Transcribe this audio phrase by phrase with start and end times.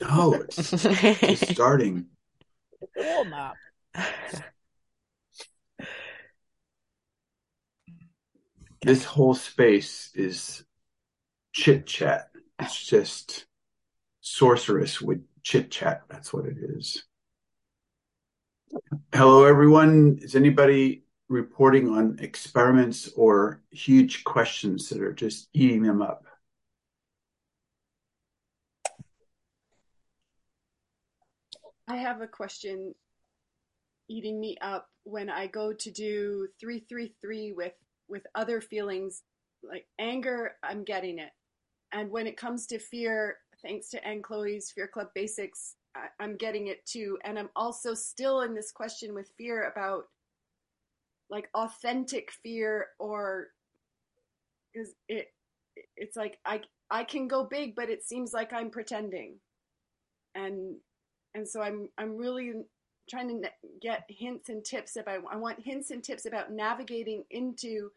[0.00, 2.06] No, it's just starting.
[2.96, 3.56] Warm up.
[8.82, 10.64] This whole space is
[11.52, 12.30] chit chat.
[12.60, 13.46] It's just
[14.20, 16.02] sorceress with chit chat.
[16.08, 17.02] That's what it is.
[19.12, 20.20] Hello, everyone.
[20.22, 26.27] Is anybody reporting on experiments or huge questions that are just eating them up?
[31.88, 32.94] I have a question
[34.08, 37.72] eating me up when I go to do 333 with
[38.08, 39.22] with other feelings
[39.62, 41.30] like anger, I'm getting it.
[41.92, 46.36] And when it comes to fear, thanks to Anne Chloe's Fear Club Basics, I, I'm
[46.36, 47.18] getting it too.
[47.24, 50.04] And I'm also still in this question with fear about
[51.30, 53.48] like authentic fear or
[54.72, 55.28] because it
[55.96, 59.36] it's like I I can go big, but it seems like I'm pretending.
[60.34, 60.76] And
[61.38, 62.52] and so I'm I'm really
[63.08, 63.48] trying to
[63.80, 67.90] get hints and tips about I want hints and tips about navigating into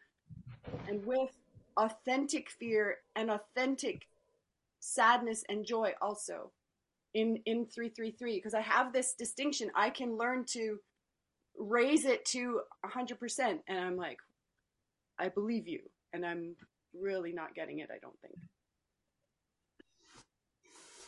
[0.88, 1.30] and with
[1.76, 4.06] authentic fear and authentic
[4.78, 6.52] sadness and joy also
[7.14, 9.70] in in 333 because I have this distinction.
[9.74, 10.78] I can learn to
[11.58, 14.18] raise it to 100% and I'm like
[15.18, 15.80] I believe you.
[16.14, 16.54] And I'm
[16.98, 18.38] really not getting it I don't think.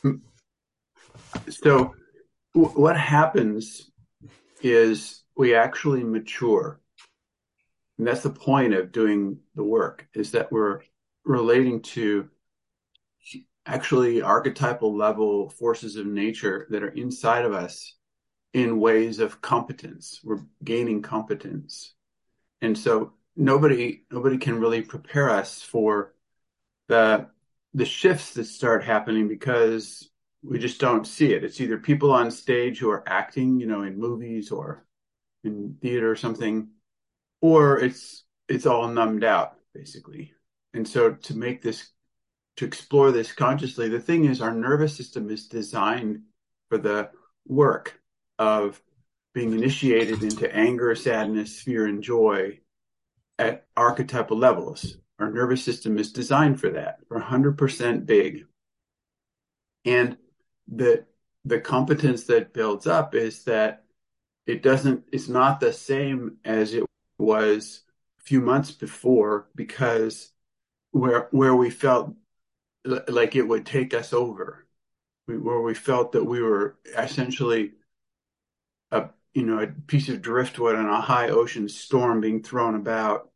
[0.02, 1.50] Hmm.
[1.50, 1.94] So
[2.54, 3.90] what happens
[4.62, 6.80] is we actually mature.
[7.98, 10.80] And that's the point of doing the work is that we're
[11.24, 12.28] relating to
[13.66, 17.96] actually archetypal level forces of nature that are inside of us
[18.52, 20.20] in ways of competence.
[20.22, 21.94] We're gaining competence.
[22.60, 26.14] And so nobody nobody can really prepare us for
[26.88, 27.26] the
[27.74, 30.08] the shifts that start happening because
[30.46, 31.44] we just don't see it.
[31.44, 34.84] It's either people on stage who are acting, you know, in movies or
[35.42, 36.68] in theater or something,
[37.40, 40.32] or it's it's all numbed out basically.
[40.74, 41.90] And so to make this
[42.56, 46.22] to explore this consciously, the thing is our nervous system is designed
[46.68, 47.10] for the
[47.46, 48.00] work
[48.38, 48.80] of
[49.32, 52.60] being initiated into anger, sadness, fear, and joy
[53.38, 54.96] at archetypal levels.
[55.18, 56.98] Our nervous system is designed for that.
[57.08, 58.46] We're 100% big.
[59.84, 60.16] And
[60.68, 61.04] the
[61.44, 63.84] the competence that builds up is that
[64.46, 66.84] it doesn't it's not the same as it
[67.18, 67.82] was
[68.20, 70.32] a few months before because
[70.92, 72.14] where where we felt
[72.84, 74.66] like it would take us over.
[75.26, 77.72] Where we felt that we were essentially
[78.90, 83.30] a you know a piece of driftwood on a high ocean storm being thrown about.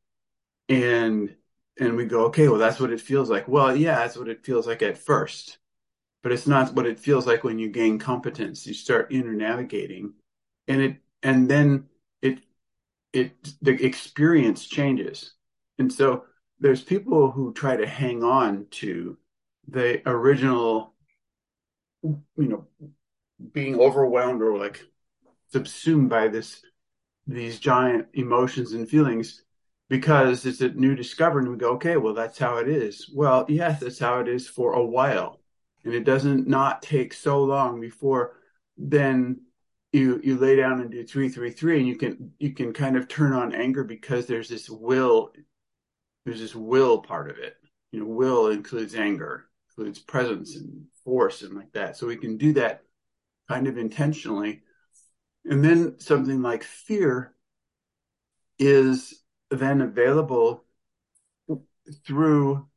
[0.69, 1.35] And
[1.81, 3.49] and we go okay well that's what it feels like.
[3.49, 5.59] Well yeah that's what it feels like at first
[6.23, 8.67] but it's not what it feels like when you gain competence.
[8.67, 10.15] You start inner navigating,
[10.67, 11.87] and it and then
[12.23, 12.41] it
[13.13, 15.35] it the experience changes.
[15.79, 16.25] And so
[16.61, 19.17] there's people who try to hang on to
[19.69, 20.95] the original,
[22.03, 22.67] you know,
[23.53, 24.85] being overwhelmed or like
[25.53, 26.63] subsumed by this
[27.27, 29.43] these giant emotions and feelings
[29.89, 33.47] because it's a new discovery and we go okay well that's how it is well
[33.49, 35.41] yes that's how it is for a while
[35.85, 38.35] and it doesn't not take so long before
[38.77, 39.41] then
[39.93, 42.97] you you lay down and do three three three and you can you can kind
[42.97, 45.33] of turn on anger because there's this will
[46.25, 47.57] there's this will part of it.
[47.91, 51.97] You know will includes anger includes presence and force and like that.
[51.97, 52.83] So we can do that
[53.49, 54.63] kind of intentionally.
[55.47, 57.33] And then something like fear
[58.59, 60.65] is then available
[62.07, 62.69] through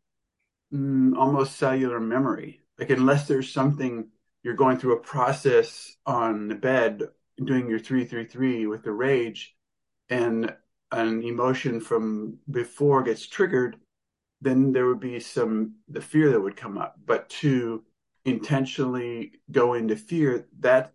[0.73, 4.08] mm, almost cellular memory like unless there's something
[4.44, 7.03] you're going through a process on the bed
[7.46, 9.56] doing your 333 with the rage
[10.09, 10.53] and
[10.91, 13.78] an emotion from before gets triggered
[14.41, 16.96] then there would be some the fear that would come up.
[17.06, 17.84] But to
[18.25, 20.94] intentionally go into fear that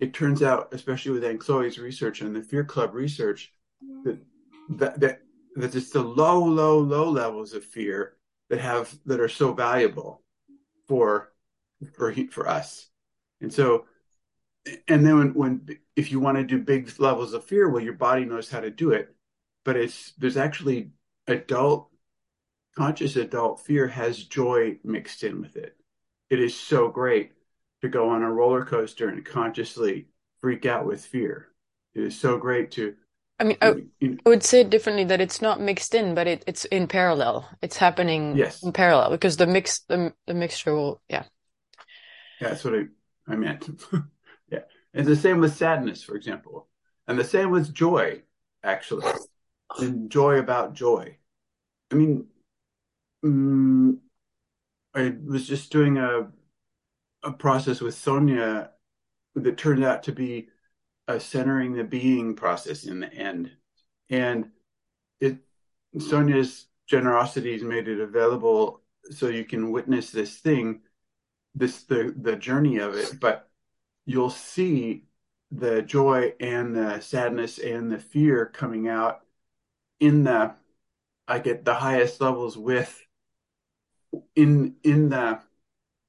[0.00, 3.52] it turns out especially with Chloe's research and the fear club research
[4.04, 4.18] that
[4.68, 5.20] that that,
[5.56, 8.16] that it's the low low low levels of fear
[8.50, 10.23] that have that are so valuable
[10.88, 11.32] for
[11.94, 12.88] for for us.
[13.40, 13.86] And so,
[14.88, 17.94] and then when, when if you want to do big levels of fear, well, your
[17.94, 19.14] body knows how to do it,
[19.64, 20.90] but it's there's actually
[21.26, 21.90] adult
[22.76, 25.76] conscious adult fear has joy mixed in with it.
[26.30, 27.32] It is so great
[27.82, 30.08] to go on a roller coaster and consciously
[30.40, 31.48] freak out with fear.
[31.94, 32.94] It is so great to
[33.38, 36.64] I mean, I, I, would say differently that it's not mixed in, but it, it's
[36.66, 37.48] in parallel.
[37.62, 38.62] It's happening yes.
[38.62, 41.24] in parallel because the mix, the, the mixture will, yeah.
[42.40, 42.84] Yeah, that's what I
[43.26, 43.68] I meant.
[44.50, 44.60] yeah.
[44.92, 46.68] It's the same with sadness, for example.
[47.06, 48.22] And the same with joy,
[48.62, 49.06] actually.
[49.78, 51.16] And joy about joy.
[51.90, 52.26] I mean,
[53.24, 54.00] um,
[54.94, 56.28] I was just doing a
[57.22, 58.70] a process with Sonia
[59.34, 60.48] that turned out to be
[61.06, 63.50] a centering the being process in the end.
[64.10, 64.50] And
[65.20, 65.38] it
[65.98, 68.80] Sonia's generosity has made it available
[69.10, 70.80] so you can witness this thing,
[71.54, 73.48] this the the journey of it, but
[74.06, 75.04] you'll see
[75.50, 79.20] the joy and the sadness and the fear coming out
[80.00, 80.54] in the
[81.26, 83.00] I get the highest levels with
[84.36, 85.40] in in the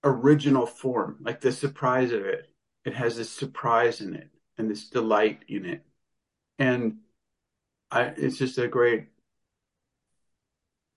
[0.03, 2.49] original form, like the surprise of it.
[2.85, 5.85] It has this surprise in it and this delight in it.
[6.59, 6.97] And
[7.91, 9.07] I, it's just a great,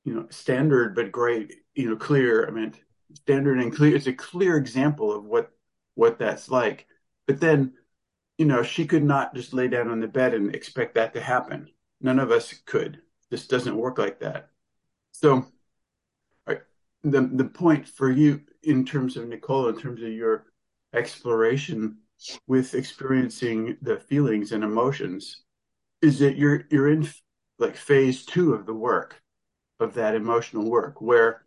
[0.05, 2.47] you know, standard, but great, you know, clear.
[2.47, 2.75] I mean,
[3.15, 3.97] standard and clear.
[3.97, 5.51] It's a clear example of what,
[5.95, 6.87] what that's like.
[7.27, 7.75] But then,
[8.39, 11.21] you know, she could not just lay down on the bed and expect that to
[11.21, 11.69] happen.
[12.01, 13.03] None of us could.
[13.31, 14.51] This doesn't work like that.
[15.13, 15.47] So,
[17.05, 20.47] the the point for you in terms of Nicole, in terms of your
[20.93, 21.99] exploration
[22.47, 25.43] with experiencing the feelings and emotions,
[26.03, 27.09] is that you're you're in
[27.59, 29.21] like phase two of the work
[29.81, 31.45] of that emotional work where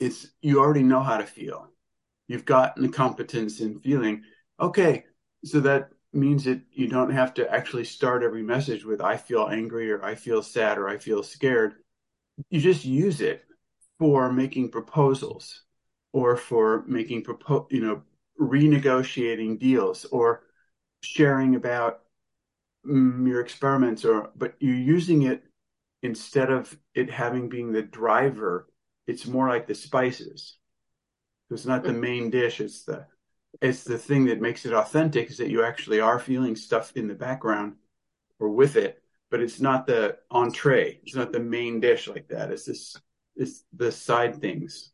[0.00, 1.68] it's you already know how to feel.
[2.28, 4.22] You've gotten the competence in feeling.
[4.58, 5.04] Okay,
[5.44, 9.48] so that means that you don't have to actually start every message with I feel
[9.48, 11.74] angry or I feel sad or I feel scared.
[12.50, 13.44] You just use it
[13.98, 15.62] for making proposals
[16.12, 18.02] or for making propo- you know
[18.40, 20.42] renegotiating deals or
[21.02, 22.00] sharing about
[22.86, 25.44] mm, your experiments or but you're using it
[26.02, 28.68] instead of it having being the driver
[29.06, 30.56] it's more like the spices
[31.50, 32.00] it's not the mm.
[32.00, 33.06] main dish it's the
[33.62, 37.06] it's the thing that makes it authentic is that you actually are feeling stuff in
[37.06, 37.74] the background
[38.40, 42.50] or with it but it's not the entree it's not the main dish like that
[42.50, 42.96] it's this
[43.36, 44.92] it's the side things.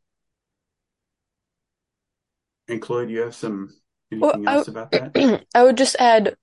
[2.70, 3.74] And Chloe, you have some
[4.12, 5.44] anything well, else I, about that?
[5.54, 6.36] I would just add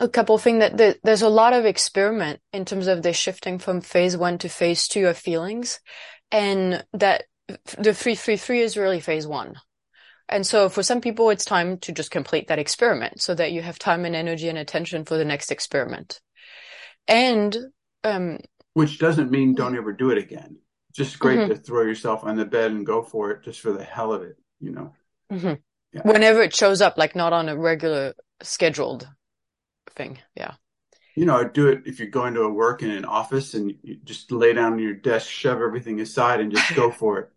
[0.00, 3.58] a couple things that the, there's a lot of experiment in terms of the shifting
[3.58, 5.80] from phase one to phase two of feelings,
[6.30, 7.24] and that
[7.78, 9.54] the three three three is really phase one.
[10.28, 13.60] And so for some people, it's time to just complete that experiment so that you
[13.60, 16.18] have time and energy and attention for the next experiment.
[17.06, 17.54] And,
[18.04, 18.38] um,
[18.72, 20.56] which doesn't mean don't ever do it again
[20.94, 21.50] just great mm-hmm.
[21.50, 24.22] to throw yourself on the bed and go for it just for the hell of
[24.22, 24.92] it, you know.
[25.34, 25.54] Mm-hmm.
[25.92, 26.02] Yeah.
[26.04, 29.08] Whenever it shows up, like not on a regular scheduled
[29.94, 30.18] thing.
[30.34, 30.54] Yeah.
[31.14, 33.98] You know, do it if you're going to a work in an office and you
[34.02, 37.30] just lay down on your desk, shove everything aside and just go for it.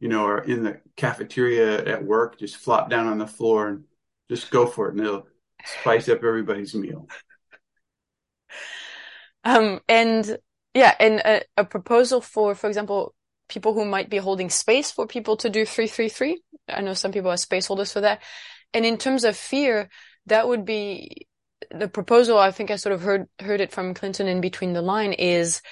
[0.00, 3.84] You know, or in the cafeteria at work, just flop down on the floor and
[4.28, 5.26] just go for it and it'll
[5.64, 7.06] spice up everybody's meal.
[9.44, 10.38] Um, and
[10.74, 13.14] yeah, and a, a, proposal for, for example,
[13.48, 16.40] people who might be holding space for people to do 333.
[16.68, 18.22] I know some people are space holders for that.
[18.74, 19.88] And in terms of fear,
[20.26, 21.26] that would be
[21.70, 22.38] the proposal.
[22.38, 25.62] I think I sort of heard, heard it from Clinton in between the line is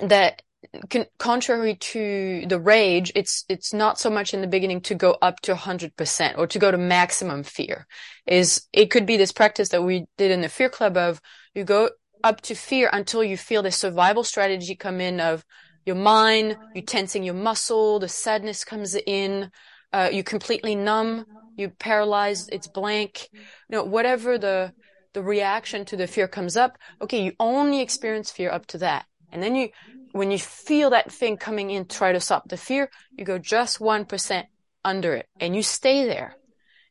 [0.00, 0.42] that
[0.90, 5.16] con- contrary to the rage, it's, it's not so much in the beginning to go
[5.20, 7.86] up to 100% or to go to maximum fear
[8.26, 11.20] is it could be this practice that we did in the fear club of
[11.54, 11.90] you go
[12.22, 15.44] up to fear until you feel the survival strategy come in of
[15.84, 19.50] your mind, you tensing your muscle, the sadness comes in,
[19.92, 21.26] uh, you completely numb,
[21.56, 24.72] you paralyzed, it's blank, you know, whatever the,
[25.12, 29.06] the reaction to the fear comes up, okay, you only experience fear up to that.
[29.30, 29.68] And then you,
[30.12, 33.78] when you feel that thing coming in, try to stop the fear, you go just
[33.78, 34.44] 1%
[34.84, 36.36] under it and you stay there.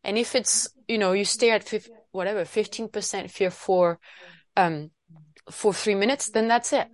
[0.03, 3.99] And if it's, you know, you stay at 50, whatever, 15% fear for,
[4.55, 4.91] um,
[5.49, 6.87] for three minutes, then that's it.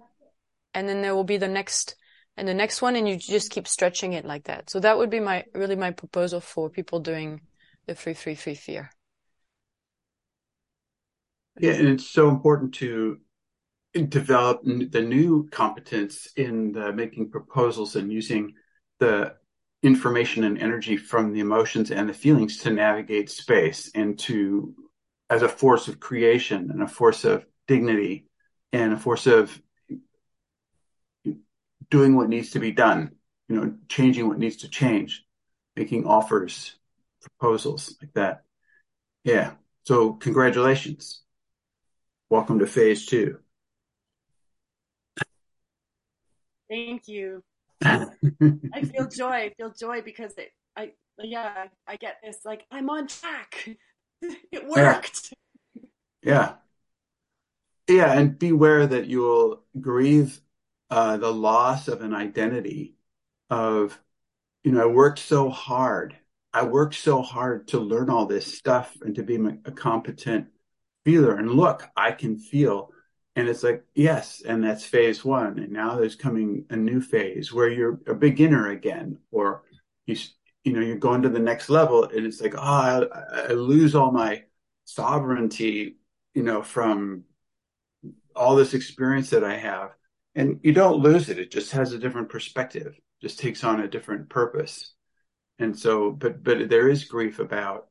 [0.73, 1.95] And then there will be the next
[2.39, 4.69] and the next one and you just keep stretching it like that.
[4.69, 7.41] So that would be my, really my proposal for people doing
[7.85, 8.89] the three, three, three fear.
[11.59, 11.73] Yeah.
[11.73, 13.19] And it's so important to
[14.07, 18.53] develop the new competence in the making proposals and using
[18.99, 19.35] the
[19.83, 24.73] information and energy from the emotions and the feelings to navigate space and to
[25.29, 28.25] as a force of creation and a force of dignity
[28.71, 29.61] and a force of
[31.89, 33.11] doing what needs to be done,
[33.47, 35.25] you know, changing what needs to change,
[35.75, 36.75] making offers,
[37.21, 38.43] proposals like that.
[39.23, 39.53] Yeah.
[39.83, 41.21] So congratulations.
[42.29, 43.39] Welcome to phase two.
[46.69, 47.43] Thank you.
[47.83, 48.05] I
[48.83, 49.31] feel joy.
[49.31, 52.37] I feel joy because it, I yeah, I get this.
[52.45, 53.77] Like I'm on track.
[54.21, 55.33] it worked.
[56.21, 56.55] Yeah.
[57.87, 60.39] Yeah, and beware that you'll grieve
[60.89, 62.95] uh, the loss of an identity
[63.49, 63.99] of,
[64.63, 66.15] you know, I worked so hard.
[66.53, 70.47] I worked so hard to learn all this stuff and to be a competent
[71.05, 71.35] feeler.
[71.35, 72.91] And look, I can feel.
[73.35, 75.59] And it's like, yes, and that's phase one.
[75.59, 79.63] And now there's coming a new phase where you're a beginner again, or
[80.07, 80.17] you,
[80.63, 82.03] you know, you're going to the next level.
[82.03, 83.03] And it's like, oh, I,
[83.49, 84.43] I lose all my
[84.85, 85.97] sovereignty,
[86.33, 87.25] you know, from
[88.35, 89.91] all this experience that I have.
[90.39, 91.37] And you don't lose it.
[91.37, 94.93] It just has a different perspective, just takes on a different purpose.
[95.59, 97.87] And so, but, but there is grief about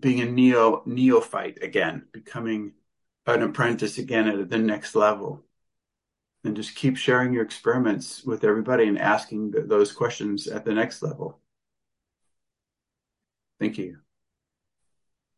[0.00, 2.72] being a neo neophyte again, becoming
[3.24, 5.44] an apprentice again at the next level.
[6.42, 11.04] And just keep sharing your experiments with everybody and asking those questions at the next
[11.04, 11.38] level.
[13.60, 13.98] Thank you.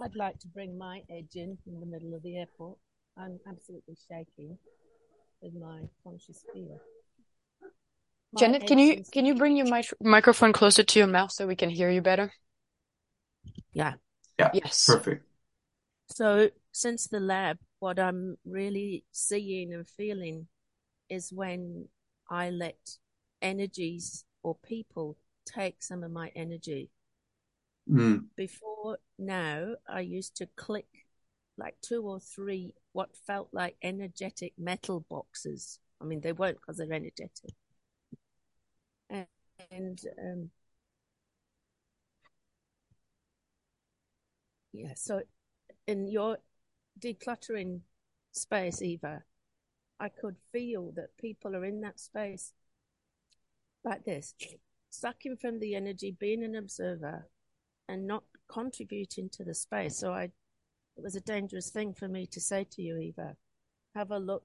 [0.00, 2.78] I'd like to bring my edge in in the middle of the airport.
[3.16, 4.58] I'm absolutely shaking
[5.40, 6.78] with my conscious fear.
[8.32, 11.46] My Janet, can you can you bring your mic- microphone closer to your mouth so
[11.46, 12.32] we can hear you better?
[13.72, 13.94] Yeah.
[14.38, 14.50] Yeah.
[14.54, 14.86] Yes.
[14.86, 15.26] Perfect.
[16.06, 20.48] So since the lab, what I'm really seeing and feeling
[21.08, 21.88] is when
[22.30, 22.78] I let
[23.42, 26.90] energies or people take some of my energy
[27.88, 28.26] Mm.
[28.36, 31.01] Before now, I used to click
[31.62, 35.78] like two or three what felt like energetic metal boxes.
[36.00, 37.54] I mean, they weren't because they're energetic.
[39.70, 40.50] And, um,
[44.72, 45.22] yeah, so
[45.86, 46.38] in your
[46.98, 47.80] decluttering
[48.32, 49.22] space, Eva,
[50.00, 52.52] I could feel that people are in that space
[53.84, 54.34] like this,
[54.90, 57.28] sucking from the energy, being an observer,
[57.88, 59.96] and not contributing to the space.
[59.96, 60.30] So I,
[60.96, 63.36] it was a dangerous thing for me to say to you, Eva,
[63.94, 64.44] have a look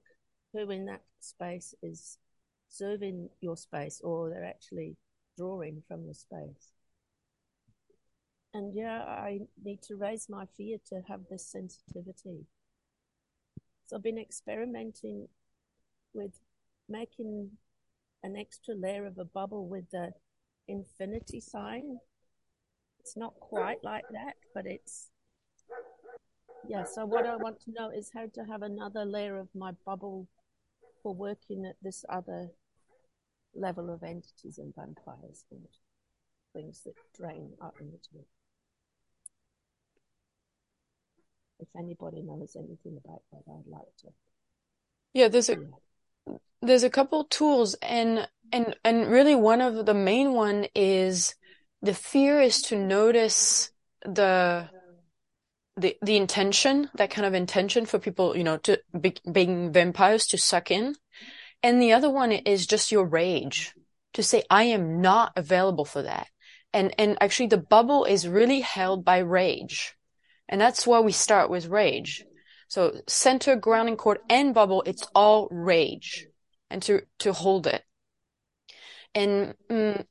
[0.52, 2.18] who in that space is
[2.68, 4.96] serving your space or they're actually
[5.36, 6.72] drawing from the space.
[8.54, 12.46] And yeah, I need to raise my fear to have this sensitivity.
[13.86, 15.28] So I've been experimenting
[16.14, 16.32] with
[16.88, 17.50] making
[18.22, 20.12] an extra layer of a bubble with the
[20.66, 21.98] infinity sign
[23.08, 25.08] it's not quite like that, but it's
[26.66, 26.84] yeah.
[26.84, 30.26] So what I want to know is how to have another layer of my bubble
[31.02, 32.48] for working at this other
[33.54, 35.60] level of entities and vampires and
[36.54, 38.26] things that drain our energy.
[41.60, 44.08] If anybody knows anything about that, I'd like to.
[45.12, 45.56] Yeah, there's a
[46.62, 51.34] there's a couple tools and and and really one of the main one is
[51.82, 53.70] the fear is to notice
[54.04, 54.68] the
[55.78, 60.26] the the intention, that kind of intention for people, you know, to be, being vampires
[60.28, 60.96] to suck in,
[61.62, 63.74] and the other one is just your rage
[64.14, 66.28] to say I am not available for that,
[66.72, 69.96] and and actually the bubble is really held by rage,
[70.48, 72.24] and that's why we start with rage.
[72.68, 76.26] So center, grounding cord, and bubble, it's all rage,
[76.70, 77.82] and to to hold it,
[79.14, 79.54] and.
[79.70, 80.04] Mm,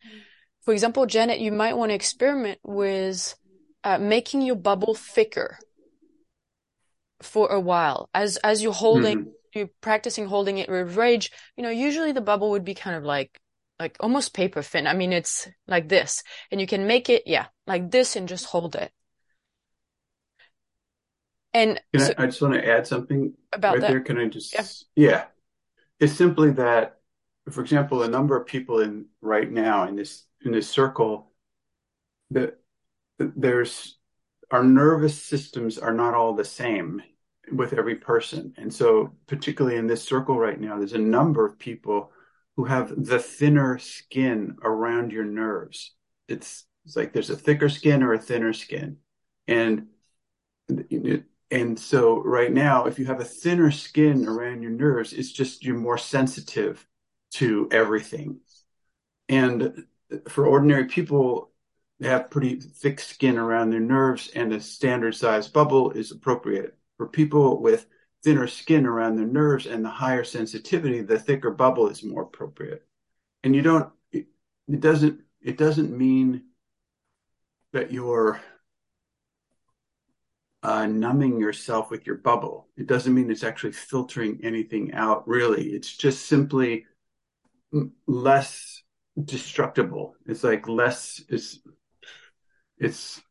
[0.67, 3.33] for example, Janet, you might want to experiment with
[3.87, 5.57] uh, making your bubble thicker
[7.21, 8.09] for a while.
[8.13, 9.29] As as you're holding, mm-hmm.
[9.53, 11.31] you're practicing holding it with rage.
[11.55, 13.39] You know, usually the bubble would be kind of like
[13.79, 14.87] like almost paper thin.
[14.87, 18.43] I mean, it's like this, and you can make it, yeah, like this, and just
[18.43, 18.91] hold it.
[21.53, 23.87] And so, I, I, just want to add something about right that.
[23.87, 24.01] there.
[24.01, 24.53] Can I just?
[24.53, 24.65] Yeah.
[24.97, 25.23] yeah,
[26.01, 26.99] it's simply that,
[27.49, 31.31] for example, a number of people in right now in this in this circle
[32.31, 32.59] that
[33.19, 33.97] there's
[34.51, 37.01] our nervous systems are not all the same
[37.51, 38.53] with every person.
[38.57, 42.11] And so, particularly in this circle right now, there's a number of people
[42.55, 45.93] who have the thinner skin around your nerves.
[46.27, 48.97] It's, it's like there's a thicker skin or a thinner skin.
[49.47, 49.87] And,
[51.51, 55.63] and so right now, if you have a thinner skin around your nerves, it's just
[55.63, 56.85] you're more sensitive
[57.33, 58.39] to everything.
[59.29, 59.85] And
[60.29, 61.51] for ordinary people,
[61.99, 66.77] they have pretty thick skin around their nerves, and a standard size bubble is appropriate.
[66.97, 67.87] For people with
[68.23, 72.85] thinner skin around their nerves and the higher sensitivity, the thicker bubble is more appropriate.
[73.43, 74.27] And you don't, it,
[74.67, 76.43] it doesn't, it doesn't mean
[77.73, 78.39] that you're
[80.63, 82.67] uh, numbing yourself with your bubble.
[82.75, 85.69] It doesn't mean it's actually filtering anything out, really.
[85.69, 86.85] It's just simply
[88.07, 88.83] less
[89.23, 90.15] destructible.
[90.25, 91.59] It's like less, it's,
[92.77, 93.21] it's,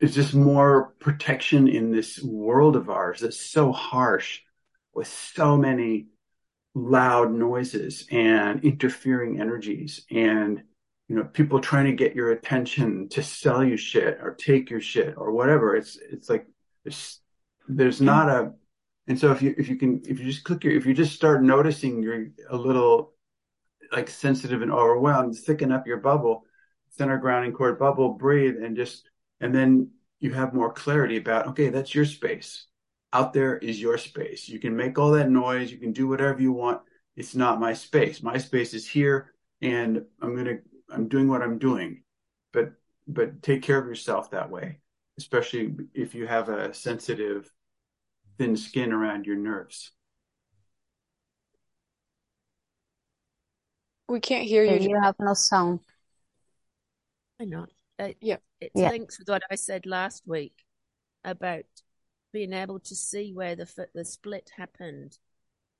[0.00, 4.40] it's just more protection in this world of ours that's so harsh
[4.92, 6.06] with so many
[6.74, 10.62] loud noises and interfering energies and
[11.08, 14.80] you know people trying to get your attention to sell you shit or take your
[14.80, 15.74] shit or whatever.
[15.74, 16.46] It's it's like
[16.84, 17.20] there's
[17.68, 18.52] there's not a
[19.06, 21.14] and so if you if you can if you just click your if you just
[21.14, 23.12] start noticing you're a little
[23.92, 26.44] like sensitive and overwhelmed thicken up your bubble
[26.96, 29.08] center grounding cord bubble breathe and just
[29.40, 32.66] and then you have more clarity about okay that's your space.
[33.12, 34.48] Out there is your space.
[34.48, 35.70] You can make all that noise.
[35.70, 36.82] You can do whatever you want.
[37.16, 38.22] It's not my space.
[38.22, 40.58] My space is here and i'm going to
[40.90, 42.02] i'm doing what i'm doing.
[42.52, 42.72] But
[43.08, 44.80] but take care of yourself that way
[45.18, 47.50] especially if you have a sensitive
[48.38, 49.92] thin skin around your nerves.
[54.08, 54.90] We can't hear you.
[54.90, 55.80] you have no sound.
[57.40, 57.66] I know.
[57.98, 58.38] Uh, Yeah.
[58.60, 58.90] It Yeah.
[58.90, 60.64] links with what I said last week
[61.24, 61.66] about
[62.32, 65.18] being able to see where the the split happened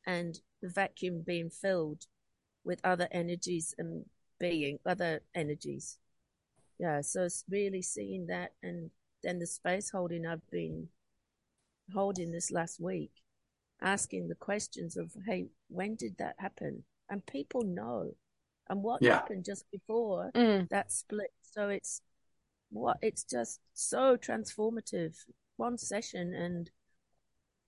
[0.06, 2.06] and the vacuum being filled
[2.64, 4.08] with other energies and
[4.38, 5.98] being other energies.
[6.78, 8.90] Yeah, so it's really seeing that and
[9.22, 10.88] then the space holding I've been
[11.92, 13.12] holding this last week,
[13.80, 16.84] asking the questions of, hey, when did that happen?
[17.08, 18.14] And people know.
[18.68, 19.14] And what Yeah.
[19.14, 20.68] happened just before Mm.
[20.68, 21.32] that split.
[21.42, 22.02] So it's
[22.70, 25.24] what it's just so transformative.
[25.56, 26.70] One session and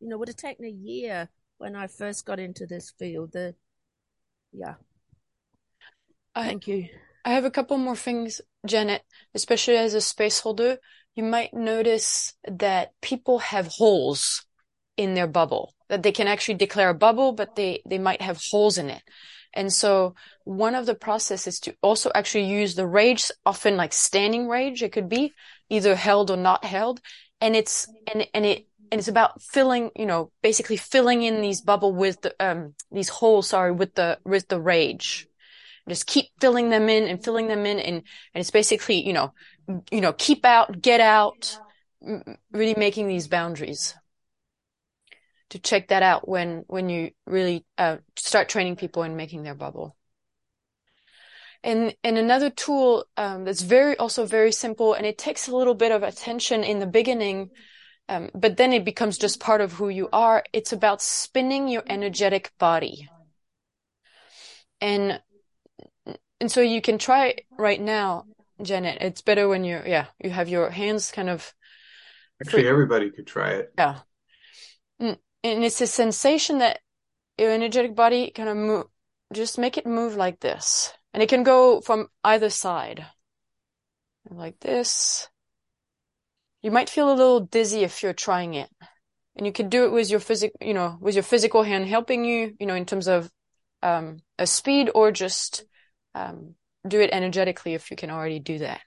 [0.00, 1.28] you know, would have taken a year
[1.58, 3.32] when I first got into this field.
[3.32, 3.54] The
[4.52, 4.74] yeah.
[6.34, 6.88] I- Thank you.
[7.24, 9.02] I have a couple more things, Janet,
[9.34, 10.78] especially as a space holder.
[11.14, 14.46] You might notice that people have holes
[14.96, 18.40] in their bubble, that they can actually declare a bubble, but they, they might have
[18.50, 19.02] holes in it.
[19.58, 23.92] And so one of the processes is to also actually use the rage, often like
[23.92, 24.84] standing rage.
[24.84, 25.34] It could be
[25.68, 27.00] either held or not held.
[27.40, 31.60] And it's, and, and it, and it's about filling, you know, basically filling in these
[31.60, 35.26] bubble with the, um, these holes, sorry, with the, with the rage
[35.88, 39.32] just keep filling them in and filling them in and, and it's basically you know
[39.90, 41.58] you know keep out get out
[42.52, 43.94] really making these boundaries
[45.50, 49.54] to check that out when when you really uh, start training people in making their
[49.54, 49.96] bubble
[51.62, 55.74] and and another tool um, that's very also very simple and it takes a little
[55.74, 57.50] bit of attention in the beginning
[58.10, 61.82] um, but then it becomes just part of who you are it's about spinning your
[61.88, 63.08] energetic body
[64.80, 65.20] and
[66.40, 68.26] and so you can try right now,
[68.62, 68.98] Janet.
[69.00, 71.52] It's better when you, yeah, you have your hands kind of,
[72.40, 73.98] actually everybody could try it yeah.
[75.44, 76.80] And it's a sensation that
[77.38, 78.86] your energetic body kind of move,
[79.32, 80.92] just make it move like this.
[81.14, 83.06] And it can go from either side.
[84.28, 85.28] Like this.
[86.62, 88.68] You might feel a little dizzy if you're trying it.
[89.36, 92.24] And you can do it with your physic, you know, with your physical hand helping
[92.24, 93.30] you, you know, in terms of,
[93.82, 95.64] um, a speed or just,
[96.14, 98.80] um, do it energetically if you can already do that.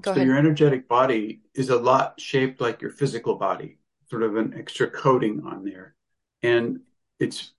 [0.00, 0.26] Go so ahead.
[0.26, 3.78] your energetic body is a lot shaped like your physical body,
[4.12, 5.94] sort of an extra coating on there.
[6.42, 6.80] And
[7.18, 7.54] it's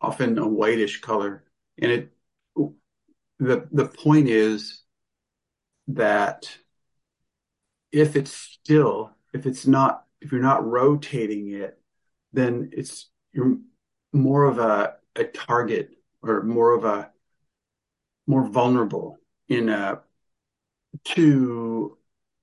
[0.00, 1.42] often a whitish color.
[1.76, 2.12] And it
[3.40, 4.82] the the point is
[5.88, 6.56] that
[7.90, 11.80] if it's still, if it's not, if you're not rotating it,
[12.32, 13.58] then it's you're
[14.12, 15.90] more of a, a target
[16.22, 17.10] or more of a
[18.28, 19.18] more vulnerable
[19.48, 20.00] in a
[21.06, 21.98] to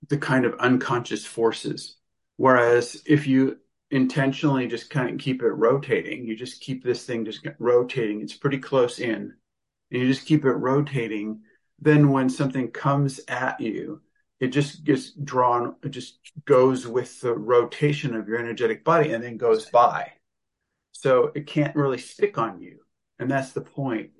[0.10, 1.96] the kind of unconscious forces.
[2.40, 3.58] Whereas if you
[3.92, 8.34] intentionally just kind of keep it rotating, you just keep this thing just rotating, it's
[8.34, 9.34] pretty close in,
[9.92, 11.42] and you just keep it rotating,
[11.80, 14.00] then when something comes at you,
[14.40, 19.22] it just gets drawn, it just goes with the rotation of your energetic body and
[19.22, 20.14] then goes by.
[20.94, 22.80] So it can't really stick on you.
[23.20, 24.12] And that's the point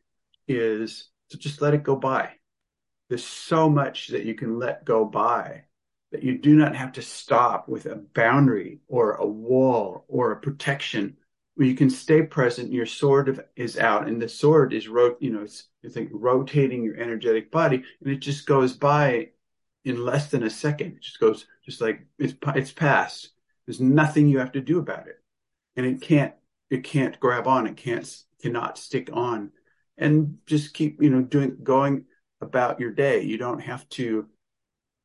[0.46, 2.32] is to just let it go by.
[3.08, 5.64] There's so much that you can let go by
[6.12, 10.40] that you do not have to stop with a boundary or a wall or a
[10.40, 11.16] protection
[11.56, 12.72] where you can stay present.
[12.72, 16.84] Your sword is out and the sword is, ro- you know, it's, it's like rotating
[16.84, 19.30] your energetic body and it just goes by
[19.86, 20.94] in less than a second.
[20.94, 23.30] It just goes just like it's, it's past.
[23.66, 25.22] There's nothing you have to do about it.
[25.76, 26.34] And it can't,
[26.70, 27.68] it can't grab on.
[27.68, 29.52] It can't, cannot stick on
[29.98, 32.06] and just keep, you know, doing, going
[32.42, 33.22] about your day.
[33.22, 34.28] You don't have to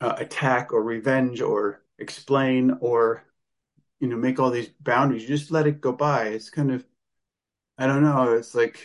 [0.05, 3.25] uh, attack or revenge or explain or,
[4.01, 5.23] you know, make all these boundaries.
[5.23, 6.29] You just let it go by.
[6.29, 6.85] It's kind of,
[7.79, 8.35] I don't know.
[8.35, 8.79] It's like,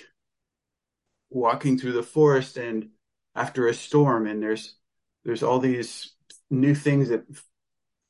[1.30, 2.90] walking through the forest and
[3.36, 4.76] after a storm and there's
[5.24, 6.14] there's all these
[6.50, 7.24] new things that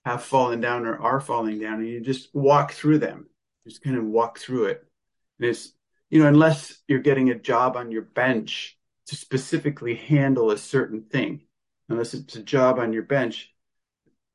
[0.06, 3.28] have fallen down or are falling down and you just walk through them
[3.68, 4.88] just kind of walk through it
[5.40, 5.74] and it's
[6.10, 11.02] you know unless you're getting a job on your bench to specifically handle a certain
[11.02, 11.42] thing
[11.90, 13.54] unless it's a job on your bench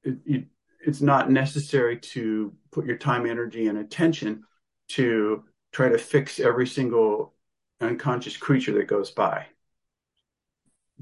[0.03, 0.45] it, you,
[0.87, 4.45] it's not necessary to put your time energy and attention
[4.89, 7.35] to try to fix every single
[7.81, 9.47] unconscious creature that goes by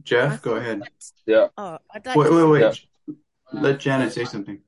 [0.03, 0.83] Jeff, go ahead.
[1.27, 1.49] Yeah.
[1.57, 2.73] Oh, I'd like Wait, to wait, Yeah.
[3.09, 3.17] wait.
[3.53, 4.61] Let Janet say something.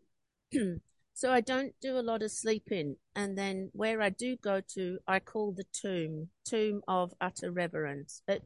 [1.15, 4.99] so I don't do a lot of sleeping, and then where I do go to,
[5.07, 8.23] I call the tomb, tomb of utter reverence.
[8.29, 8.37] Uh,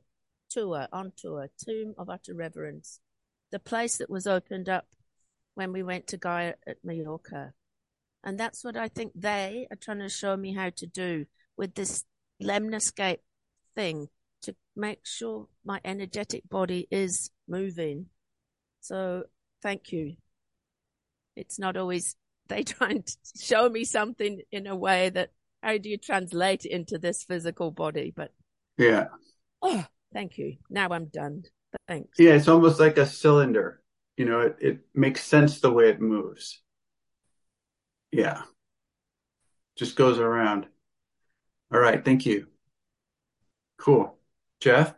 [0.48, 3.00] tour on tour, tomb of utter reverence,
[3.50, 4.86] the place that was opened up
[5.54, 7.52] when we went to Gaia at Mallorca,
[8.24, 11.74] and that's what I think they are trying to show me how to do with
[11.74, 12.04] this
[12.42, 13.18] lemniscate
[13.74, 14.08] thing
[14.42, 18.06] to make sure my energetic body is moving.
[18.80, 19.24] So
[19.62, 20.16] thank you.
[21.36, 22.16] It's not always
[22.48, 25.30] they trying to show me something in a way that
[25.62, 28.12] how do you translate it into this physical body?
[28.14, 28.32] But
[28.76, 29.08] Yeah.
[29.60, 30.56] oh, thank you.
[30.70, 31.42] Now I'm done.
[31.86, 32.18] Thanks.
[32.18, 33.80] Yeah, it's almost like a cylinder.
[34.16, 36.60] You know, it, it makes sense the way it moves.
[38.10, 38.42] Yeah.
[39.76, 40.66] Just goes around.
[41.72, 42.48] All right, thank you.
[43.78, 44.16] Cool.
[44.60, 44.94] Jeff?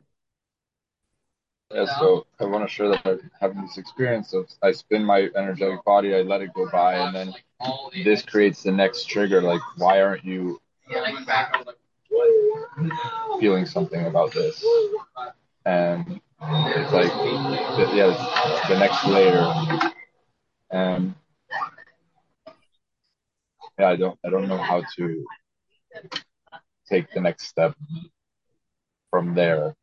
[1.72, 5.28] Yeah, so I want to share that I'm having this experience of I spin my
[5.36, 7.34] energetic body, I let it go by, and then
[8.04, 9.40] this creates the next trigger.
[9.40, 10.60] Like, why aren't you
[13.38, 14.64] feeling something about this?
[15.64, 19.92] And it's like, the- yeah, it's the next layer.
[20.70, 21.14] And
[23.78, 25.24] yeah, I don't, I don't know how to
[26.88, 27.74] take the next step
[29.10, 29.74] from there.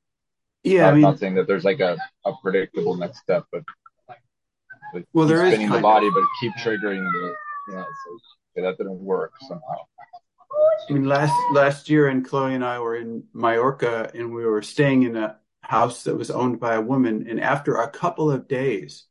[0.64, 3.64] Yeah, I I'm mean, not saying that there's like a, a predictable next step, but
[4.94, 7.36] but Well, there is spinning the kind body, but keep triggering the
[7.72, 7.84] yeah.
[7.84, 9.78] So that didn't work somehow.
[10.90, 14.62] I mean, last last year, and Chloe and I were in Mallorca, and we were
[14.62, 17.28] staying in a house that was owned by a woman.
[17.30, 19.06] And after a couple of days,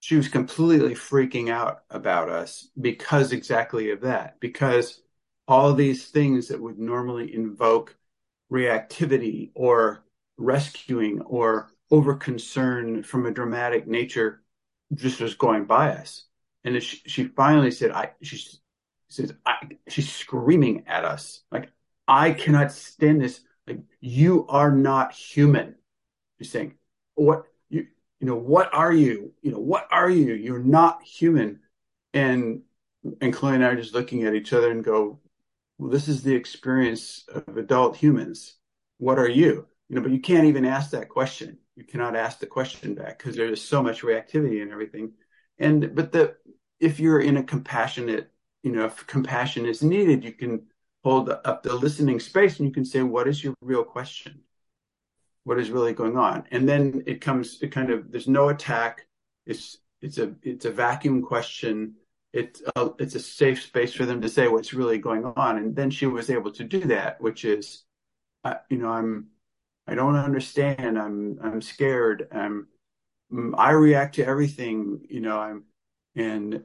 [0.00, 4.38] she was completely freaking out about us because exactly of that.
[4.38, 5.00] Because
[5.48, 7.96] all these things that would normally invoke
[8.52, 10.04] reactivity or
[10.36, 14.42] rescuing or over concern from a dramatic nature
[14.94, 16.26] just was going by us.
[16.64, 18.38] And she, she finally said, I, she
[19.08, 19.54] says, I,
[19.88, 21.40] she's screaming at us.
[21.50, 21.70] Like,
[22.06, 23.40] I cannot stand this.
[23.66, 25.76] Like, you are not human.
[26.38, 26.74] She's saying,
[27.14, 27.86] what, you,
[28.20, 29.32] you know, what are you?
[29.42, 30.34] You know, what are you?
[30.34, 31.60] You're not human.
[32.12, 32.62] And,
[33.20, 35.20] and Chloe and I are just looking at each other and go,
[35.78, 38.56] well, this is the experience of adult humans.
[38.98, 39.66] What are you?
[39.88, 41.58] You know, but you can't even ask that question.
[41.76, 45.12] You cannot ask the question back because there's so much reactivity and everything.
[45.58, 46.36] And, but the,
[46.80, 48.30] if you're in a compassionate,
[48.62, 50.66] you know, if compassion is needed, you can
[51.02, 54.40] hold up the listening space and you can say, what is your real question?
[55.44, 56.44] What is really going on?
[56.50, 59.06] And then it comes, it kind of, there's no attack.
[59.46, 61.94] It's, it's a, it's a vacuum question.
[62.32, 65.58] It's a, it's a safe space for them to say what's really going on.
[65.58, 67.84] And then she was able to do that, which is,
[68.42, 69.28] uh, you know, I'm,
[69.86, 70.98] I don't understand.
[70.98, 72.28] I'm, I'm scared.
[72.32, 72.68] I'm,
[73.56, 75.64] I react to everything, you know, I'm,
[76.14, 76.64] and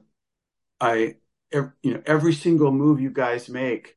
[0.80, 1.16] I,
[1.52, 3.96] ev- you know, every single move you guys make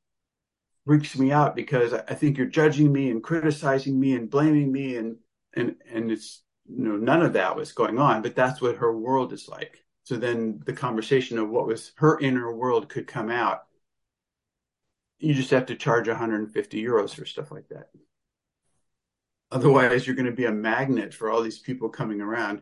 [0.85, 4.97] freaks me out because I think you're judging me and criticizing me and blaming me
[4.97, 5.17] and,
[5.55, 8.97] and, and it's, you know, none of that was going on, but that's what her
[8.97, 9.83] world is like.
[10.03, 13.63] So then the conversation of what was her inner world could come out.
[15.19, 17.89] You just have to charge 150 euros for stuff like that.
[19.51, 22.61] Otherwise, you're going to be a magnet for all these people coming around.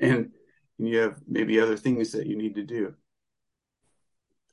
[0.00, 0.30] And
[0.78, 2.94] you have maybe other things that you need to do.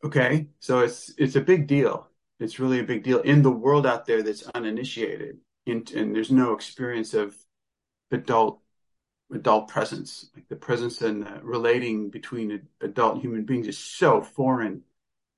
[0.03, 2.07] Okay, so it's it's a big deal.
[2.41, 6.31] It's really a big deal in the world out there that's uninitiated, in, and there's
[6.31, 7.35] no experience of
[8.09, 8.61] adult
[9.31, 10.31] adult presence.
[10.35, 14.81] Like the presence and the relating between adult human beings is so foreign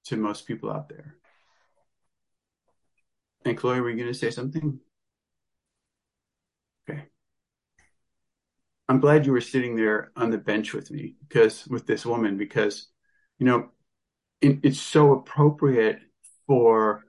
[0.06, 1.18] to most people out there.
[3.46, 4.80] And Chloe, were you going to say something?
[6.89, 7.04] Okay.
[8.88, 12.38] I'm glad you were sitting there on the bench with me because with this woman
[12.38, 12.88] because
[13.39, 13.72] you know
[14.39, 16.00] it, it's so appropriate
[16.47, 17.03] for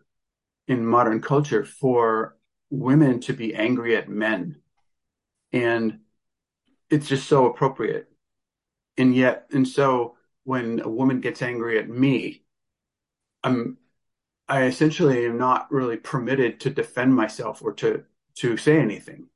[0.66, 2.36] in modern culture for
[2.70, 4.56] women to be angry at men
[5.52, 5.98] and
[6.90, 8.10] it's just so appropriate
[8.96, 12.42] and yet and so when a woman gets angry at me
[13.42, 13.78] I'm
[14.48, 18.04] I essentially am not really permitted to defend myself or to
[18.36, 19.28] to say anything.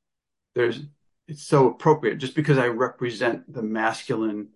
[0.55, 0.81] There's
[1.29, 4.49] it's so appropriate just because I represent the masculine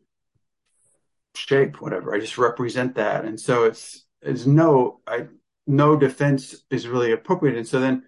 [1.34, 2.14] shape, whatever.
[2.14, 5.26] I just represent that, and so it's it's no I
[5.66, 7.56] no defense is really appropriate.
[7.56, 8.04] And so then,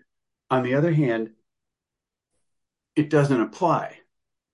[0.50, 1.30] on the other hand,
[2.96, 3.98] it doesn't apply.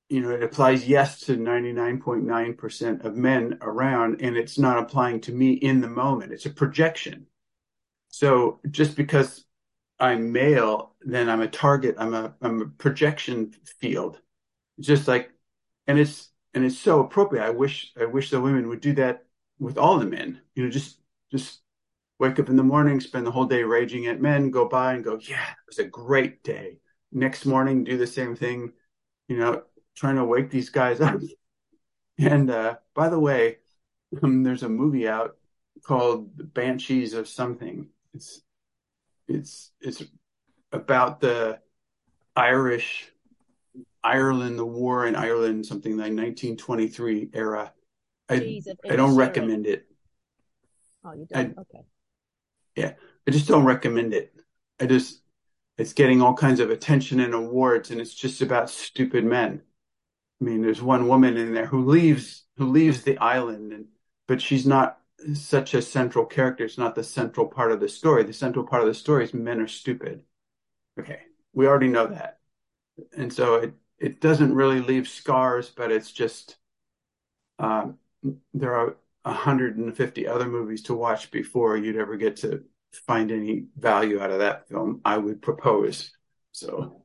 [0.08, 5.32] You know, it applies yes to 99.9% of men around, and it's not applying to
[5.32, 6.32] me in the moment.
[6.32, 7.26] It's a projection.
[8.08, 9.44] So just because
[10.00, 11.94] I'm male, then I'm a target.
[11.98, 14.20] I'm a I'm a projection field.
[14.80, 15.30] Just like,
[15.86, 17.44] and it's and it's so appropriate.
[17.44, 19.24] I wish I wish the women would do that
[19.58, 20.40] with all the men.
[20.54, 20.99] You know, just
[21.30, 21.60] just
[22.18, 25.04] wake up in the morning, spend the whole day raging at men, go by and
[25.04, 26.78] go, yeah, it was a great day.
[27.12, 28.72] Next morning, do the same thing.
[29.28, 29.62] You know,
[29.96, 31.20] trying to wake these guys up.
[32.18, 33.60] And uh, by the way,
[34.22, 35.38] um, there's a movie out
[35.82, 37.88] called The Banshees of Something.
[38.12, 38.42] It's
[39.26, 40.02] it's it's
[40.70, 41.60] about the
[42.36, 43.10] Irish
[44.02, 47.72] Ireland, the war in Ireland, something like 1923 era.
[48.28, 49.86] I, I don't recommend it.
[51.04, 51.52] Oh, you don't?
[51.56, 51.84] I, okay.
[52.76, 52.94] Yeah,
[53.26, 54.34] I just don't recommend it.
[54.80, 55.20] I just,
[55.78, 59.62] it's getting all kinds of attention and awards, and it's just about stupid men.
[60.40, 63.86] I mean, there's one woman in there who leaves, who leaves the island, and
[64.28, 65.00] but she's not
[65.34, 66.64] such a central character.
[66.64, 68.24] It's not the central part of the story.
[68.24, 70.22] The central part of the story is men are stupid.
[71.00, 71.20] Okay,
[71.54, 72.40] we already know that,
[73.16, 76.58] and so it it doesn't really leave scars, but it's just
[77.58, 77.98] um,
[78.54, 84.20] there are 150 other movies to watch before you'd ever get to find any value
[84.20, 85.00] out of that film.
[85.04, 86.12] I would propose
[86.52, 87.04] so,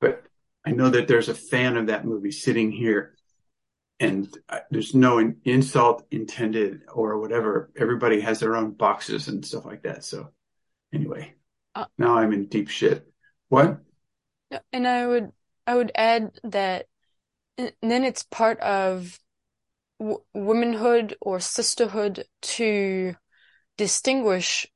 [0.00, 0.24] but
[0.64, 3.14] I know that there's a fan of that movie sitting here
[4.00, 4.28] and
[4.70, 7.70] there's no insult intended or whatever.
[7.76, 10.04] Everybody has their own boxes and stuff like that.
[10.04, 10.30] So
[10.94, 11.34] anyway,
[11.74, 13.06] uh, now I'm in deep shit.
[13.48, 13.80] What?
[14.72, 15.32] And I would,
[15.66, 16.86] I would add that
[17.58, 19.18] and then it's part of
[19.98, 23.14] w- womanhood or sisterhood to
[23.76, 24.66] distinguish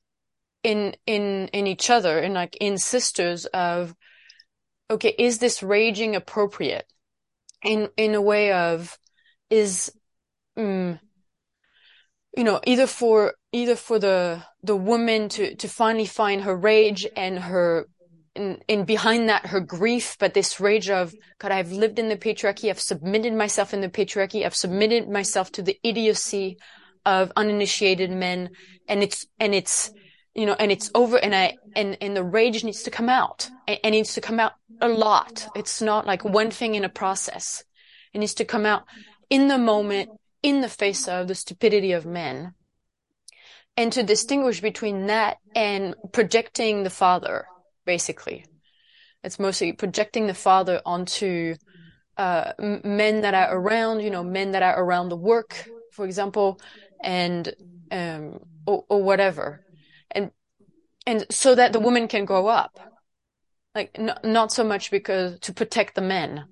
[0.62, 3.94] in, in, in each other and like in sisters of,
[4.90, 6.86] okay, is this raging appropriate?
[7.64, 8.98] In, in a way of,
[9.50, 9.92] is
[10.56, 10.98] um,
[12.36, 17.06] you know either for either for the the woman to to finally find her rage
[17.16, 17.86] and her
[18.34, 22.16] in, in behind that her grief but this rage of god i've lived in the
[22.16, 26.56] patriarchy i've submitted myself in the patriarchy i've submitted myself to the idiocy
[27.04, 28.50] of uninitiated men
[28.88, 29.92] and it's and it's
[30.34, 33.50] you know and it's over and i and and the rage needs to come out.
[33.66, 35.48] And, and needs to come out a lot.
[35.54, 37.64] It's not like one thing in a process.
[38.12, 38.84] It needs to come out
[39.30, 40.10] in the moment,
[40.42, 42.54] in the face of the stupidity of men.
[43.76, 47.46] And to distinguish between that and projecting the father,
[47.84, 48.44] basically.
[49.24, 51.56] It's mostly projecting the father onto
[52.16, 56.60] uh, men that are around, you know, men that are around the work, for example,
[57.02, 57.54] and
[57.90, 59.62] um, or, or whatever,
[60.10, 60.30] and
[61.06, 62.78] and so that the woman can grow up,
[63.74, 66.46] like n- not so much because to protect the men,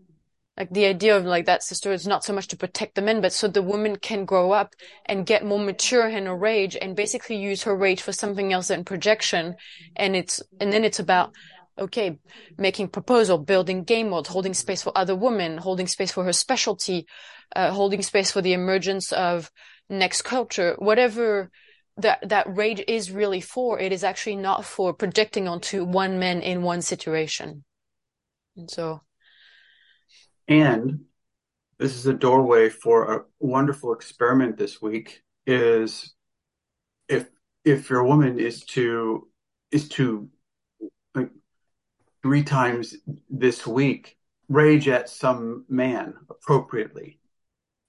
[0.56, 3.20] like the idea of like that sister is not so much to protect the men,
[3.20, 4.74] but so the woman can grow up
[5.06, 8.68] and get more mature in her rage and basically use her rage for something else
[8.68, 9.54] than projection.
[9.96, 11.32] And it's, and then it's about,
[11.78, 12.18] okay,
[12.58, 17.06] making proposal, building game modes, holding space for other women, holding space for her specialty,
[17.56, 19.50] uh, holding space for the emergence of
[19.88, 21.50] next culture, whatever
[21.96, 23.78] that, that rage is really for.
[23.78, 27.64] It is actually not for projecting onto one man in one situation.
[28.56, 29.00] And so
[30.50, 31.00] and
[31.78, 36.12] this is a doorway for a wonderful experiment this week is
[37.08, 37.30] if
[37.64, 39.28] if your woman is to
[39.70, 40.28] is to
[41.14, 41.30] like
[42.22, 42.96] three times
[43.30, 47.18] this week rage at some man appropriately.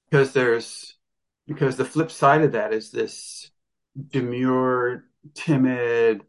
[0.09, 0.95] Because there's
[1.47, 3.49] because the flip side of that is this
[4.09, 6.23] demure timid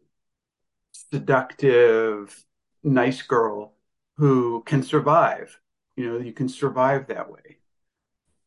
[0.92, 2.44] seductive
[2.82, 3.74] nice girl
[4.16, 5.58] who can survive
[5.96, 7.58] you know, you can survive that way.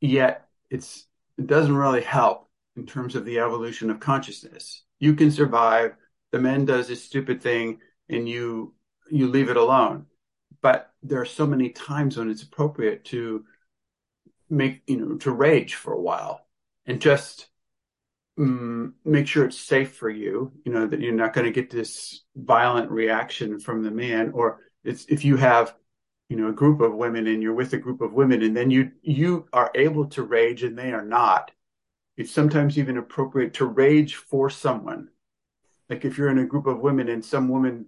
[0.01, 1.05] Yet it's
[1.37, 4.83] it doesn't really help in terms of the evolution of consciousness.
[4.99, 5.95] You can survive.
[6.31, 7.79] The man does this stupid thing,
[8.09, 8.73] and you
[9.09, 10.05] you leave it alone.
[10.61, 13.45] But there are so many times when it's appropriate to
[14.49, 16.45] make you know to rage for a while
[16.85, 17.47] and just
[18.37, 20.51] um, make sure it's safe for you.
[20.65, 24.61] You know that you're not going to get this violent reaction from the man, or
[24.83, 25.75] it's if you have
[26.29, 28.71] you know a group of women and you're with a group of women and then
[28.71, 31.51] you you are able to rage and they are not
[32.17, 35.09] it's sometimes even appropriate to rage for someone
[35.89, 37.85] like if you're in a group of women and some woman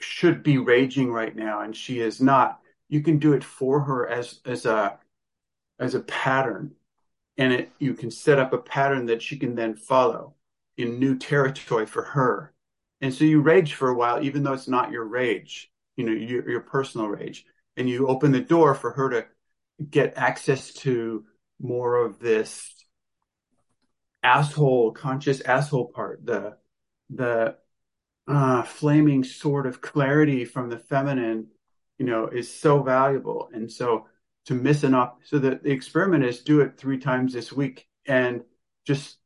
[0.00, 4.08] should be raging right now and she is not, you can do it for her
[4.08, 4.98] as as a
[5.78, 6.72] as a pattern.
[7.36, 10.34] And it you can set up a pattern that she can then follow
[10.76, 12.52] in new territory for her.
[13.00, 16.12] And so you rage for a while, even though it's not your rage, you know,
[16.12, 17.44] your, your personal rage.
[17.76, 19.26] And you open the door for her to
[19.90, 21.24] get access to
[21.60, 22.72] more of this
[24.22, 26.56] asshole, conscious asshole part, the,
[27.10, 27.56] the,
[28.26, 31.48] uh, flaming sword of clarity from the feminine,
[31.98, 33.50] you know, is so valuable.
[33.52, 34.06] And so
[34.46, 37.86] to miss an op, so the, the experiment is do it three times this week
[38.06, 38.42] and
[38.86, 39.16] just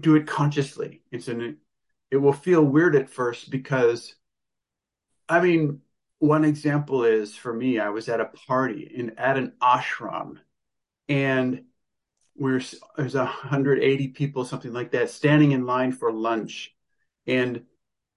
[0.00, 1.02] do it consciously.
[1.10, 1.58] It's an,
[2.10, 4.14] it will feel weird at first because,
[5.28, 5.80] I mean,
[6.22, 10.36] one example is for me, I was at a party in at an ashram,
[11.08, 11.64] and
[12.36, 12.62] we're
[12.96, 16.76] there's 180 people, something like that, standing in line for lunch,
[17.26, 17.64] and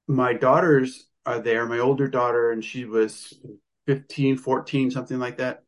[0.08, 3.34] my daughters are there, my older daughter, and she was
[3.88, 5.64] 15, 14, something like that,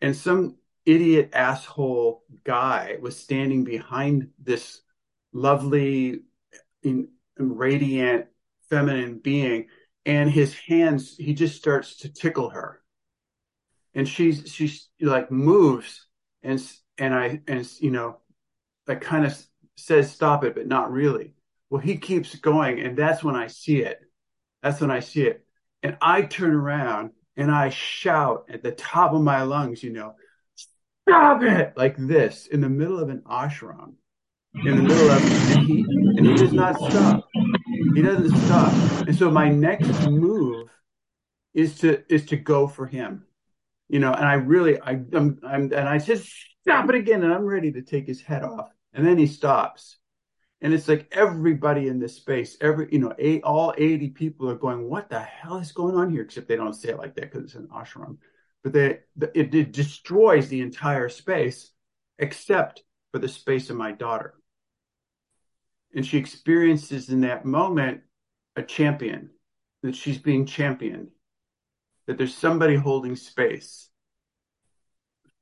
[0.00, 4.80] and some idiot asshole guy was standing behind this
[5.34, 6.22] lovely,
[7.36, 8.28] radiant,
[8.70, 9.66] feminine being,
[10.04, 12.80] and his hands, he just starts to tickle her,
[13.94, 16.06] and she's she's like moves,
[16.42, 16.62] and
[16.98, 18.18] and I and you know,
[18.86, 19.36] that kind of
[19.76, 21.34] says stop it, but not really.
[21.70, 24.00] Well, he keeps going, and that's when I see it.
[24.62, 25.44] That's when I see it,
[25.82, 30.14] and I turn around and I shout at the top of my lungs, you know,
[30.54, 33.94] stop it, like this in the middle of an ashram
[34.54, 35.22] in the middle of
[35.56, 35.84] and he
[36.16, 37.26] and he does not stop.
[37.94, 38.72] He doesn't stop.
[39.06, 40.68] And so my next move
[41.52, 43.26] is to is to go for him.
[43.88, 47.32] You know, and I really I I'm, I'm and I just stop it again and
[47.32, 48.70] I'm ready to take his head off.
[48.94, 49.98] And then he stops.
[50.60, 54.54] And it's like everybody in this space, every you know, eight, all 80 people are
[54.54, 57.32] going, "What the hell is going on here?" Except they don't say it like that
[57.32, 58.18] because it's an ashram,
[58.62, 59.00] but they
[59.34, 61.72] it, it destroys the entire space,
[62.18, 64.34] except for the space of my daughter
[65.94, 68.02] and she experiences in that moment
[68.56, 69.30] a champion
[69.82, 71.08] that she's being championed
[72.06, 73.88] that there's somebody holding space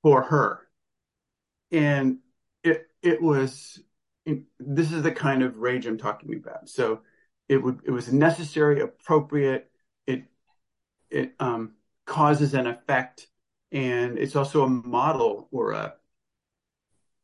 [0.02, 0.66] for her.
[1.72, 2.18] And
[2.62, 3.80] it it was
[4.58, 6.68] this is the kind of rage i'm talking about.
[6.68, 7.00] So
[7.48, 9.70] it would it was necessary appropriate.
[10.06, 10.24] It
[11.10, 11.74] it um
[12.06, 13.28] causes an effect
[13.72, 15.94] and it's also a model or a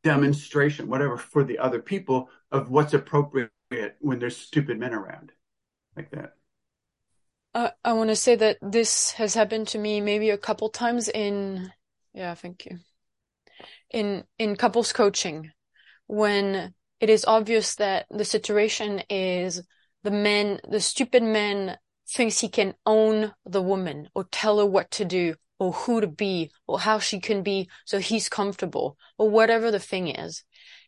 [0.03, 3.51] demonstration, whatever, for the other people of what's appropriate
[3.99, 5.31] when there's stupid men around
[5.95, 6.33] like that.
[7.53, 11.09] Uh, I want to say that this has happened to me maybe a couple times
[11.09, 11.71] in,
[12.13, 12.77] yeah, thank you.
[13.89, 15.51] In, in couples coaching
[16.05, 19.63] when it is obvious that the situation is
[20.03, 21.77] the man, the stupid man
[22.09, 26.07] thinks he can own the woman or tell her what to do or who to
[26.07, 30.43] be or how she can be so he's comfortable or whatever the thing is.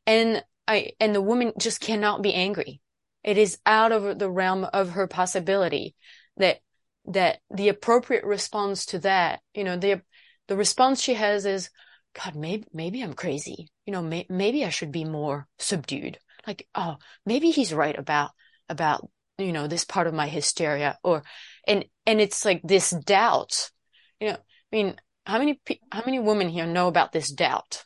[0.05, 2.81] And I, and the woman just cannot be angry.
[3.23, 5.95] It is out of the realm of her possibility
[6.37, 6.59] that,
[7.05, 10.01] that the appropriate response to that, you know, the,
[10.47, 11.69] the response she has is,
[12.13, 13.69] God, maybe, maybe I'm crazy.
[13.85, 16.19] You know, may, maybe I should be more subdued.
[16.45, 18.31] Like, oh, maybe he's right about,
[18.69, 21.23] about, you know, this part of my hysteria or,
[21.67, 23.71] and, and it's like this doubt,
[24.19, 25.59] you know, I mean, how many
[25.91, 27.85] how many women here know about this doubt?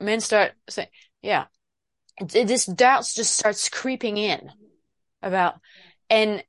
[0.00, 0.88] Men start saying,
[1.22, 1.46] "Yeah,
[2.20, 4.50] this doubt just starts creeping in
[5.22, 5.54] about,"
[6.10, 6.42] and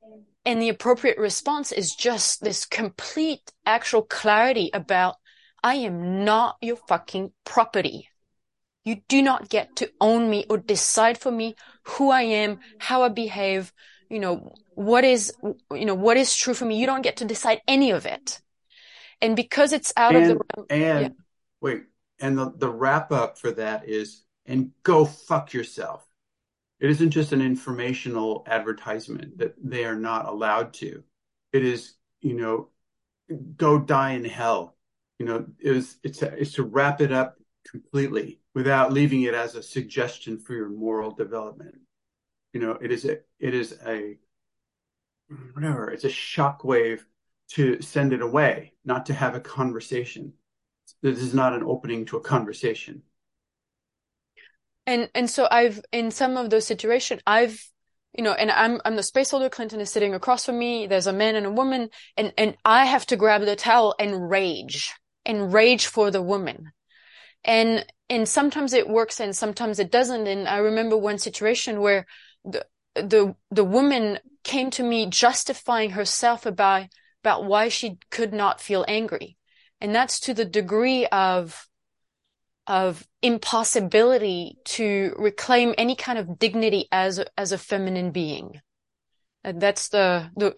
[0.46, 5.16] and the appropriate response is just this complete actual clarity about,
[5.64, 8.10] "I am not your fucking property."
[8.86, 13.04] You do not get to own me or decide for me who I am, how
[13.04, 13.72] I behave,
[14.10, 15.34] you know, what is,
[15.72, 16.80] you know, what is true for me.
[16.80, 18.42] You don't get to decide any of it.
[19.22, 21.10] And because it's out and, of the and yeah.
[21.62, 21.84] wait,
[22.20, 26.06] and the, the wrap up for that is and go fuck yourself.
[26.80, 31.04] It isn't just an informational advertisement that they are not allowed to.
[31.54, 32.70] It is, you know,
[33.56, 34.76] go die in hell.
[35.20, 37.38] You know, it was it's a, it's to wrap it up
[37.70, 41.76] completely without leaving it as a suggestion for your moral development.
[42.54, 44.18] You know, it is a it is a
[45.54, 47.02] whatever, it's a shockwave
[47.50, 50.34] to send it away, not to have a conversation.
[51.04, 53.04] This is not an opening to a conversation.
[54.90, 57.64] And and so I've in some of those situations I've
[58.18, 59.48] you know, and I'm I'm the space holder.
[59.48, 60.88] Clinton is sitting across from me.
[60.88, 64.32] There's a man and a woman, and and I have to grab the towel and
[64.32, 64.92] rage
[65.28, 66.72] and rage for the woman,
[67.44, 70.26] and and sometimes it works and sometimes it doesn't.
[70.26, 72.08] And I remember one situation where
[72.44, 72.66] the
[72.96, 76.88] the the woman came to me justifying herself about
[77.24, 79.38] about why she could not feel angry
[79.82, 81.69] and that's to the degree of
[82.70, 88.62] of impossibility to reclaim any kind of dignity as as a feminine being
[89.44, 90.56] and that's the the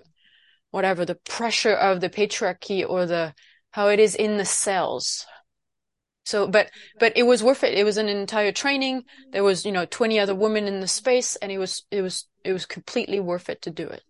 [0.69, 3.33] whatever the pressure of the patriarchy or the
[3.71, 5.25] how it is in the cells
[6.23, 7.73] so, but, but it was worth it.
[7.73, 9.03] It was an entire training.
[9.31, 12.27] There was, you know, 20 other women in the space and it was, it was,
[12.43, 14.03] it was completely worth it to do it.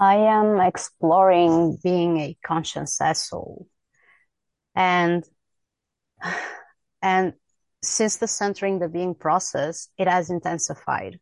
[0.00, 3.68] I am exploring being a conscious soul.
[4.74, 5.24] And,
[7.02, 7.34] and
[7.82, 11.20] since the centering the being process, it has intensified.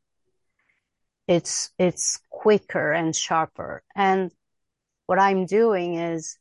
[1.26, 3.82] It's it's quicker and sharper.
[3.94, 4.30] And
[5.08, 6.38] what i'm doing is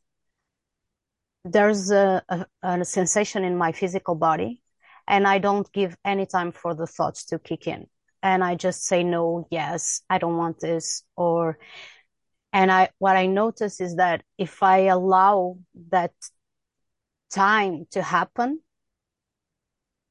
[1.44, 4.62] there's a, a, a, sensation in my physical body
[5.06, 7.86] and i don't give any time for the thoughts to kick in.
[8.22, 11.58] And i just say no yes i don't want this or
[12.52, 15.56] and i what i notice is that if i allow
[15.90, 16.12] that
[17.30, 18.60] time to happen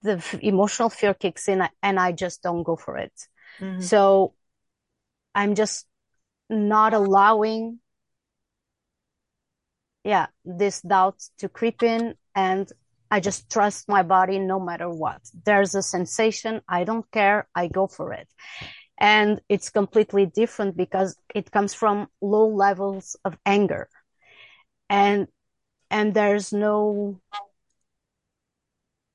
[0.03, 3.13] the emotional fear kicks in and i just don't go for it
[3.59, 3.81] mm-hmm.
[3.81, 4.33] so
[5.37, 5.85] I'm just
[6.49, 7.77] not allowing,
[10.03, 12.67] yeah, this doubt to creep in and
[13.11, 15.21] I just trust my body no matter what.
[15.45, 16.61] There's a sensation.
[16.67, 17.47] I don't care.
[17.53, 18.27] I go for it.
[18.99, 23.89] And it's completely different because it comes from low levels of anger.
[24.89, 25.27] And,
[25.91, 27.19] and there's no,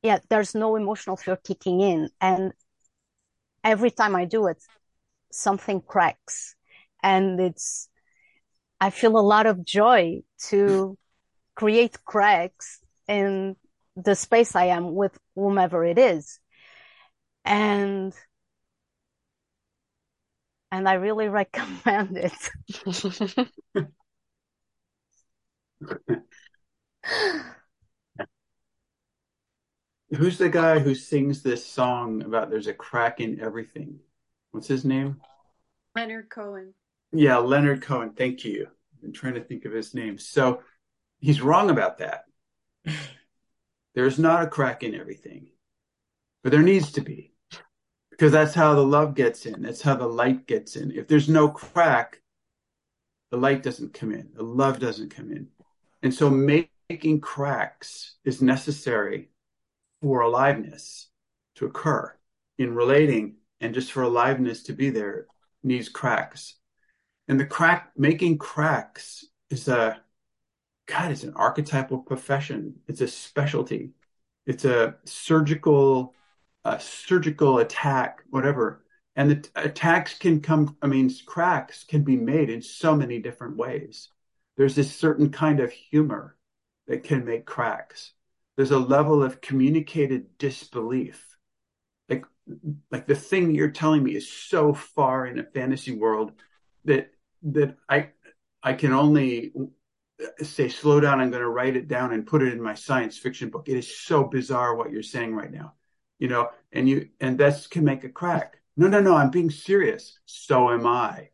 [0.03, 2.11] yeah, there's no emotional fear kicking in.
[2.21, 2.53] And
[3.65, 4.63] every time I do it,
[5.33, 6.55] something cracks
[7.03, 7.89] and it's
[8.81, 10.97] i feel a lot of joy to
[11.55, 13.57] create cracks in
[13.97, 16.39] the space i am with whomever it is
[17.45, 18.15] and
[20.73, 22.33] and i really recommend it
[30.15, 33.99] Who's the guy who sings this song about there's a crack in everything?
[34.51, 35.21] what's his name?
[35.97, 36.75] Leonard Cohen.
[37.13, 38.11] Yeah, Leonard Cohen.
[38.11, 38.69] Thank you.
[39.03, 40.19] I'm trying to think of his name.
[40.19, 40.61] So
[41.21, 42.25] he's wrong about that.
[43.95, 45.49] There's not a crack in everything,
[46.43, 47.32] but there needs to be
[48.23, 49.63] because that's how the love gets in.
[49.63, 50.93] That's how the light gets in.
[50.93, 52.21] If there's no crack,
[53.33, 55.49] the light doesn't come in, the love doesn't come in.
[56.05, 59.31] And so making cracks is necessary
[60.01, 61.09] for aliveness
[61.57, 62.17] to occur
[62.59, 65.27] in relating and just for aliveness to be there
[65.65, 66.55] needs cracks.
[67.27, 70.01] And the crack making cracks is a
[70.87, 72.77] God, it's an archetypal profession.
[72.87, 73.95] It's a specialty.
[74.47, 76.15] It's a surgical,
[76.65, 78.85] a surgical attack, whatever.
[79.17, 83.57] And the attacks can come, I mean, cracks can be made in so many different
[83.57, 84.09] ways.
[84.57, 86.37] There's this certain kind of humor
[86.87, 88.13] that can make cracks.
[88.57, 91.33] There's a level of communicated disbelief
[92.91, 96.33] like the thing you're telling me is so far in a fantasy world
[96.85, 97.11] that
[97.43, 98.11] that I
[98.63, 99.53] I can only
[100.41, 103.19] say slow down i'm going to write it down and put it in my science
[103.19, 105.75] fiction book it is so bizarre what you're saying right now
[106.23, 108.59] you know and you and that can make a crack.
[108.77, 110.21] No no no i'm being serious.
[110.25, 111.31] So am i.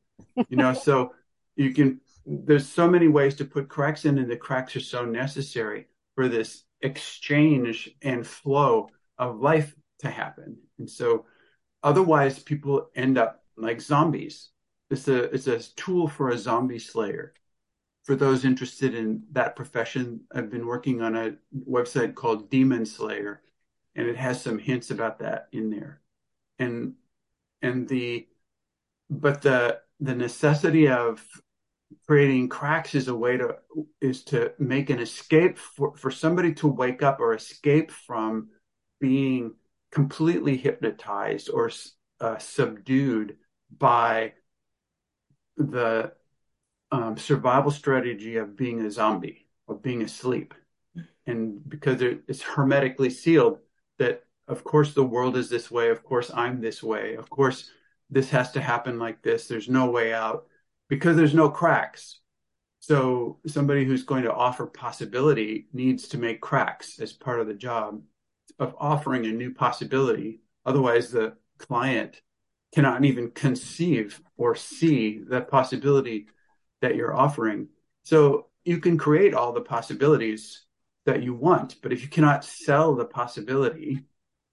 [0.49, 1.12] You know so
[1.57, 5.05] you can there's so many ways to put cracks in and the cracks are so
[5.05, 10.57] necessary for this exchange and flow of life to happen.
[10.78, 11.26] And so
[11.82, 14.51] otherwise people end up like zombies.
[14.91, 17.34] It's a, it's a tool for a zombie slayer.
[18.05, 21.36] For those interested in that profession, I've been working on a
[21.68, 23.43] website called Demon Slayer,
[23.99, 26.01] and it has some hints about that in there.
[26.61, 26.94] And
[27.61, 28.28] and the
[29.11, 31.20] but the the necessity of
[32.07, 33.57] creating cracks is a way to
[34.01, 38.51] is to make an escape for, for somebody to wake up or escape from
[39.01, 39.55] being
[39.90, 41.68] completely hypnotized or
[42.20, 43.36] uh, subdued
[43.76, 44.32] by
[45.57, 46.12] the
[46.92, 50.55] um, survival strategy of being a zombie, of being asleep.
[51.26, 53.59] And because it's hermetically sealed,
[53.99, 57.70] that of course the world is this way, of course I'm this way, of course
[58.11, 60.46] this has to happen like this, there's no way out,
[60.88, 62.20] because there's no cracks.
[62.80, 67.55] So somebody who's going to offer possibility needs to make cracks as part of the
[67.55, 68.01] job
[68.59, 70.40] of offering a new possibility.
[70.64, 72.22] Otherwise, the client
[72.74, 76.28] cannot even conceive or see that possibility
[76.80, 77.68] that you're offering.
[78.05, 80.64] So you can create all the possibilities
[81.09, 81.76] that you want.
[81.80, 84.04] But if you cannot sell the possibility,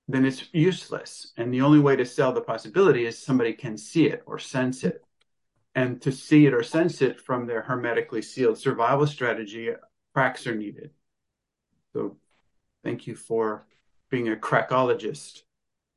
[0.08, 1.34] then it's useless.
[1.36, 4.86] And the only way to sell the possibility is somebody can see it or sense
[4.86, 5.04] it.
[5.76, 9.70] And to see it or sense it from their hermetically sealed survival strategy,
[10.14, 10.92] cracks are needed.
[11.92, 12.16] So
[12.86, 13.68] thank you for
[14.10, 15.42] being a crackologist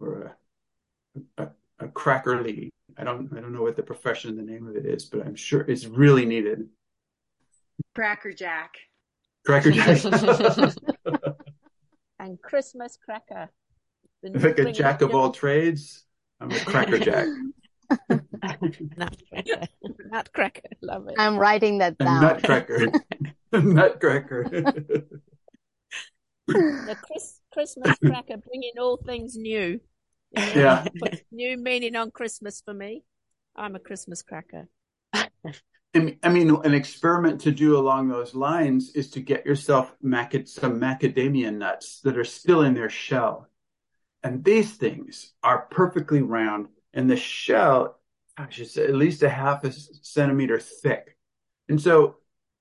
[0.00, 0.36] or
[1.38, 1.48] a, a,
[1.78, 2.70] a crackerly.
[2.96, 5.36] I don't I don't know what the profession, the name of it is, but I'm
[5.36, 6.68] sure it's really needed.
[7.94, 8.87] Crackerjack.
[9.48, 10.04] Crackerjack.
[12.18, 13.48] and Christmas cracker.
[14.22, 16.04] like a jack of all trades.
[16.38, 17.26] I'm a crackerjack.
[18.10, 19.66] Nutcracker.
[20.10, 20.68] Nutcracker.
[20.82, 21.14] Love it.
[21.18, 22.20] I'm writing that A down.
[22.20, 22.92] nutcracker.
[23.52, 24.44] nutcracker.
[26.46, 29.80] The Chris, Christmas cracker bringing all things new.
[30.36, 30.86] You know, Yeah.
[31.00, 33.02] put new meaning on Christmas for me.
[33.56, 34.68] I'm a Christmas cracker.
[35.94, 40.78] I mean, an experiment to do along those lines is to get yourself mac- some
[40.78, 43.48] macadamia nuts that are still in their shell.
[44.22, 47.98] And these things are perfectly round, and the shell,
[48.38, 51.16] it's at least a half a centimeter thick.
[51.68, 52.16] And so,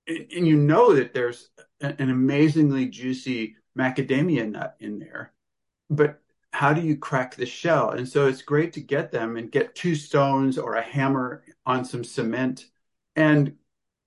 [0.07, 1.49] and you know that there's
[1.81, 5.33] an amazingly juicy macadamia nut in there,
[5.89, 6.21] but
[6.51, 7.91] how do you crack the shell?
[7.91, 11.83] And so it's great to get them and get two stones or a hammer on
[11.83, 12.65] some cement
[13.17, 13.53] and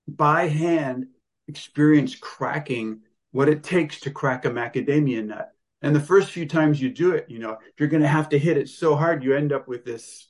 [0.09, 1.09] by hand
[1.49, 3.01] experience cracking
[3.33, 5.53] what it takes to crack a macadamia nut.
[5.83, 8.39] And the first few times you do it, you know, you're going to have to
[8.39, 10.29] hit it so hard you end up with this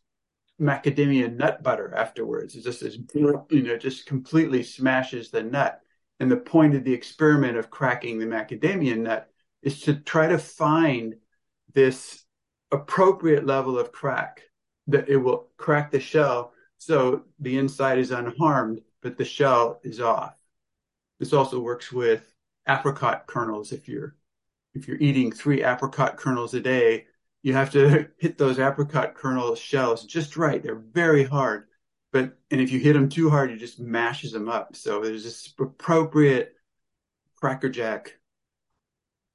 [0.60, 2.54] macadamia nut butter afterwards.
[2.54, 5.80] It's just this, you know, just completely smashes the nut.
[6.18, 9.30] And the point of the experiment of cracking the macadamia nut
[9.62, 11.16] is to try to find
[11.74, 12.24] this
[12.70, 14.42] appropriate level of crack
[14.86, 20.00] that it will crack the shell so the inside is unharmed, but the shell is
[20.00, 20.34] off.
[21.18, 22.34] This also works with
[22.66, 23.70] apricot kernels.
[23.70, 24.16] If you're
[24.72, 27.04] if you're eating three apricot kernels a day,
[27.42, 30.62] you have to hit those apricot kernel shells just right.
[30.62, 31.68] They're very hard,
[32.12, 34.74] but and if you hit them too hard, it just mashes them up.
[34.74, 36.54] So there's this appropriate
[37.36, 38.16] crackerjack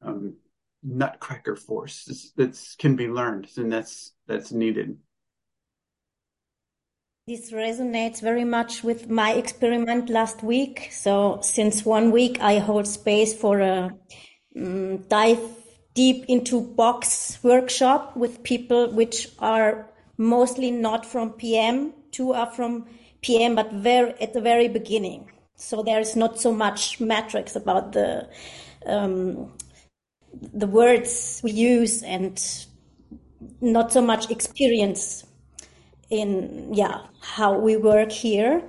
[0.01, 0.37] um,
[0.81, 4.97] nutcracker force that's, that's can be learned, and that's that's needed.
[7.27, 10.89] This resonates very much with my experiment last week.
[10.91, 13.89] So, since one week, I hold space for a
[14.55, 15.39] um, dive
[15.95, 21.95] deep into box workshop with people which are mostly not from PM.
[22.11, 22.85] Two are from
[23.23, 25.31] PM, but very at the very beginning.
[25.55, 28.29] So there is not so much matrix about the
[28.85, 29.51] um,
[30.53, 32.39] the words we use and
[33.61, 35.25] not so much experience
[36.21, 38.63] in yeah how we work here.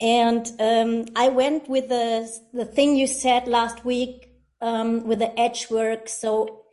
[0.00, 5.38] And um, i went with the the thing you said last week um, with the
[5.38, 6.08] edge work.
[6.08, 6.64] So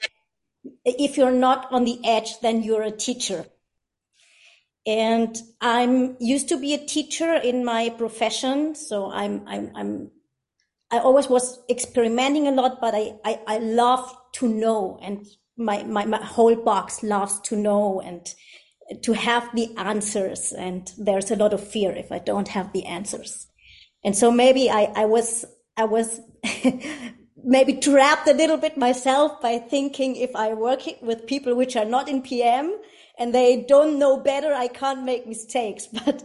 [0.85, 3.45] if you're not on the edge then you're a teacher.
[4.85, 10.11] And i'm used to be a teacher in my profession so i'm i'm, I'm
[10.91, 15.25] i always was experimenting a lot but i i, I love to know and
[15.57, 18.27] my, my my whole box loves to know and
[19.01, 22.85] to have the answers and there's a lot of fear if i don't have the
[22.85, 23.47] answers.
[24.03, 25.45] And so maybe i i was
[25.77, 26.19] i was
[27.43, 31.85] maybe trapped a little bit myself by thinking if i work with people which are
[31.85, 32.77] not in pm
[33.17, 35.87] and they don't know better i can't make mistakes.
[36.05, 36.23] But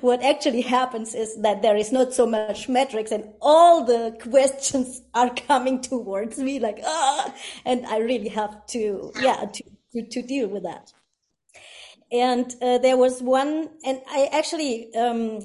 [0.00, 5.00] what actually happens is that there is not so much metrics and all the questions
[5.14, 7.34] are coming towards me like ah
[7.64, 10.92] and i really have to yeah to to, to deal with that
[12.12, 15.40] and uh, there was one and i actually um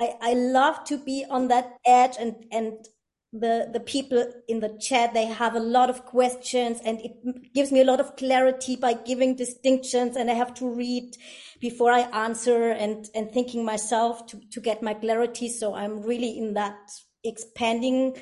[0.00, 2.86] i i love to be on that edge and and
[3.32, 7.12] the the people in the chat they have a lot of questions and it
[7.52, 11.16] gives me a lot of clarity by giving distinctions and i have to read
[11.60, 15.48] before i answer and and thinking myself to to get my clarity.
[15.48, 16.78] So i'm really in that
[17.24, 18.16] expanding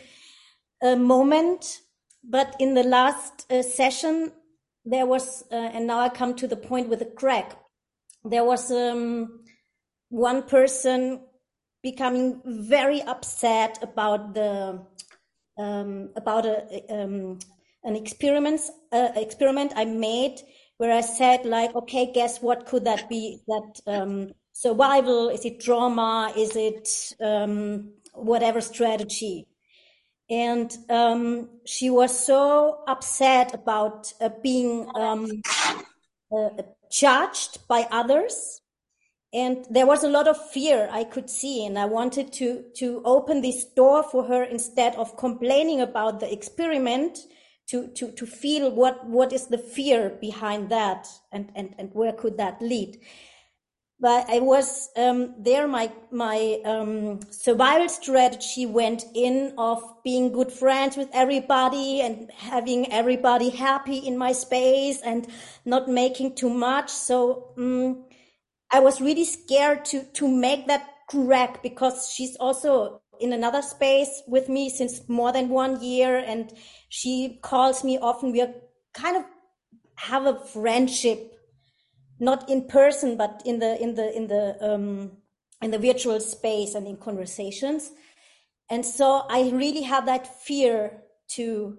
[0.83, 1.81] uh, moment.
[2.25, 4.33] But in the last uh, session
[4.85, 7.62] there was uh, and now i come to the point with a crack
[8.25, 9.41] there was um,
[10.09, 11.21] one person
[11.83, 14.85] becoming very upset about the
[15.59, 17.39] um, about a um,
[17.85, 18.61] an experiment
[18.93, 20.41] uh, experiment I made
[20.79, 23.41] where I said like, okay, guess what could that be?
[23.47, 25.29] That um, survival?
[25.29, 26.33] Is it drama?
[26.37, 26.89] Is it
[27.21, 29.47] um, whatever strategy?
[30.31, 35.29] And um, she was so upset about uh, being um,
[36.35, 36.49] uh,
[36.93, 38.63] judged by others
[39.35, 43.01] and there was a lot of fear I could see, and I wanted to to
[43.05, 47.19] open this door for her instead of complaining about the experiment.
[47.69, 52.13] To, to, to feel what, what is the fear behind that and, and, and where
[52.13, 52.99] could that lead
[54.03, 55.69] but I was um, there.
[55.69, 62.93] My my um, survival strategy went in of being good friends with everybody and having
[62.93, 65.29] everybody happy in my space and
[65.65, 66.91] not making too much.
[66.91, 68.05] So um,
[68.73, 74.21] I was really scared to to make that crack because she's also in another space
[74.27, 76.53] with me since more than one year, and
[76.89, 78.33] she calls me often.
[78.33, 78.53] We are
[78.95, 79.25] kind of
[79.95, 81.33] have a friendship
[82.23, 85.11] not in person, but in the in the in the um,
[85.61, 87.91] in the virtual space and in conversations.
[88.71, 91.79] And so I really have that fear to.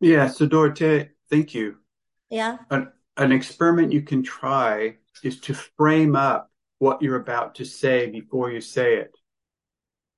[0.00, 0.26] Yeah.
[0.26, 1.76] So Dorothea, thank you.
[2.30, 2.58] Yeah.
[2.70, 8.10] An, an experiment you can try is to frame up what you're about to say
[8.10, 9.14] before you say it.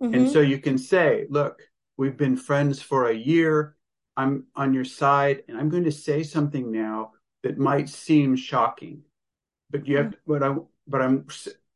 [0.02, 0.14] Mm-hmm.
[0.14, 1.60] And so you can say, look,
[1.98, 3.76] we've been friends for a year.
[4.16, 7.12] I'm on your side and I'm going to say something now
[7.42, 9.02] that might seem shocking
[9.76, 10.54] but you have, but I,
[10.86, 11.26] but I'm,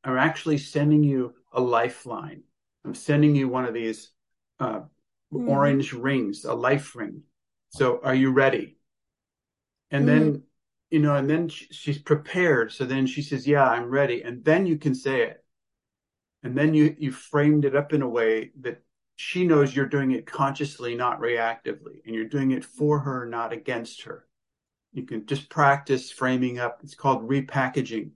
[0.05, 2.43] I'm actually sending you a lifeline.
[2.85, 4.11] I'm sending you one of these
[4.59, 4.81] uh,
[5.33, 5.49] mm.
[5.49, 7.23] orange rings, a life ring.
[7.71, 8.79] So are you ready?
[9.91, 10.07] And mm.
[10.07, 10.43] then,
[10.91, 12.73] you know, and then she, she's prepared.
[12.73, 14.23] So then she says, yeah, I'm ready.
[14.23, 15.45] And then you can say it.
[16.43, 18.83] And then you, you framed it up in a way that
[19.17, 22.01] she knows you're doing it consciously, not reactively.
[22.07, 24.25] And you're doing it for her, not against her.
[24.93, 26.81] You can just practice framing up.
[26.83, 28.11] It's called repackaging.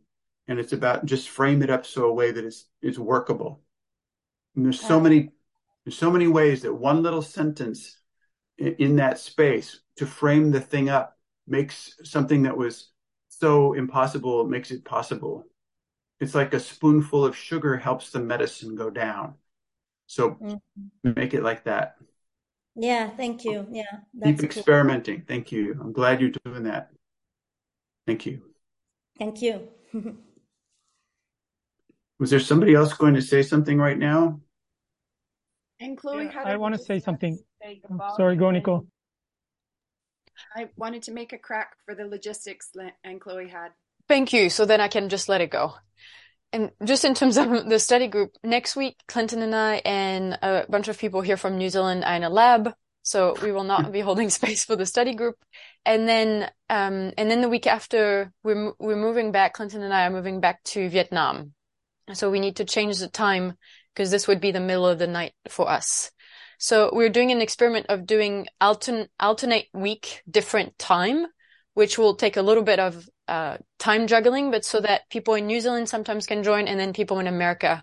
[0.47, 3.62] And it's about just frame it up so a way that is, it's workable.
[4.55, 5.31] And there's so many,
[5.85, 7.99] there's so many ways that one little sentence
[8.59, 11.16] in, in that space to frame the thing up
[11.47, 12.91] makes something that was
[13.29, 15.45] so impossible, makes it possible.
[16.20, 19.35] It's like a spoonful of sugar helps the medicine go down.
[20.07, 21.12] So mm-hmm.
[21.16, 21.97] make it like that.
[22.77, 23.66] Yeah, thank you.
[23.70, 23.85] Yeah.
[24.22, 25.18] Keep experimenting.
[25.18, 25.25] Cool.
[25.29, 25.79] Thank you.
[25.81, 26.91] I'm glad you're doing that.
[28.07, 28.43] Thank you.
[29.18, 29.68] Thank you.
[32.18, 34.41] Was there somebody else going to say something right now?
[35.81, 37.39] Anne Chloe, yeah, I want to say something.
[38.16, 38.87] Sorry, go, Nicole.
[40.57, 42.70] I wanted to make a crack for the logistics,
[43.03, 43.70] Anne Chloe had.
[44.09, 44.51] Thank you.
[44.51, 45.75] So then I can just let it go.
[46.55, 50.64] And just in terms of the study group, next week, Clinton and I and a
[50.68, 52.72] bunch of people here from New Zealand are in a lab.
[53.02, 55.34] So we will not be holding space for the study group.
[55.84, 60.07] And then, um, and then the week after we're, we're moving back, Clinton and I
[60.07, 61.55] are moving back to Vietnam.
[62.12, 63.55] So we need to change the time
[63.92, 66.12] because this would be the middle of the night for us.
[66.61, 71.26] So we're doing an experiment of doing altern- alternate week, different time,
[71.72, 75.47] which will take a little bit of uh, time juggling, but so that people in
[75.47, 77.83] New Zealand sometimes can join and then people in America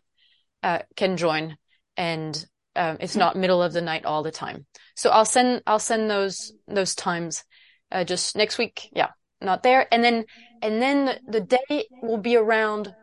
[0.63, 1.57] uh, can join.
[1.97, 4.65] And um, it's not middle of the night all the time.
[4.95, 7.43] So I'll send I'll send those those times
[7.91, 8.89] uh, just next week.
[8.93, 9.09] Yeah,
[9.41, 9.87] not there.
[9.91, 10.25] And then
[10.61, 12.95] and then the day will be around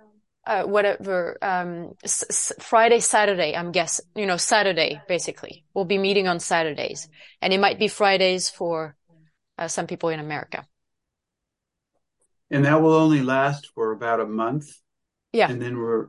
[0.46, 3.54] uh, whatever um, s- Friday, Saturday.
[3.54, 5.64] I'm guessing you know Saturday basically.
[5.74, 7.08] We'll be meeting on Saturdays,
[7.42, 8.96] and it might be Fridays for
[9.58, 10.66] uh, some people in America
[12.50, 14.70] and that will only last for about a month.
[15.32, 15.50] Yeah.
[15.50, 16.08] And then we're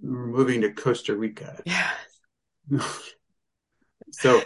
[0.00, 1.60] we're moving to Costa Rica.
[1.64, 1.90] Yeah.
[4.10, 4.42] so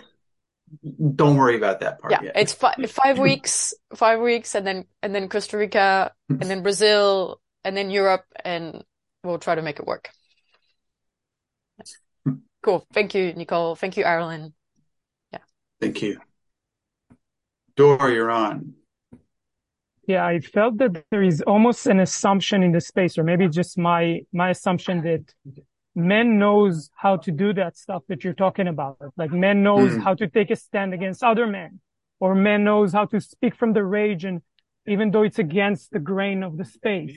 [1.15, 2.33] don't worry about that part yeah, yet.
[2.37, 7.41] It's fi- five weeks, five weeks, and then and then Costa Rica, and then Brazil,
[7.65, 8.85] and then Europe, and
[9.23, 10.11] we'll try to make it work.
[12.63, 12.87] Cool.
[12.93, 13.75] Thank you, Nicole.
[13.75, 14.53] Thank you, Aralyn.
[15.33, 15.41] Yeah.
[15.81, 16.21] Thank you.
[17.75, 18.75] Dor, you're on.
[20.13, 23.73] Yeah, I felt that there is almost an assumption in the space, or maybe just
[23.91, 24.03] my
[24.41, 25.25] my assumption that
[25.95, 28.99] men knows how to do that stuff that you're talking about.
[29.17, 30.03] Like men knows mm.
[30.05, 31.71] how to take a stand against other men,
[32.25, 34.43] or men knows how to speak from the rage, and
[34.95, 37.15] even though it's against the grain of the space,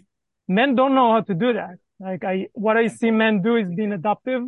[0.48, 1.76] men don't know how to do that.
[2.00, 4.44] Like I, what I see men do is being adaptive,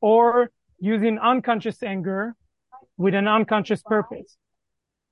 [0.00, 0.50] or
[0.92, 2.34] using unconscious anger
[2.96, 4.30] with an unconscious purpose.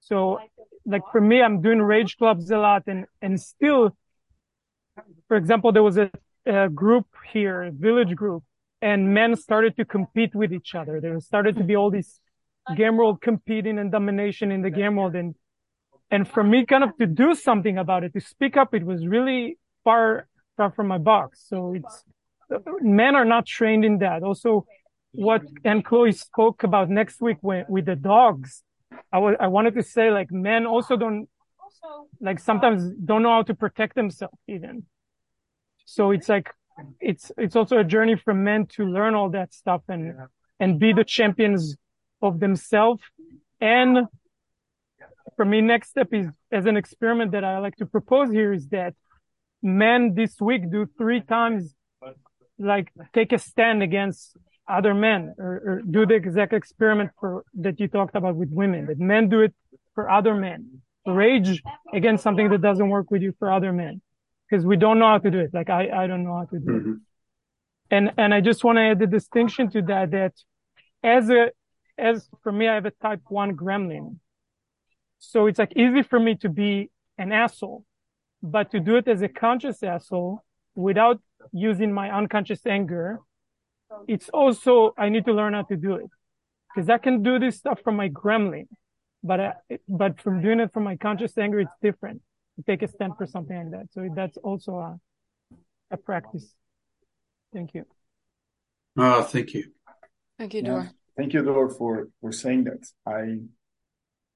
[0.00, 0.40] So
[0.86, 3.96] like for me, I'm doing rage clubs a lot and, and still,
[5.28, 6.10] for example, there was a,
[6.46, 8.42] a group here, a village group
[8.80, 11.00] and men started to compete with each other.
[11.00, 12.20] There started to be all this
[12.76, 15.14] game world competing and domination in the game world.
[15.14, 15.34] And,
[16.10, 19.06] and for me kind of to do something about it, to speak up, it was
[19.06, 21.44] really far, far from my box.
[21.48, 22.04] So it's,
[22.80, 24.22] men are not trained in that.
[24.22, 24.66] Also,
[25.12, 28.62] what Anne Chloe spoke about next week when, with the dogs
[29.12, 31.28] I, w- I wanted to say like men also don't
[32.20, 34.84] like sometimes don't know how to protect themselves even.
[35.84, 36.50] So it's like
[37.00, 40.14] it's it's also a journey for men to learn all that stuff and
[40.60, 41.76] and be the champions
[42.22, 43.02] of themselves.
[43.60, 44.06] And
[45.36, 48.68] for me, next step is as an experiment that I like to propose here is
[48.68, 48.94] that
[49.62, 51.74] men this week do three times
[52.58, 54.36] like take a stand against
[54.68, 58.86] other men or, or, do the exact experiment for that you talked about with women
[58.86, 59.54] that men do it
[59.94, 60.80] for other men.
[61.06, 61.62] Rage
[61.94, 64.02] against something that doesn't work with you for other men
[64.48, 65.50] because we don't know how to do it.
[65.54, 66.90] Like i i don't know how to do mm-hmm.
[66.92, 66.98] it
[67.90, 70.32] and and i just want to add the distinction to that that
[71.04, 71.52] as a
[71.96, 74.16] as for me i have a type 1 gremlin.
[75.18, 77.84] So it's like easy for me to be an asshole
[78.42, 80.44] but to do it as a conscious asshole
[80.74, 81.20] without
[81.52, 83.20] using my unconscious anger,
[84.08, 86.10] it's also, I need to learn how to do it
[86.74, 88.66] because I can do this stuff from my gremlin,
[89.22, 89.52] but, uh,
[89.88, 92.22] but from doing it from my conscious anger, it's different
[92.56, 93.86] to take a stand for something like that.
[93.92, 94.98] So that's also a,
[95.90, 96.54] a practice.
[97.52, 97.84] Thank you.
[98.98, 99.72] Oh, thank you.
[100.38, 100.82] Thank you, Dor.
[100.82, 100.88] Yeah.
[101.16, 102.86] Thank you, Dor, for, for saying that.
[103.06, 103.38] I,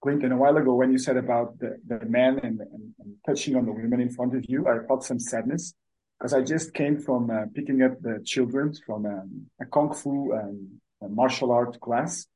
[0.03, 3.55] Clinton, a while ago, when you said about the, the man and, and, and touching
[3.57, 5.75] on the women in front of you, I felt some sadness
[6.21, 10.35] because I just came from uh, picking up the children from um, a kung fu
[10.35, 12.27] um, a martial art class,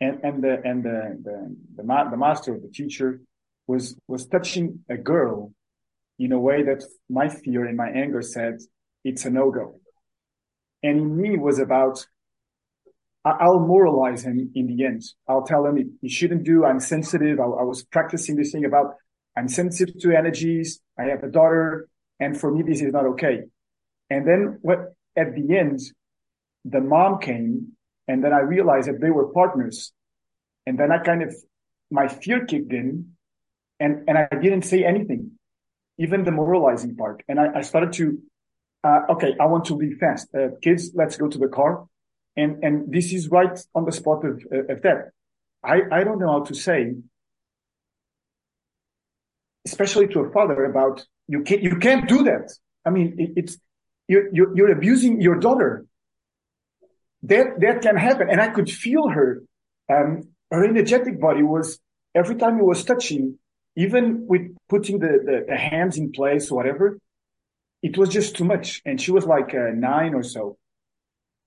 [0.00, 3.20] and and the and the the the, ma- the master, the teacher,
[3.68, 5.52] was was touching a girl
[6.18, 8.58] in a way that my fear and my anger said
[9.04, 9.78] it's a no go,
[10.82, 12.04] and in me was about
[13.24, 15.02] I'll moralize him in the end.
[15.28, 16.64] I'll tell him he shouldn't do.
[16.64, 17.38] I'm sensitive.
[17.38, 18.96] I, I was practicing this thing about
[19.36, 20.80] I'm sensitive to energies.
[20.98, 21.88] I have a daughter.
[22.20, 23.44] And for me, this is not okay.
[24.10, 25.80] And then what, at the end,
[26.64, 27.72] the mom came
[28.08, 29.92] and then I realized that they were partners.
[30.66, 31.34] And then I kind of,
[31.90, 33.14] my fear kicked in
[33.80, 35.32] and, and I didn't say anything,
[35.98, 37.22] even the moralizing part.
[37.28, 38.18] And I, I started to,
[38.82, 40.28] uh, okay, I want to leave fast.
[40.34, 41.86] Uh, kids, let's go to the car.
[42.36, 45.10] And, and this is right on the spot of, uh, of that.
[45.62, 46.94] I, I don't know how to say,
[49.66, 52.52] especially to a father about you can't you can't do that.
[52.84, 53.58] I mean, it, it's
[54.08, 55.86] you're, you're, you're abusing your daughter.
[57.22, 59.42] That that can happen, and I could feel her.
[59.90, 61.78] Um, her energetic body was
[62.14, 63.38] every time it was touching,
[63.76, 66.98] even with putting the, the, the hands in place, whatever.
[67.82, 70.58] It was just too much, and she was like uh, nine or so.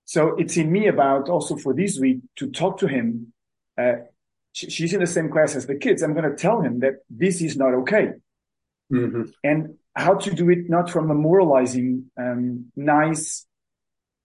[0.06, 3.34] So it's in me about also for this week to talk to him.
[3.78, 3.94] Uh,
[4.54, 6.02] she's in the same class as the kids.
[6.02, 8.14] I'm going to tell him that this is not okay
[8.92, 9.24] mm-hmm.
[9.44, 13.46] and how to do it not from a moralizing, um, nice,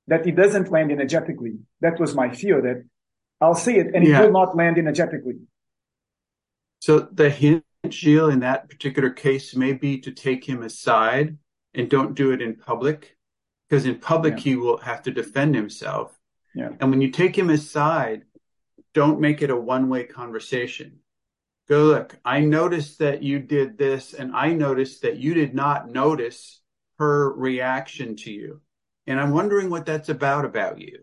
[0.09, 1.55] that it doesn't land energetically.
[1.81, 2.85] That was my fear that
[3.41, 4.21] I'll say it and yeah.
[4.21, 5.39] it will not land energetically.
[6.81, 11.39] So the hint, Gilles, in that particular case may be to take him aside
[11.75, 13.17] and don't do it in public
[13.69, 14.43] because in public yeah.
[14.43, 16.19] he will have to defend himself.
[16.55, 16.71] Yeah.
[16.81, 18.25] And when you take him aside,
[18.95, 20.99] don't make it a one way conversation
[21.69, 22.19] go look.
[22.25, 26.61] I noticed that you did this and i noticed that you did not notice
[26.99, 28.61] her reaction to you.
[29.07, 31.01] And i'm wondering what that's about about you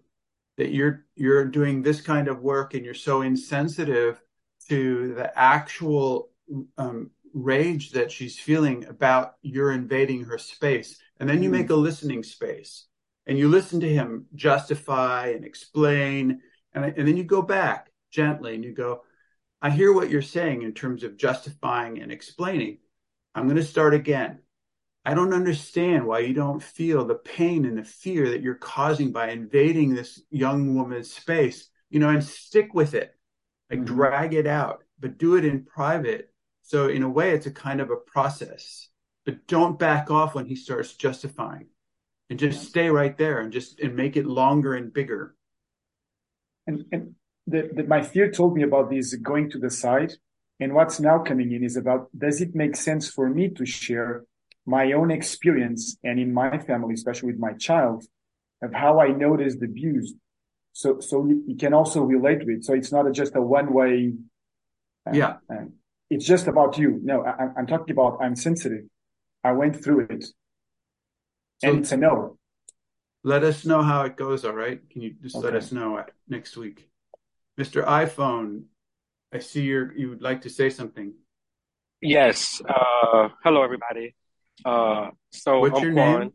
[0.59, 4.21] that you're you're doing this kind of work and you're so insensitive
[4.67, 6.29] to the actual
[6.77, 10.99] um, rage that she's feeling about you're invading her space.
[11.19, 12.87] And then you make a listening space
[13.25, 16.41] and you listen to him justify and explain
[16.73, 19.03] and, and then you go back gently and you go
[19.61, 22.77] I hear what you're saying in terms of justifying and explaining.
[23.35, 24.39] I'm going to start again.
[25.05, 29.11] I don't understand why you don't feel the pain and the fear that you're causing
[29.11, 33.15] by invading this young woman's space, you know, and stick with it,
[33.69, 33.95] like mm-hmm.
[33.95, 36.31] drag it out, but do it in private.
[36.63, 38.89] So, in a way, it's a kind of a process,
[39.25, 41.67] but don't back off when he starts justifying
[42.29, 45.35] and just stay right there and just and make it longer and bigger.
[46.67, 47.15] And, and
[47.51, 50.13] that, my fear told me about this going to the side.
[50.61, 54.25] And what's now coming in is about, does it make sense for me to share
[54.65, 58.03] my own experience and in my family, especially with my child,
[58.61, 60.13] of how I noticed abuse?
[60.73, 62.65] So, so you can also relate to it.
[62.65, 64.13] So it's not just a one way.
[65.07, 65.37] Uh, yeah.
[65.49, 65.65] Uh,
[66.09, 66.99] it's just about you.
[67.03, 68.83] No, I, I'm talking about, I'm sensitive.
[69.43, 70.25] I went through it.
[71.59, 72.37] So and it's a no.
[73.23, 74.43] Let us know how it goes.
[74.43, 74.81] All right.
[74.89, 75.45] Can you just okay.
[75.45, 76.88] let us know next week?
[77.59, 77.85] Mr.
[77.85, 78.63] iPhone,
[79.33, 81.13] I see you you would like to say something.
[82.01, 82.61] Yes.
[82.67, 84.15] Uh, hello, everybody.
[84.63, 86.19] Uh, so what's I'm your Quan.
[86.19, 86.33] name?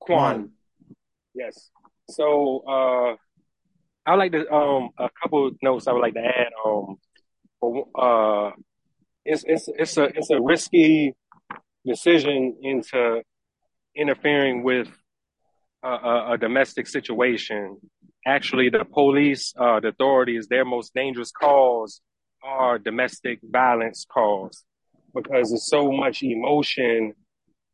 [0.00, 0.50] Quan.
[1.34, 1.70] Yes.
[2.08, 3.16] So uh,
[4.06, 6.52] I would like to um a couple notes I would like to add.
[6.64, 6.96] Um,
[7.94, 8.50] uh,
[9.26, 11.14] it's it's it's a it's a risky
[11.84, 13.20] decision into
[13.94, 14.88] interfering with
[15.82, 17.76] a, a, a domestic situation,
[18.28, 22.00] actually the police, uh, the authorities, their most dangerous cause
[22.42, 24.64] are domestic violence calls
[25.14, 27.14] because there's so much emotion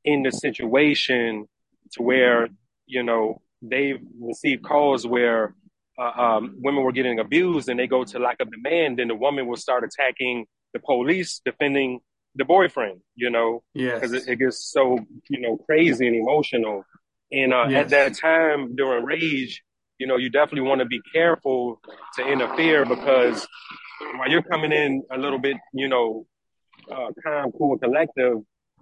[0.05, 1.47] in the situation
[1.93, 2.49] to where,
[2.87, 5.55] you know, they've received calls where
[5.99, 9.15] uh, um, women were getting abused and they go to lack of demand, then the
[9.15, 12.01] woman will start attacking the police, defending
[12.37, 14.01] the boyfriend, you know, Yes.
[14.01, 14.99] because it, it gets so,
[15.29, 16.85] you know, crazy and emotional.
[17.33, 17.85] And uh, Yes.
[17.85, 19.63] at that time during rage,
[19.99, 21.81] you know, you definitely want to be careful
[22.17, 23.47] to interfere because
[24.17, 26.27] while you're coming in a little bit, you know,
[26.91, 28.39] uh, calm, cool, collective,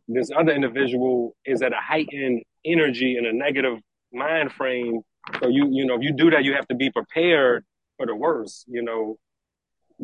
[0.08, 3.78] this other individual is at a heightened energy and a negative
[4.12, 5.00] mind frame.
[5.40, 7.64] So you, you know, if you do that, you have to be prepared
[7.96, 9.18] for the worst, you know,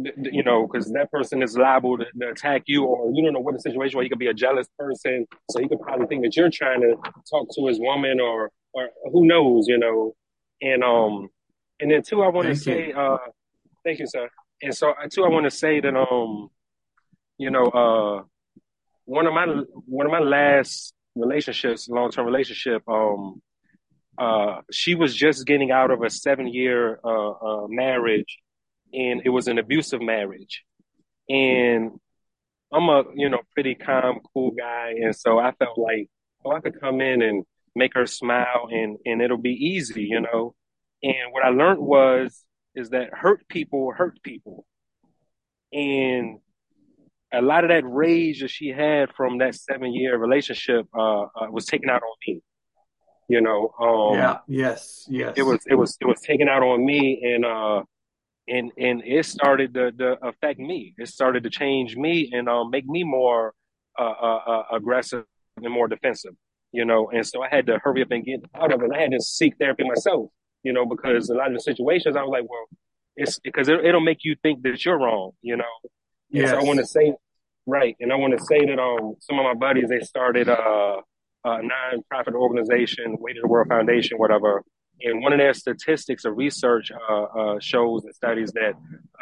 [0.03, 3.23] th- th- you know, because that person is liable to, to attack you, or you
[3.25, 3.97] don't know what the situation.
[3.97, 6.81] Where he could be a jealous person, so he could probably think that you're trying
[6.83, 6.97] to
[7.29, 10.15] talk to his woman, or or who knows, you know.
[10.61, 11.29] And um,
[11.81, 13.19] and then two, I want to say, uh,
[13.85, 14.29] thank you, sir.
[14.63, 16.49] And so uh, two, I want to say that um,
[17.39, 18.23] you know, uh,
[19.05, 19.47] one of my
[19.87, 23.41] one of my last relationships, long term relationship, um,
[24.19, 28.39] uh, she was just getting out of a seven year uh, uh, marriage,
[28.93, 30.65] and it was an abusive marriage.
[31.29, 31.93] And
[32.73, 36.09] I'm a you know pretty calm, cool guy, and so I felt like
[36.45, 37.45] oh I could come in and
[37.75, 40.55] make her smile, and and it'll be easy, you know.
[41.03, 42.45] And what I learned was
[42.75, 44.65] is that hurt people hurt people,
[45.73, 46.39] and
[47.33, 51.29] a lot of that rage that she had from that seven year relationship uh, uh,
[51.51, 52.41] was taken out on me.
[53.29, 54.39] You know, um, yeah.
[54.49, 55.07] Yes.
[55.11, 55.35] Yes.
[55.37, 57.83] it was it was it was taken out on me, and uh,
[58.49, 60.95] and and it started to, to affect me.
[60.97, 63.53] It started to change me and um, make me more
[63.99, 65.25] uh, uh, uh, aggressive
[65.57, 66.33] and more defensive.
[66.73, 68.91] You know, and so I had to hurry up and get out of it.
[68.95, 70.31] I had to seek therapy myself.
[70.63, 72.67] You know, because a lot of the situations I was like, well,
[73.17, 75.33] it's because it, it'll make you think that you're wrong.
[75.43, 75.65] You know,
[76.31, 76.51] Yes.
[76.51, 77.15] so I want to say,
[77.67, 80.97] right, and I want to say that um some of my buddies they started uh,
[81.45, 84.63] a non-profit organization, Way to the World Foundation, whatever.
[85.01, 88.73] And one of their statistics or research uh, uh, shows and studies that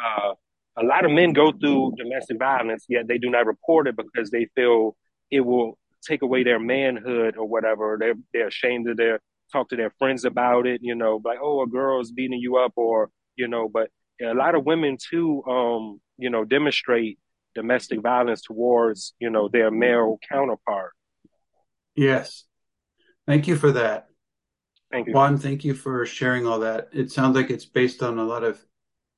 [0.03, 0.33] uh,
[0.75, 4.31] a lot of men go through domestic violence, yet they do not report it because
[4.31, 4.97] they feel
[5.29, 7.97] it will take away their manhood or whatever.
[7.99, 9.19] They're they're ashamed of their
[9.51, 10.81] talk to their friends about it.
[10.83, 13.69] You know, like oh, a girl's beating you up, or you know.
[13.69, 13.89] But
[14.21, 17.19] a lot of women too, um, you know, demonstrate
[17.55, 20.91] domestic violence towards you know their male counterpart.
[21.95, 22.43] Yes.
[23.25, 24.07] Thank you for that.
[24.91, 25.13] Thank you.
[25.13, 26.89] Juan, thank you for sharing all that.
[26.93, 28.63] It sounds like it's based on a lot of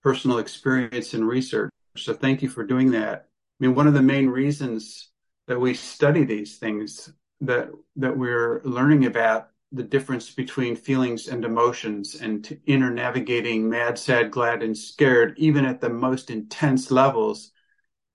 [0.01, 1.69] personal experience and research.
[1.95, 3.27] So thank you for doing that.
[3.59, 5.09] I mean, one of the main reasons
[5.49, 11.43] that we study these things that that we're learning about the difference between feelings and
[11.43, 17.51] emotions and inner navigating mad, sad, glad, and scared, even at the most intense levels,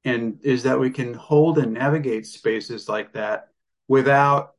[0.05, 3.49] and is that we can hold and navigate spaces like that
[3.89, 4.53] without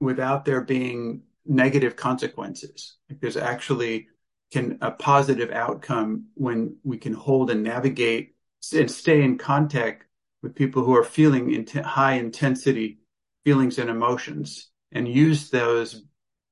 [0.00, 2.96] without there being negative consequences.
[3.10, 4.06] Like there's actually
[4.52, 8.36] can a positive outcome when we can hold and navigate
[8.72, 10.04] and stay in contact
[10.42, 12.98] with people who are feeling int- high intensity
[13.44, 16.04] feelings and emotions and use those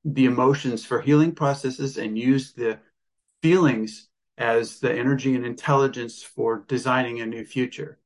[0.05, 2.79] the emotions for healing processes and use the
[3.41, 7.99] feelings as the energy and intelligence for designing a new future.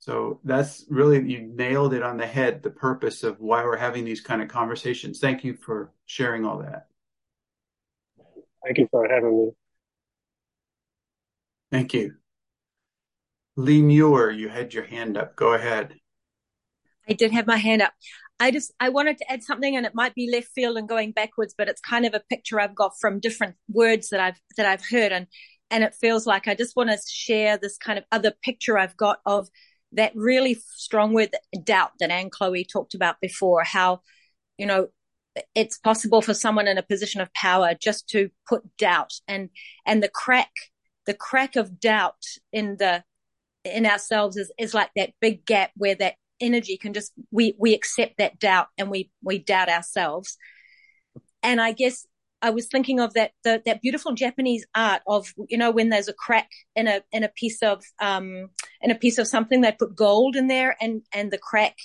[0.00, 4.04] So that's really, you nailed it on the head, the purpose of why we're having
[4.04, 5.18] these kind of conversations.
[5.18, 6.86] Thank you for sharing all that.
[8.64, 9.50] Thank you for having me.
[11.70, 12.19] Thank you.
[13.56, 15.36] Lee Muir, you had your hand up.
[15.36, 15.94] Go ahead.
[17.08, 17.92] I did have my hand up.
[18.38, 21.12] I just I wanted to add something, and it might be left field and going
[21.12, 24.66] backwards, but it's kind of a picture I've got from different words that I've that
[24.66, 25.26] I've heard, and
[25.70, 28.96] and it feels like I just want to share this kind of other picture I've
[28.96, 29.48] got of
[29.92, 31.34] that really strong word
[31.64, 33.62] doubt that Anne Chloe talked about before.
[33.64, 34.00] How
[34.56, 34.88] you know
[35.54, 39.50] it's possible for someone in a position of power just to put doubt and
[39.86, 40.50] and the crack
[41.06, 42.22] the crack of doubt
[42.52, 43.02] in the
[43.64, 47.74] in ourselves is is like that big gap where that energy can just we we
[47.74, 50.36] accept that doubt and we we doubt ourselves.
[51.42, 52.06] And i guess
[52.42, 56.08] i was thinking of that the, that beautiful japanese art of you know when there's
[56.08, 58.48] a crack in a in a piece of um
[58.82, 61.76] in a piece of something they put gold in there and and the crack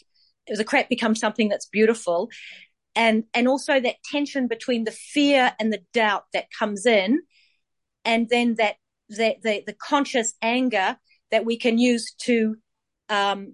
[0.47, 2.29] the crack becomes something that's beautiful.
[2.95, 7.21] And and also that tension between the fear and the doubt that comes in
[8.05, 8.75] and then that
[9.09, 10.97] the the, the conscious anger
[11.35, 12.55] that we can use to
[13.09, 13.53] um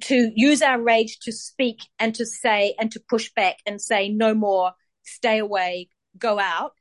[0.00, 4.08] to use our rage to speak and to say and to push back and say
[4.08, 4.72] no more
[5.04, 5.88] stay away
[6.18, 6.72] go out.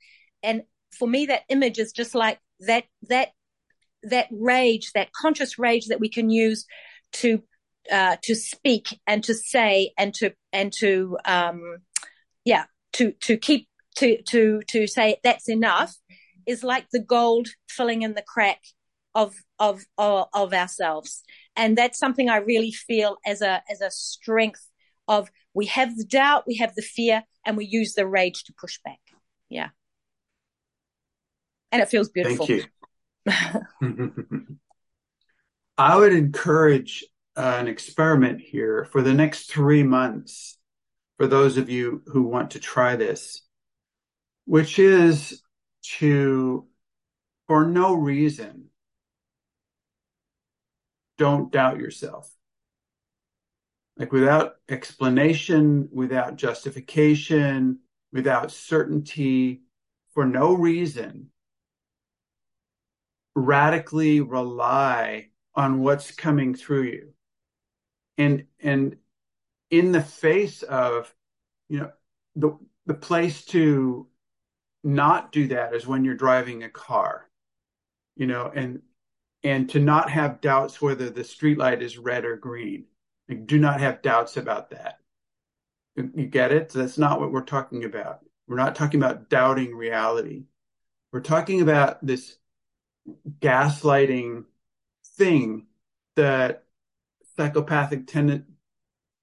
[0.42, 0.64] And
[0.98, 3.30] for me, that image is just like that, that,
[4.04, 6.66] that rage, that conscious rage that we can use
[7.14, 7.44] to,
[7.92, 11.78] uh, to speak and to say and to, and to, um,
[12.46, 15.96] yeah, to, to keep, to, to, to say that's enough
[16.46, 18.60] is like the gold filling in the crack
[19.16, 21.24] of, of, of, of ourselves.
[21.56, 24.68] And that's something I really feel as a, as a strength
[25.08, 28.54] of we have the doubt, we have the fear, and we use the rage to
[28.60, 29.00] push back.
[29.50, 29.70] Yeah.
[31.72, 32.48] And it feels beautiful.
[32.48, 32.68] Thank
[33.26, 34.58] you.
[35.78, 37.04] I would encourage
[37.36, 40.58] uh, an experiment here for the next three months
[41.18, 43.42] for those of you who want to try this,
[44.46, 45.42] which is
[45.98, 46.68] to,
[47.48, 48.66] for no reason,
[51.18, 52.30] don't doubt yourself.
[53.98, 57.80] Like without explanation, without justification,
[58.12, 59.62] without certainty,
[60.14, 61.30] for no reason,
[63.36, 67.14] radically rely on what's coming through you.
[68.18, 68.98] And, and
[69.70, 71.14] in the face of,
[71.70, 71.92] you know,
[72.36, 74.08] the, the place to
[74.84, 77.30] not do that is when you're driving a car,
[78.16, 78.82] you know, and,
[79.44, 82.86] and to not have doubts whether the streetlight is red or green.
[83.28, 85.00] Like, do not have doubts about that.
[85.96, 86.70] You get it?
[86.70, 88.20] That's not what we're talking about.
[88.48, 90.46] We're not talking about doubting reality.
[91.12, 92.36] We're talking about this
[93.40, 94.46] gaslighting
[95.18, 95.68] thing
[96.16, 96.64] that
[97.36, 98.46] psychopathic tenant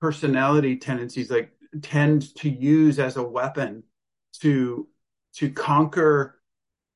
[0.01, 1.53] personality tendencies like
[1.83, 3.83] tend to use as a weapon
[4.41, 4.89] to
[5.35, 6.41] to conquer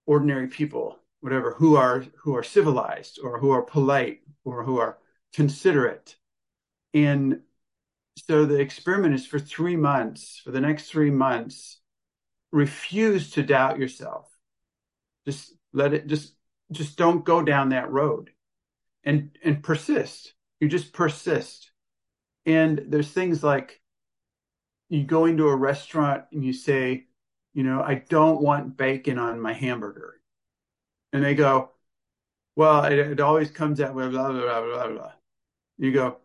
[0.07, 4.99] ordinary people whatever who are who are civilized or who are polite or who are
[5.33, 6.17] considerate.
[6.93, 7.41] And
[8.29, 11.81] so the experiment is for 3 months for the next 3 months
[12.53, 14.29] refuse to doubt yourself.
[15.27, 16.35] Just let it just
[16.71, 18.29] just don't go down that road
[19.03, 20.35] and and persist.
[20.61, 21.73] You just persist.
[22.45, 23.81] And there's things like
[24.91, 27.07] you go into a restaurant and you say,
[27.55, 30.21] you know, I don't want bacon on my hamburger.
[31.15, 31.71] And they go,
[32.57, 35.13] well, it, it always comes out with blah, blah, blah, blah, blah.
[35.79, 36.17] You go,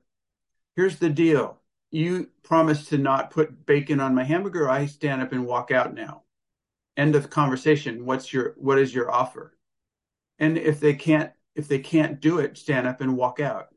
[0.75, 1.59] here's the deal.
[1.91, 4.67] You promise to not put bacon on my hamburger.
[4.67, 6.23] I stand up and walk out now.
[6.97, 8.03] End of conversation.
[8.03, 9.55] What's your, what is your offer?
[10.39, 13.67] And if they can't, if they can't do it, stand up and walk out,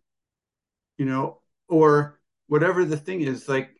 [0.96, 3.76] you know, or whatever the thing is, like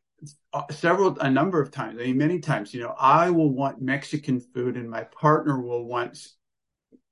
[0.70, 4.38] several, a number of times, I mean, many times, you know, I will want Mexican
[4.38, 6.28] food and my partner will want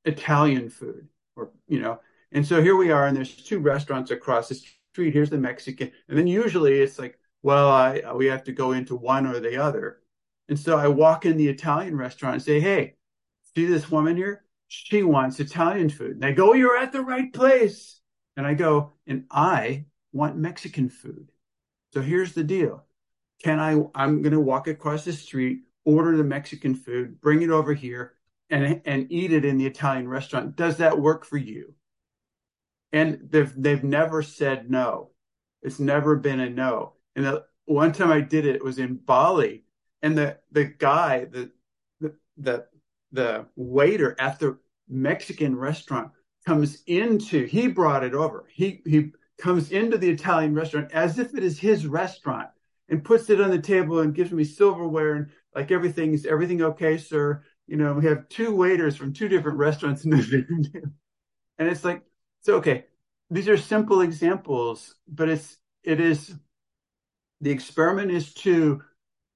[0.04, 2.00] Italian food or, you know,
[2.32, 5.12] and so here we are, and there's two restaurants across the street.
[5.12, 5.90] Here's the Mexican.
[6.08, 9.62] And then usually it's like, well, I, we have to go into one or the
[9.62, 10.00] other.
[10.48, 12.96] And so I walk in the Italian restaurant and say, Hey,
[13.54, 14.44] see this woman here?
[14.68, 16.12] She wants Italian food.
[16.12, 18.00] And they go, You're at the right place.
[18.36, 21.30] And I go, and I want Mexican food.
[21.92, 22.84] So here's the deal.
[23.42, 27.50] Can I, I'm going to walk across the street, order the Mexican food, bring it
[27.50, 28.14] over here
[28.50, 30.56] and, and eat it in the Italian restaurant.
[30.56, 31.74] Does that work for you?
[32.92, 35.10] And they've, they've never said no.
[35.62, 36.94] It's never been a no.
[37.14, 39.64] And the one time I did it, was in Bali
[40.02, 41.50] and the, the guy, the,
[42.00, 42.66] the, the,
[43.12, 46.10] the waiter at the Mexican restaurant
[46.46, 48.46] comes into, he brought it over.
[48.50, 52.48] He, he comes into the Italian restaurant as if it is his restaurant
[52.88, 56.98] and puts it on the table and gives me silverware and like everything's everything okay,
[56.98, 57.42] sir.
[57.70, 60.90] You know, we have two waiters from two different restaurants in the venue.
[61.58, 62.02] and it's like,
[62.40, 62.86] so okay,
[63.30, 66.34] these are simple examples, but it's it is
[67.40, 68.82] the experiment is to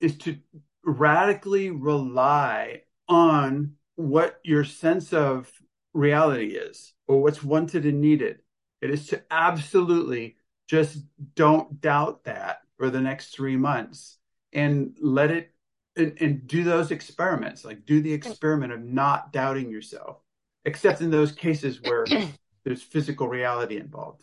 [0.00, 0.36] is to
[0.84, 5.48] radically rely on what your sense of
[5.92, 8.40] reality is or what's wanted and needed
[8.84, 10.98] it is to absolutely just
[11.34, 14.18] don't doubt that for the next three months
[14.52, 15.53] and let it
[15.96, 20.18] and, and, do those experiments like do the experiment of not doubting yourself
[20.64, 22.04] except in those cases where
[22.64, 24.22] there's physical reality involved.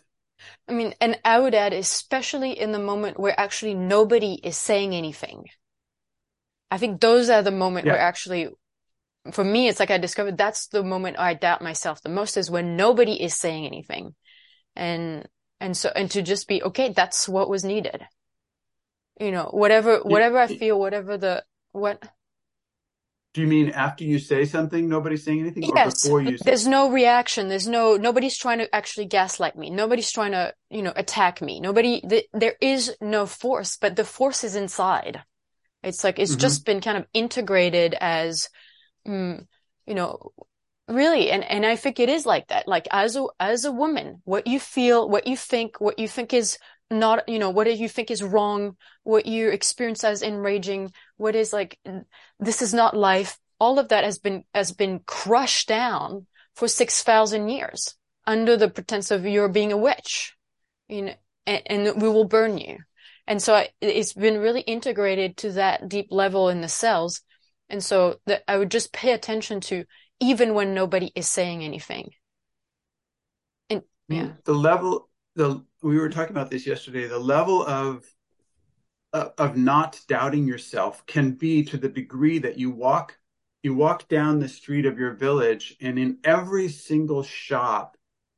[0.68, 4.94] I mean and i would add especially in the moment where actually nobody is saying
[4.94, 5.44] anything.
[6.70, 7.92] I think those are the moment yeah.
[7.92, 8.48] where actually
[9.30, 12.50] for me it's like i discovered that's the moment i doubt myself the most is
[12.50, 14.14] when nobody is saying anything.
[14.74, 15.28] And
[15.60, 18.04] and so and to just be okay that's what was needed.
[19.20, 22.02] You know whatever whatever i feel whatever the what
[23.34, 26.66] do you mean after you say something nobody's saying anything yes, or before you there's
[26.66, 30.92] no reaction there's no nobody's trying to actually gaslight me nobody's trying to you know
[30.96, 35.22] attack me nobody th- there is no force but the force is inside
[35.82, 36.40] It's like, it's mm-hmm.
[36.40, 38.48] just been kind of integrated as,
[39.04, 39.44] mm,
[39.84, 40.32] you know,
[40.86, 41.30] really.
[41.30, 42.68] And, and I think it is like that.
[42.68, 46.32] Like as a, as a woman, what you feel, what you think, what you think
[46.32, 46.58] is
[46.92, 51.34] not, you know, what do you think is wrong, what you experience as enraging, what
[51.34, 51.78] is like,
[52.38, 53.38] this is not life.
[53.58, 57.94] All of that has been, has been crushed down for 6,000 years
[58.26, 60.36] under the pretense of you're being a witch,
[60.88, 61.14] you know,
[61.46, 62.78] and, and we will burn you.
[63.26, 67.22] And so I, it's been really integrated to that deep level in the cells.
[67.68, 69.84] And so that I would just pay attention to
[70.20, 72.10] even when nobody is saying anything.
[73.70, 74.32] And yeah.
[74.44, 78.04] The level, the, we were talking about this yesterday, the level of,
[79.12, 83.18] uh, of not doubting yourself can be to the degree that you walk,
[83.62, 87.96] you walk down the street of your village and in every single shop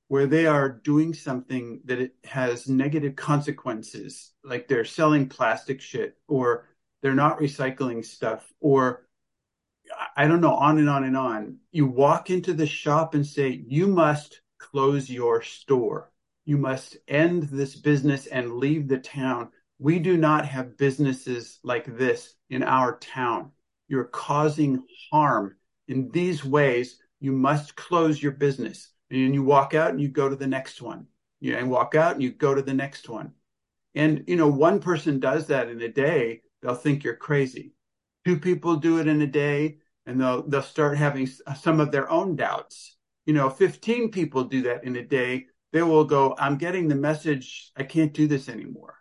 [0.09, 6.17] where they are doing something that it has negative consequences, like they're selling plastic shit
[6.29, 6.69] or
[7.03, 9.07] they're not recycling stuff or
[10.17, 11.59] I don't know, on and on and on.
[11.71, 16.11] You walk into the shop and say, you must close your store.
[16.45, 19.51] You must end this business and leave the town.
[19.79, 23.53] We do not have businesses like this in our town.
[23.89, 25.57] You're causing harm
[25.89, 26.99] in these ways.
[27.21, 30.83] You must close your business and you walk out and you go to the next
[30.83, 31.07] one.
[31.41, 33.33] You and walk out and you go to the next one.
[33.95, 37.75] And you know, one person does that in a day, they'll think you're crazy.
[38.25, 42.11] Two people do it in a day, and they'll they'll start having some of their
[42.11, 42.97] own doubts.
[43.27, 46.95] You know, 15 people do that in a day, they will go, I'm getting the
[46.95, 48.95] message, I can't do this anymore.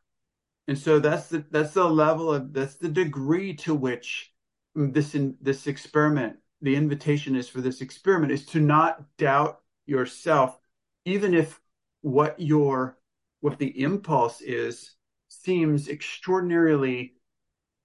[0.68, 4.34] And so that's the that's the level of that's the degree to which
[4.74, 10.58] this in this experiment, the invitation is for this experiment is to not doubt yourself,
[11.06, 11.62] even if
[12.02, 12.98] what your
[13.42, 14.96] what the impulse is
[15.30, 17.14] seems extraordinarily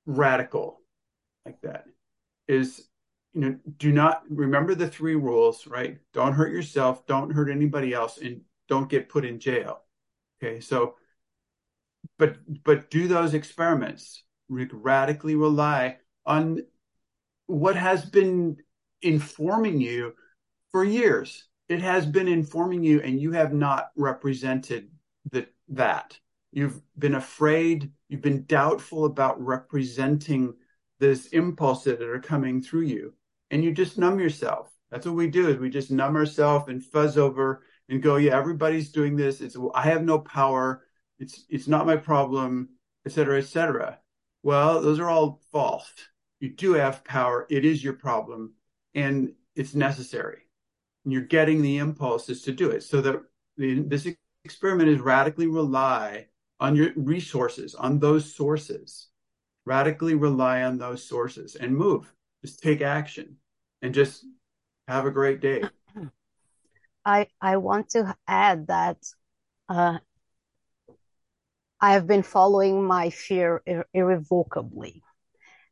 [0.07, 0.81] radical
[1.45, 1.85] like that
[2.47, 2.89] is
[3.35, 5.99] you know do not remember the three rules right?
[6.15, 7.05] Don't hurt yourself.
[7.05, 8.17] Don't hurt anybody else.
[8.17, 9.83] And don't get put in jail
[10.41, 10.95] okay so
[12.19, 16.63] but but do those experiments radically rely on
[17.47, 18.57] what has been
[19.03, 20.13] informing you
[20.71, 24.89] for years it has been informing you and you have not represented
[25.31, 26.19] the, that.
[26.51, 30.55] You've been afraid, you've been doubtful about representing
[30.99, 33.15] this impulses that are coming through you.
[33.51, 34.71] And you just numb yourself.
[34.91, 38.37] That's what we do is we just numb ourselves and fuzz over and go, yeah,
[38.37, 39.41] everybody's doing this.
[39.41, 40.85] It's I have no power.
[41.19, 42.71] It's it's not my problem,
[43.07, 43.99] et cetera, et cetera.
[44.43, 45.91] Well, those are all false.
[46.41, 47.47] You do have power.
[47.51, 48.55] It is your problem
[48.95, 50.43] and it's necessary
[51.05, 52.83] And you're getting the impulses to do it.
[52.83, 53.23] So that
[53.57, 54.09] this
[54.45, 56.29] experiment is radically rely
[56.61, 59.09] on your resources, on those sources.
[59.67, 62.13] Radically rely on those sources and move.
[62.43, 63.37] Just take action
[63.83, 64.25] and just
[64.89, 65.71] have a great day.
[67.09, 68.99] I I want to add that
[69.71, 69.99] uh,
[71.81, 75.03] I have been following my fear ir- irrevocably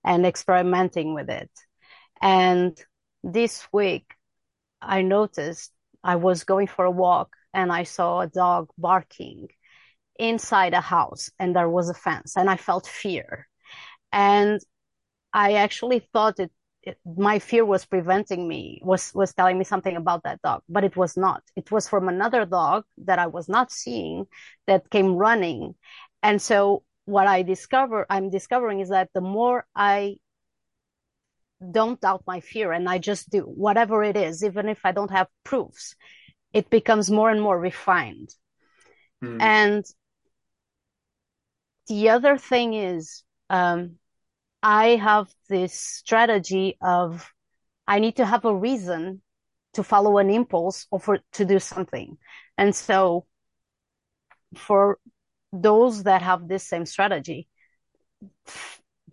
[0.05, 1.51] and experimenting with it.
[2.23, 2.79] And
[3.23, 4.15] this week,
[4.83, 5.73] I noticed
[6.05, 9.49] I was going for a walk and I saw a dog barking
[10.19, 13.49] inside a house and there was a fence and I felt fear.
[14.13, 14.61] And
[15.33, 16.53] I actually thought it,
[16.87, 20.85] it, my fear was preventing me, was, was telling me something about that dog, but
[20.85, 21.43] it was not.
[21.57, 24.27] It was from another dog that I was not seeing
[24.69, 25.75] that came running.
[26.23, 30.17] And so what I discover, I'm discovering is that the more I
[31.73, 35.11] don't doubt my fear and I just do whatever it is, even if I don't
[35.11, 35.97] have proofs,
[36.53, 38.31] it becomes more and more refined.
[39.25, 39.43] Mm.
[39.43, 39.85] And
[41.89, 43.97] the other thing is, um,
[44.67, 47.33] I have this strategy of
[47.87, 49.23] I need to have a reason
[49.75, 52.19] to follow an impulse or for to do something.
[52.59, 53.27] And so
[54.57, 54.99] for
[55.53, 57.47] those that have this same strategy,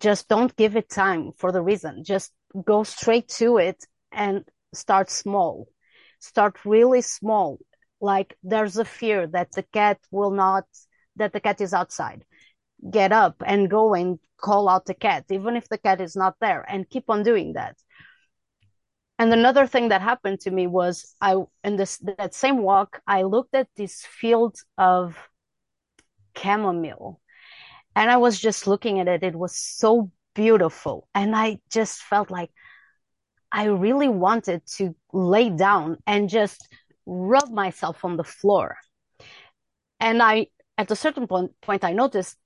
[0.00, 2.02] just don't give it time for the reason.
[2.02, 2.32] Just
[2.64, 5.68] go straight to it and start small.
[6.18, 7.60] Start really small.
[8.00, 10.64] Like there's a fear that the cat will not,
[11.14, 12.24] that the cat is outside.
[12.88, 16.36] Get up and go and call out the cat, even if the cat is not
[16.40, 17.76] there and keep on doing that.
[19.18, 23.22] And another thing that happened to me was I, in this, that same walk, I
[23.22, 25.16] looked at this field of
[26.36, 27.20] chamomile
[27.94, 29.22] and I was just looking at it.
[29.22, 31.08] It was so beautiful.
[31.14, 32.50] And I just felt like
[33.52, 36.68] I really wanted to lay down and just
[37.06, 38.76] rub myself on the floor.
[40.00, 42.36] And I, at a certain point, point I noticed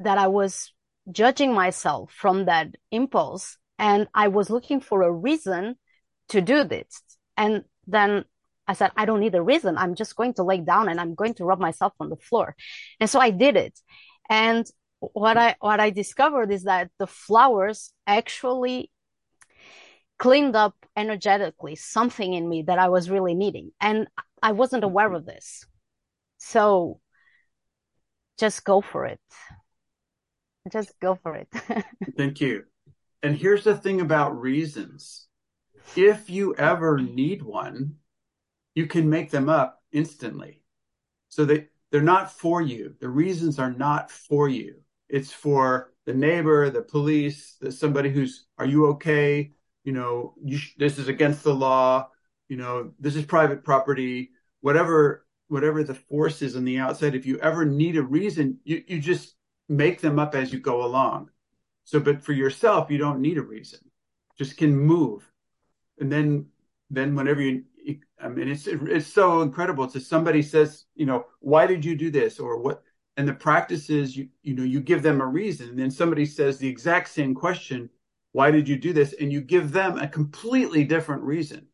[0.00, 0.72] that I was
[1.10, 5.76] judging myself from that impulse and I was looking for a reason
[6.28, 7.02] to do this.
[7.36, 8.24] And then
[8.66, 9.76] I said, I don't need a reason.
[9.78, 12.54] I'm just going to lay down and I'm going to rub myself on the floor.
[13.00, 13.78] And so I did it.
[14.28, 14.66] And
[15.00, 18.90] what I, what I discovered is that the flowers actually
[20.18, 23.72] cleaned up energetically something in me that I was really needing.
[23.80, 24.06] And
[24.42, 25.16] I wasn't aware mm-hmm.
[25.16, 25.64] of this.
[26.38, 27.00] So
[28.38, 29.20] just go for it.
[30.68, 31.48] Just go for it.
[32.16, 32.64] Thank you.
[33.22, 35.26] And here's the thing about reasons.
[35.96, 37.96] If you ever need one,
[38.74, 40.62] you can make them up instantly.
[41.28, 42.94] So they, they're not for you.
[43.00, 44.76] The reasons are not for you.
[45.08, 49.52] It's for the neighbor, the police, the, somebody who's, are you okay?
[49.84, 52.08] You know, you sh- this is against the law.
[52.48, 54.30] You know, this is private property.
[54.60, 57.14] Whatever, whatever the force is on the outside.
[57.14, 59.34] If you ever need a reason, you, you just
[59.70, 61.30] make them up as you go along.
[61.84, 63.80] So, but for yourself, you don't need a reason.
[64.36, 65.30] Just can move,
[65.98, 66.46] and then,
[66.90, 67.64] then whenever you,
[68.20, 69.88] I mean, it's it's so incredible.
[69.88, 72.82] So somebody says, you know, why did you do this, or what?
[73.16, 76.26] And the practice is, you you know, you give them a reason, and then somebody
[76.26, 77.90] says the exact same question,
[78.32, 81.66] why did you do this, and you give them a completely different reason,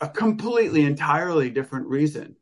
[0.00, 2.36] a completely entirely different reason,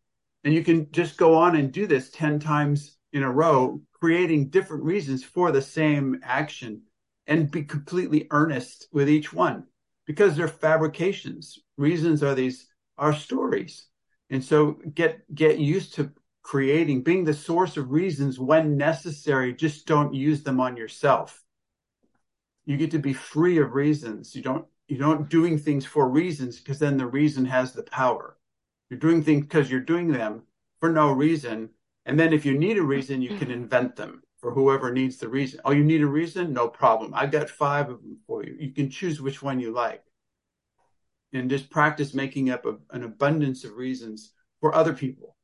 [0.45, 4.49] and you can just go on and do this ten times in a row, creating
[4.49, 6.83] different reasons for the same action
[7.27, 9.65] and be completely earnest with each one
[10.07, 11.59] because they're fabrications.
[11.77, 12.67] Reasons are these
[12.99, 13.87] are stories.
[14.31, 16.11] And so get get used to
[16.43, 19.55] creating, being the source of reasons when necessary.
[19.55, 21.43] Just don't use them on yourself.
[22.65, 24.35] You get to be free of reasons.
[24.35, 28.37] You don't you don't doing things for reasons because then the reason has the power.
[28.91, 30.43] You're doing things because you're doing them
[30.81, 31.71] for no reason.
[32.05, 33.63] And then if you need a reason, you can mm-hmm.
[33.63, 35.61] invent them for whoever needs the reason.
[35.65, 36.53] Oh, you need a reason?
[36.53, 37.15] No problem.
[37.15, 38.57] I've got five of them for you.
[38.59, 40.03] You can choose which one you like.
[41.33, 45.37] And just practice making up a, an abundance of reasons for other people.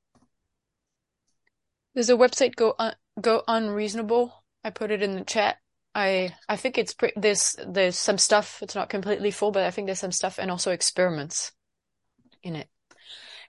[1.95, 4.45] There's a website go un- go unreasonable.
[4.63, 5.57] I put it in the chat.
[5.95, 8.63] I I think it's pre- there's there's some stuff.
[8.63, 11.53] It's not completely full, but I think there's some stuff and also experiments
[12.43, 12.69] in it.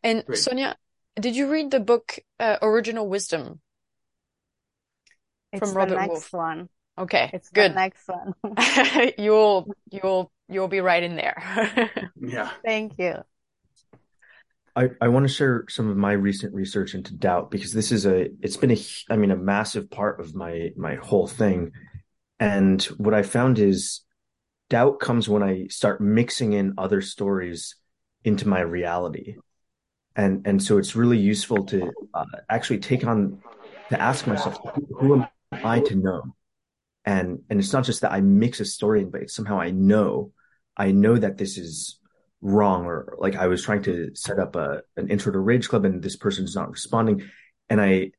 [0.01, 0.39] And Great.
[0.39, 0.77] Sonia,
[1.19, 3.61] did you read the book uh, Original Wisdom
[5.51, 6.33] it's from Robert the next Wolff.
[6.33, 6.69] one.
[6.97, 7.71] Okay, it's good.
[7.71, 8.33] The next one.
[9.17, 11.41] you'll you'll you'll be right in there.
[12.19, 12.51] yeah.
[12.63, 13.15] Thank you.
[14.75, 18.05] I, I want to share some of my recent research into doubt because this is
[18.05, 18.77] a it's been a
[19.09, 21.71] I mean a massive part of my my whole thing.
[22.39, 24.01] And what I found is
[24.69, 27.75] doubt comes when I start mixing in other stories
[28.23, 29.35] into my reality.
[30.19, 33.41] And and so it's really useful to uh, actually take on
[33.89, 36.23] to ask myself who, who am I to know?
[37.05, 40.33] And and it's not just that I mix a story in, but somehow I know,
[40.75, 41.99] I know that this is
[42.41, 45.85] wrong or like I was trying to set up a an intro to Rage Club
[45.85, 47.23] and this person's not responding,
[47.69, 48.11] and I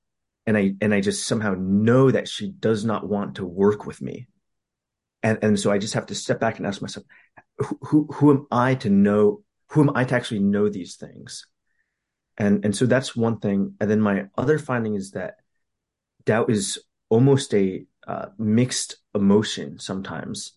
[0.47, 4.01] and I and I just somehow know that she does not want to work with
[4.01, 4.27] me,
[5.22, 7.05] and and so I just have to step back and ask myself,
[7.59, 9.43] who who, who am I to know?
[9.72, 11.47] Who am I to actually know these things?
[12.40, 13.74] And and so that's one thing.
[13.80, 15.36] And then my other finding is that
[16.24, 20.52] doubt is almost a uh, mixed emotion sometimes.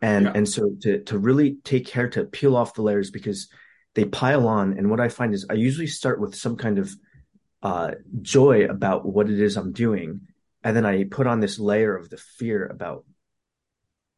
[0.00, 0.32] And yeah.
[0.36, 3.48] and so to to really take care to peel off the layers because
[3.96, 4.78] they pile on.
[4.78, 6.94] And what i find is i usually start with some kind of
[7.60, 7.90] uh,
[8.22, 10.20] joy about what it is i'm doing.
[10.62, 13.04] And then i put on this layer of the fear about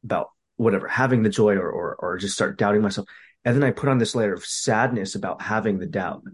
[0.04, 3.08] about whatever having the joy or or, or just start doubting myself.
[3.46, 6.24] And then i put on this layer of sadness about having the doubt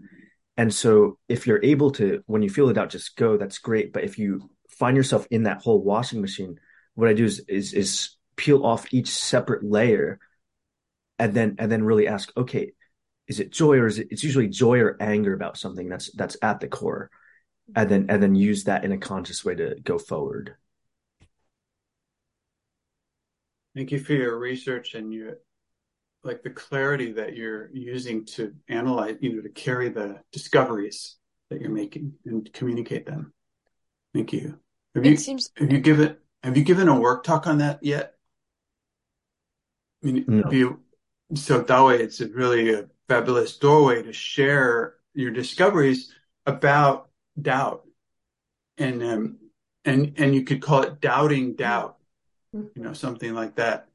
[0.57, 3.93] and so if you're able to when you feel the doubt just go that's great
[3.93, 6.59] but if you find yourself in that whole washing machine,
[6.95, 10.19] what I do is is is peel off each separate layer
[11.19, 12.73] and then and then really ask, okay,
[13.27, 16.37] is it joy or is it it's usually joy or anger about something that's that's
[16.41, 17.09] at the core.
[17.75, 20.55] And then and then use that in a conscious way to go forward.
[23.75, 25.39] Thank you for your research and your
[26.23, 31.15] like the clarity that you're using to analyze, you know, to carry the discoveries
[31.49, 33.33] that you're making and communicate them.
[34.13, 34.59] Thank you.
[34.95, 35.51] Have it you, seems.
[35.57, 38.13] Have you given Have you given a work talk on that yet?
[40.03, 40.51] I mean, no.
[40.51, 40.79] you,
[41.35, 46.13] so that way it's a really a fabulous doorway to share your discoveries
[46.45, 47.83] about doubt,
[48.77, 49.37] and um,
[49.85, 51.97] and and you could call it doubting doubt,
[52.53, 53.87] you know, something like that,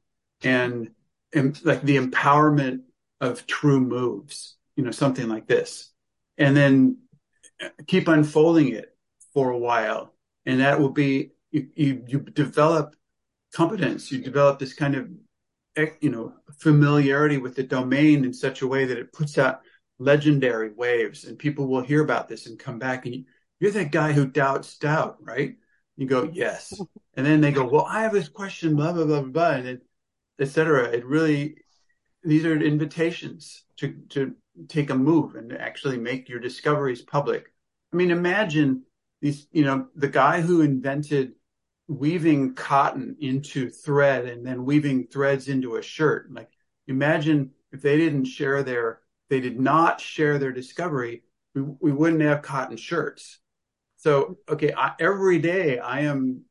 [0.43, 0.91] and and
[1.35, 2.81] like the empowerment
[3.21, 5.91] of true moves, you know, something like this,
[6.37, 6.97] and then
[7.63, 8.95] uh, keep unfolding it
[9.33, 10.13] for a while
[10.45, 12.95] and that will be you, you, you develop
[13.53, 14.11] competence.
[14.11, 15.09] You develop this kind of,
[15.75, 19.61] eh, you know, familiarity with the domain in such a way that it puts out
[19.99, 23.23] legendary waves and people will hear about this and come back and you,
[23.59, 25.55] you're that guy who doubts doubt, right?
[25.95, 26.73] You go, yes.
[27.15, 29.81] And then they go, well, I have this question, blah, blah, blah, blah, and et
[30.49, 30.85] cetera.
[30.89, 31.57] It really,
[32.23, 34.33] these are invitations to, to
[34.67, 37.51] take a move and actually make your discoveries public.
[37.91, 38.83] I mean, imagine
[39.21, 41.33] these, you know, the guy who invented
[41.87, 46.31] weaving cotton into thread and then weaving threads into a shirt.
[46.31, 46.49] Like,
[46.87, 51.23] imagine if they didn't share their, they did not share their discovery,
[51.55, 53.39] we, we wouldn't have cotton shirts.
[53.97, 56.43] So, okay, I, every day I am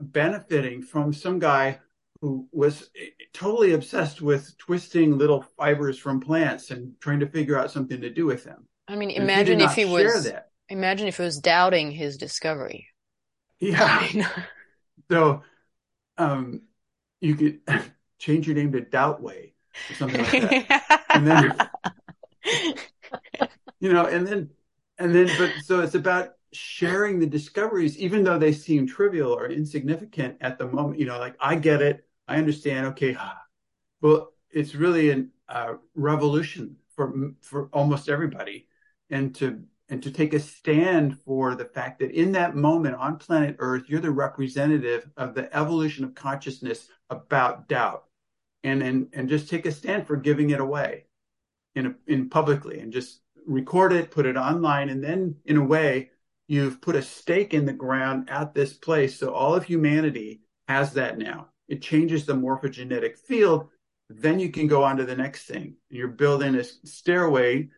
[0.00, 1.80] benefiting from some guy
[2.20, 2.90] who was
[3.32, 8.10] totally obsessed with twisting little fibers from plants and trying to figure out something to
[8.10, 8.66] do with them.
[8.88, 12.16] I mean, imagine if he, if he was that, imagine if he was doubting his
[12.16, 12.86] discovery.
[13.58, 14.06] Yeah.
[15.10, 15.42] so,
[16.18, 16.62] um,
[17.20, 17.60] you could
[18.18, 19.52] change your name to Doubtway
[19.90, 21.56] or something like that, and then
[23.80, 24.50] you know, and then
[24.98, 29.48] and then, but so it's about sharing the discoveries, even though they seem trivial or
[29.48, 30.98] insignificant at the moment.
[30.98, 32.86] You know, like I get it, I understand.
[32.86, 33.16] Okay,
[34.00, 38.68] well, it's really a uh, revolution for for almost everybody,
[39.10, 43.18] and to and to take a stand for the fact that in that moment on
[43.18, 48.04] planet Earth, you're the representative of the evolution of consciousness about doubt,
[48.64, 51.04] and and and just take a stand for giving it away
[51.74, 55.64] in a, in publicly and just record it, put it online, and then in a
[55.64, 56.10] way
[56.48, 59.18] you've put a stake in the ground at this place.
[59.18, 61.48] So all of humanity has that now.
[61.68, 63.68] It changes the morphogenetic field.
[64.08, 65.74] Then you can go on to the next thing.
[65.88, 67.68] You're building a stairway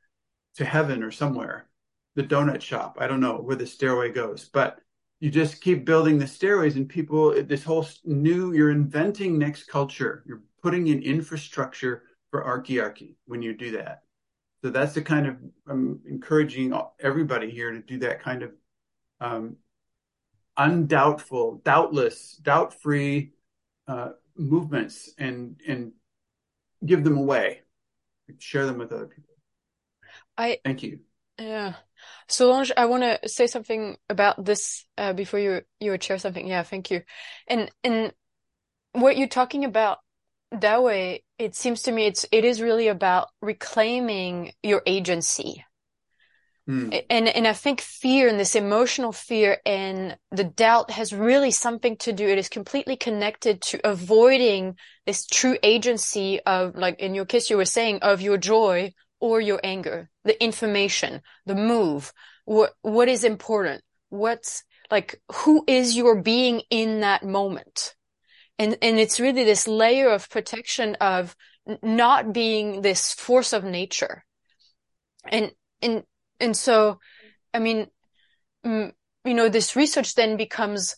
[0.56, 1.68] to heaven or somewhere,
[2.16, 2.98] the donut shop.
[3.00, 4.80] I don't know where the stairway goes, but
[5.20, 10.22] you just keep building the stairways and people, this whole new, you're inventing next culture.
[10.26, 14.02] You're putting in infrastructure for archearchy when you do that.
[14.62, 15.36] So that's the kind of
[15.68, 18.52] I'm encouraging everybody here to do that kind of
[19.20, 19.56] um,
[20.56, 23.30] undoubtful, doubtless, doubt-free
[23.88, 25.92] uh, movements and and
[26.84, 27.62] give them away,
[28.38, 29.34] share them with other people.
[30.36, 31.00] I thank you.
[31.38, 31.74] Yeah,
[32.28, 36.46] Solange, I want to say something about this uh, before you you would share something.
[36.46, 37.02] Yeah, thank you.
[37.46, 38.12] And and
[38.92, 39.98] what you're talking about
[40.52, 45.64] Daway, it seems to me it's it is really about reclaiming your agency.
[46.68, 47.04] Mm.
[47.08, 51.96] And and I think fear and this emotional fear and the doubt has really something
[51.98, 52.26] to do.
[52.28, 54.76] It is completely connected to avoiding
[55.06, 59.40] this true agency of like in your case you were saying of your joy or
[59.40, 62.12] your anger, the information, the move,
[62.44, 67.94] what what is important, what's like who is your being in that moment
[68.58, 71.36] and and it's really this layer of protection of
[71.82, 74.24] not being this force of nature
[75.30, 76.02] and and
[76.40, 76.98] and so
[77.54, 77.86] i mean
[78.64, 78.92] you
[79.24, 80.96] know this research then becomes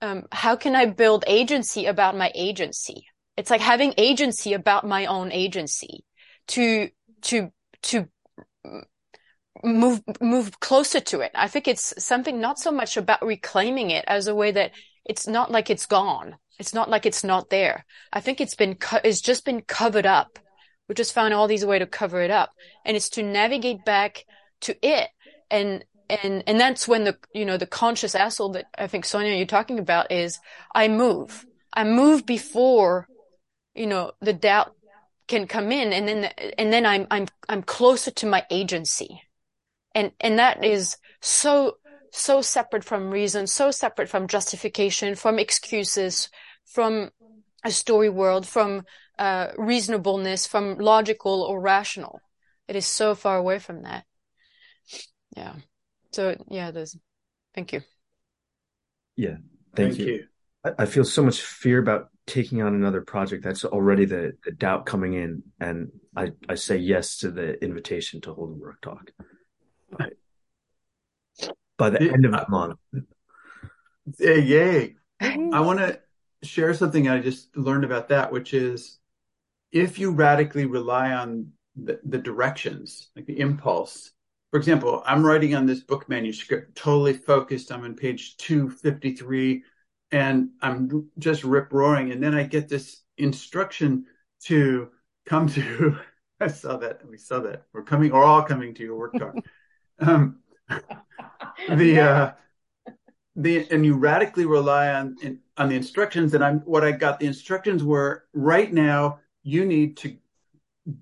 [0.00, 3.06] um, how can i build agency about my agency
[3.36, 6.04] it's like having agency about my own agency
[6.48, 6.88] to
[7.22, 7.52] to
[7.82, 8.08] to
[9.62, 14.04] move move closer to it i think it's something not so much about reclaiming it
[14.08, 14.72] as a way that
[15.04, 17.84] it's not like it's gone it's not like it's not there.
[18.12, 20.38] I think it's been, co- it's just been covered up.
[20.88, 22.50] We just found all these ways to cover it up.
[22.84, 24.24] And it's to navigate back
[24.62, 25.08] to it.
[25.50, 29.34] And, and, and that's when the, you know, the conscious asshole that I think Sonia,
[29.34, 30.38] you're talking about is
[30.74, 31.46] I move.
[31.72, 33.08] I move before,
[33.74, 34.74] you know, the doubt
[35.28, 36.24] can come in and then,
[36.58, 39.22] and then I'm, I'm, I'm closer to my agency.
[39.94, 41.76] And, and that is so,
[42.12, 46.28] so separate from reason, so separate from justification, from excuses,
[46.66, 47.10] from
[47.64, 48.84] a story world, from
[49.18, 52.20] uh, reasonableness, from logical or rational.
[52.68, 54.04] It is so far away from that.
[55.36, 55.54] Yeah.
[56.12, 56.96] So yeah, there's.
[57.54, 57.82] Thank you.
[59.16, 59.36] Yeah.
[59.76, 60.06] Thank, thank you.
[60.06, 60.24] you.
[60.64, 63.44] I, I, feel so much fear about taking on another project.
[63.44, 68.20] That's already the, the doubt coming in, and I I say yes to the invitation
[68.22, 69.10] to hold a work talk.
[69.90, 70.14] But
[71.76, 72.78] by the end of the month.
[74.18, 74.94] Yay!
[75.20, 76.00] I want to
[76.42, 78.98] share something I just learned about that, which is
[79.72, 84.11] if you radically rely on the, the directions, like the impulse.
[84.52, 87.72] For example, I'm writing on this book manuscript, totally focused.
[87.72, 89.64] I'm on page 253
[90.10, 92.12] and I'm just rip roaring.
[92.12, 94.04] And then I get this instruction
[94.44, 94.90] to
[95.24, 95.96] come to,
[96.40, 97.00] I saw that.
[97.08, 97.62] We saw that.
[97.72, 99.34] We're coming, we're all coming to your work talk.
[100.00, 100.40] um,
[101.70, 102.32] the, uh,
[103.36, 106.34] the and you radically rely on in, on the instructions.
[106.34, 109.20] And I'm what I got the instructions were right now.
[109.42, 110.14] You need to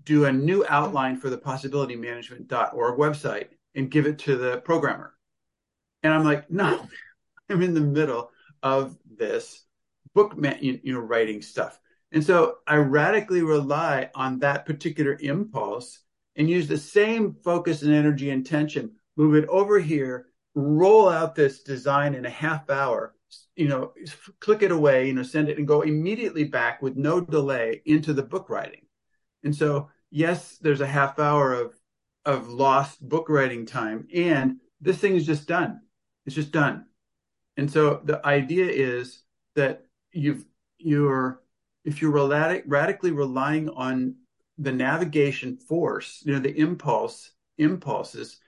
[0.04, 5.14] do a new outline for the possibilitymanagement.org website and give it to the programmer.
[6.02, 6.86] And I'm like, no,
[7.48, 8.30] I'm in the middle
[8.62, 9.64] of this
[10.14, 11.78] book, man, you, you know, writing stuff.
[12.12, 16.00] And so I radically rely on that particular impulse
[16.36, 21.34] and use the same focus and energy and tension, move it over here, roll out
[21.34, 23.14] this design in a half hour,
[23.54, 23.92] you know,
[24.40, 28.12] click it away, you know, send it and go immediately back with no delay into
[28.12, 28.82] the book writing.
[29.44, 31.74] And so, yes, there's a half hour of
[32.26, 35.80] of lost book writing time, and this thing is just done.
[36.26, 36.84] It's just done.
[37.56, 39.22] And so the idea is
[39.54, 40.44] that you've
[40.78, 41.42] you're
[41.84, 44.16] if you're radic- radically relying on
[44.58, 48.38] the navigation force, you know, the impulse impulses,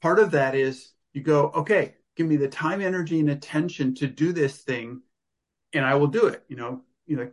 [0.00, 4.06] part of that is you go, okay, give me the time, energy, and attention to
[4.06, 5.00] do this thing,
[5.72, 6.44] and I will do it.
[6.48, 7.30] You know, you know,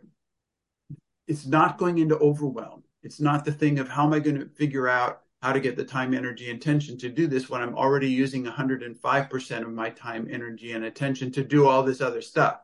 [1.28, 2.82] it's not going into overwhelm.
[3.02, 5.76] It's not the thing of how am I going to figure out how to get
[5.76, 9.90] the time, energy, and attention to do this when I'm already using 105% of my
[9.90, 12.58] time, energy, and attention to do all this other stuff.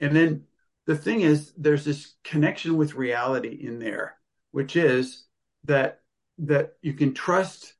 [0.00, 0.44] And then
[0.86, 4.16] the thing is, there's this connection with reality in there,
[4.52, 5.26] which is
[5.64, 6.00] that
[6.38, 7.74] that you can trust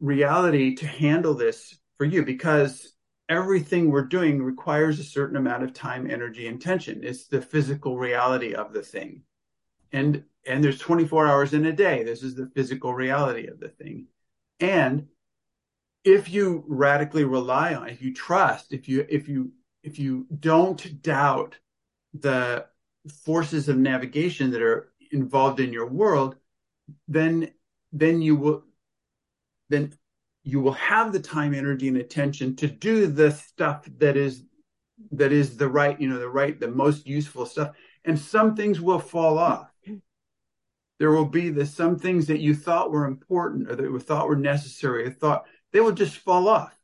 [0.00, 2.92] reality to handle this for you because
[3.28, 7.00] everything we're doing requires a certain amount of time, energy, and tension.
[7.02, 9.22] It's the physical reality of the thing.
[9.92, 12.02] And and there's 24 hours in a day.
[12.02, 14.06] This is the physical reality of the thing.
[14.58, 15.06] And
[16.04, 21.02] if you radically rely on, if you trust, if you if you if you don't
[21.02, 21.56] doubt
[22.14, 22.66] the
[23.24, 26.36] forces of navigation that are involved in your world,
[27.08, 27.52] then
[27.92, 28.64] then you will
[29.68, 29.92] then
[30.44, 34.44] you will have the time, energy, and attention to do the stuff that is
[35.10, 37.74] that is the right, you know, the right, the most useful stuff.
[38.04, 39.68] And some things will fall off.
[40.98, 44.28] There will be the some things that you thought were important or that you thought
[44.28, 46.76] were necessary, or thought they will just fall off.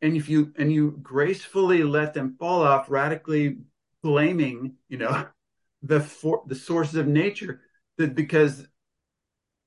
[0.00, 3.58] And if you and you gracefully let them fall off, radically
[4.02, 5.26] blaming, you know,
[5.82, 7.62] the for, the sources of nature,
[7.98, 8.66] that because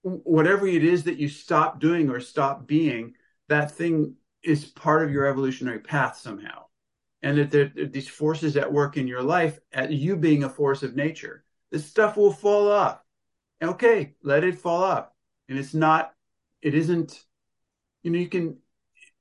[0.05, 3.15] whatever it is that you stop doing or stop being,
[3.49, 6.65] that thing is part of your evolutionary path somehow.
[7.23, 10.49] And that there, are these forces at work in your life, at you being a
[10.49, 12.99] force of nature, this stuff will fall off.
[13.63, 15.07] Okay, let it fall off.
[15.49, 16.13] And it's not,
[16.61, 17.19] it isn't,
[18.03, 18.57] you know, you can,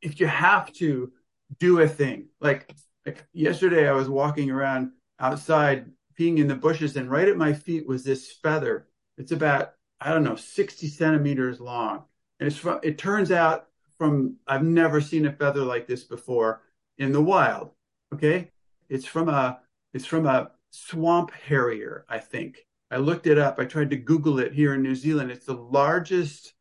[0.03, 1.13] if you have to
[1.59, 2.75] do a thing, like,
[3.07, 5.87] like yesterday I was walking around outside
[6.19, 8.87] peeing in the bushes and right at my feet was this feather.
[9.17, 12.05] It's about I don't know, 60 centimeters long.
[12.41, 13.69] And it's from, it turns out
[13.99, 16.63] from, I've never seen a feather like this before
[16.99, 17.71] in the wild.
[18.13, 18.51] Okay.
[18.89, 19.61] It's from a,
[19.93, 22.67] it's from a swamp harrier, I think.
[22.91, 23.59] I looked it up.
[23.59, 25.31] I tried to Google it here in New Zealand.
[25.31, 26.53] It's the largest,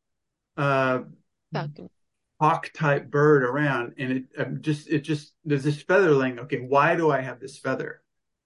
[0.57, 1.01] uh,
[2.39, 3.93] hawk type bird around.
[3.97, 6.39] And it I'm just, it just, there's this featherling.
[6.39, 6.59] Okay.
[6.59, 8.01] Why do I have this feather?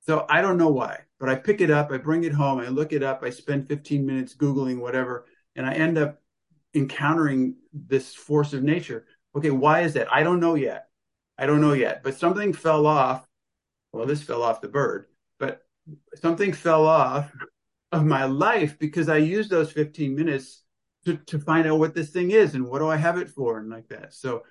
[0.06, 2.68] So I don't know why, but I pick it up, I bring it home, I
[2.68, 5.26] look it up, I spend 15 minutes Googling whatever,
[5.56, 6.22] and I end up
[6.74, 9.06] encountering this force of nature.
[9.36, 10.12] Okay, why is that?
[10.14, 10.88] I don't know yet.
[11.38, 13.28] I don't know yet, but something fell off.
[13.92, 15.06] Well, this fell off the bird,
[15.40, 15.62] but
[16.16, 17.32] something fell off
[17.92, 20.64] of my life because I used those 15 minutes
[21.06, 23.60] to, to find out what this thing is and what do I have it for
[23.60, 24.14] and like that.
[24.14, 24.44] So,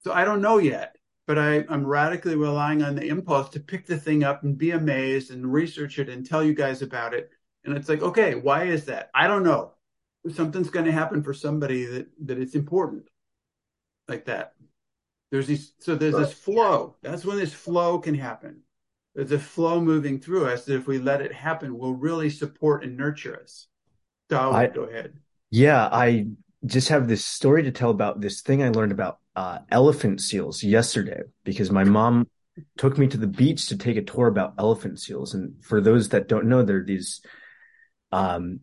[0.00, 0.96] so I don't know yet
[1.26, 4.70] but I, am radically relying on the impulse to pick the thing up and be
[4.70, 7.30] amazed and research it and tell you guys about it.
[7.64, 9.10] And it's like, okay, why is that?
[9.12, 9.72] I don't know.
[10.32, 13.08] Something's going to happen for somebody that that it's important,
[14.08, 14.54] like that.
[15.30, 16.96] There's these, so there's this flow.
[17.02, 18.62] That's when this flow can happen.
[19.14, 22.84] There's a flow moving through us that if we let it happen, will really support
[22.84, 23.66] and nurture us.
[24.28, 25.14] Darwin, go ahead.
[25.50, 26.26] Yeah, I
[26.66, 30.62] just have this story to tell about this thing I learned about uh, elephant seals
[30.62, 32.28] yesterday because my mom
[32.76, 35.34] took me to the beach to take a tour about elephant seals.
[35.34, 37.20] And for those that don't know, there are these,
[38.12, 38.60] um,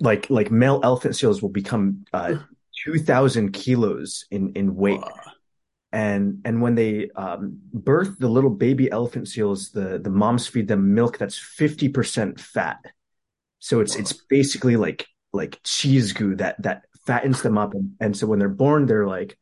[0.00, 2.36] like like male elephant seals will become uh,
[2.84, 5.00] two thousand kilos in in weight.
[5.92, 10.66] And and when they um, birth the little baby elephant seals, the the moms feed
[10.66, 12.84] them milk that's fifty percent fat.
[13.60, 17.74] So it's it's basically like like cheese goo that that fattens them up.
[17.74, 19.36] And, and so when they're born, they're like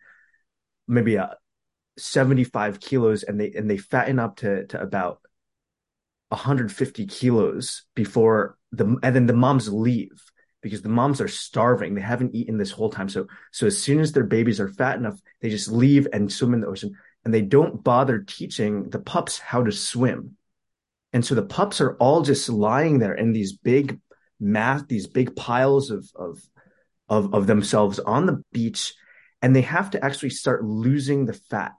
[0.89, 1.37] maybe a
[1.99, 5.21] 75 kilos and they and they fatten up to to about
[6.31, 10.23] 150 kilos before the and then the moms leave
[10.63, 14.01] because the moms are starving they haven't eaten this whole time so so as soon
[14.01, 17.33] as their babies are fat enough they just leave and swim in the ocean and
[17.33, 20.37] they don't bother teaching the pups how to swim.
[21.13, 24.01] And so the pups are all just lying there in these big
[24.41, 26.41] mass, these big piles of, of,
[27.13, 28.95] of, of themselves on the beach.
[29.43, 31.75] And they have to actually start losing the fat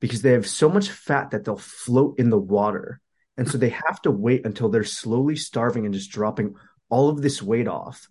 [0.00, 3.00] because they have so much fat that they'll float in the water.
[3.36, 6.54] And so they have to wait until they're slowly starving and just dropping
[6.88, 8.08] all of this weight off.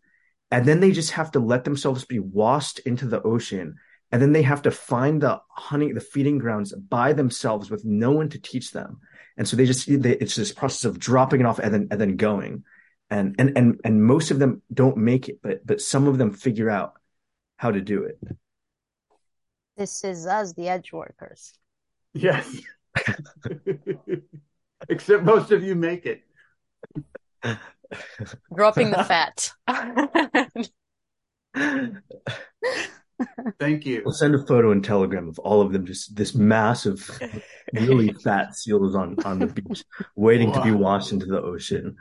[0.51, 3.75] And then they just have to let themselves be washed into the ocean.
[4.11, 8.11] And then they have to find the honey, the feeding grounds by themselves with no
[8.11, 8.99] one to teach them.
[9.35, 11.99] And so they just, they, it's this process of dropping it off and then, and
[11.99, 12.63] then going.
[13.09, 16.34] And, and, and, and most of them don't make it, but, but some of them
[16.34, 16.93] figure out
[17.55, 18.19] how to do it.
[19.77, 21.53] This is us, the edge workers.
[22.13, 22.61] Yes.
[24.89, 26.23] Except most of you make it.
[28.55, 29.51] Dropping the fat.
[33.59, 34.01] Thank you.
[34.05, 37.19] We'll send a photo and telegram of all of them, just this massive,
[37.73, 39.84] really fat seals on, on the beach,
[40.15, 40.55] waiting wow.
[40.55, 41.97] to be washed into the ocean.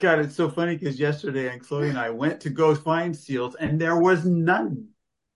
[0.00, 3.54] God, it's so funny because yesterday Anne Chloe and I went to go find seals
[3.56, 4.88] and there was none.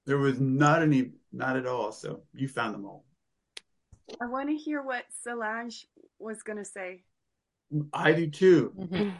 [0.06, 1.92] There was not any, not at all.
[1.92, 3.04] So you found them all.
[4.20, 5.86] I want to hear what Solange
[6.18, 7.02] was going to say.
[7.92, 8.72] I do too.
[8.78, 9.10] Mm-hmm.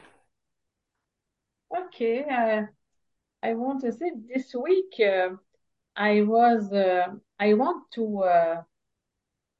[1.79, 2.25] Okay.
[2.25, 2.63] Uh,
[3.43, 5.31] I want to say this week, uh,
[5.95, 8.63] I was, uh, I want to, uh,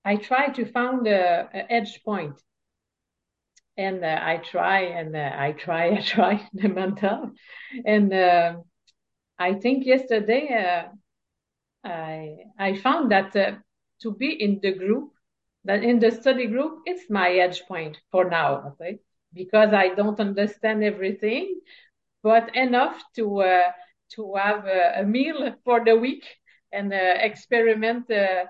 [0.05, 2.43] I try to find a, a edge point.
[3.79, 7.31] And uh, I try and uh, I try, I try the mental.
[7.87, 8.13] And
[9.39, 10.85] I think yesterday
[11.85, 15.13] I, I found that to be in the group
[15.69, 18.99] that in the study group, it's my edge point for now, okay?
[19.35, 21.61] Because I don't understand everything,
[22.23, 23.73] but enough to uh,
[24.15, 26.25] to have a, meal for the week
[26.73, 28.45] and uh, experiment uh,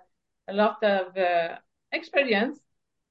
[0.47, 1.57] a lot of uh,
[1.91, 2.61] experience,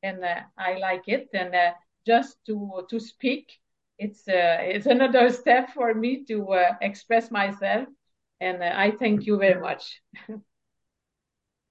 [0.01, 1.27] and uh, I like it.
[1.33, 1.71] And uh,
[2.07, 3.51] just to to speak,
[3.99, 7.87] it's uh, it's another step for me to uh, express myself.
[8.39, 10.01] And uh, I thank you very much.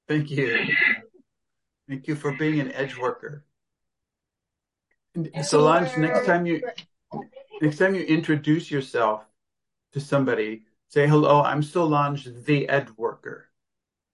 [0.08, 0.58] Thank you.
[1.88, 3.44] Thank you for being an edge worker.
[5.42, 6.60] Solange, next time you
[7.62, 9.24] next time you introduce yourself
[9.92, 11.42] to somebody, say hello.
[11.42, 13.48] I'm Solange, the edge worker.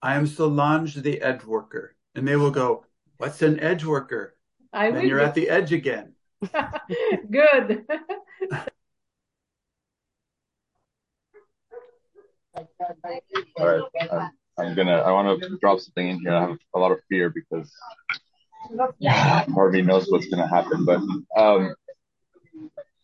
[0.01, 2.85] I am Solange, the edge worker, and they will go,
[3.17, 4.37] "What's an edge worker?"
[4.71, 6.12] I then you're at the edge again.
[7.31, 7.85] Good.
[13.57, 13.83] All right.
[14.09, 14.97] Um, I'm gonna.
[14.97, 16.33] I want to drop something in here.
[16.33, 17.71] I have a lot of fear because
[19.53, 20.85] Harvey knows what's gonna happen.
[20.85, 21.01] But
[21.35, 21.75] um,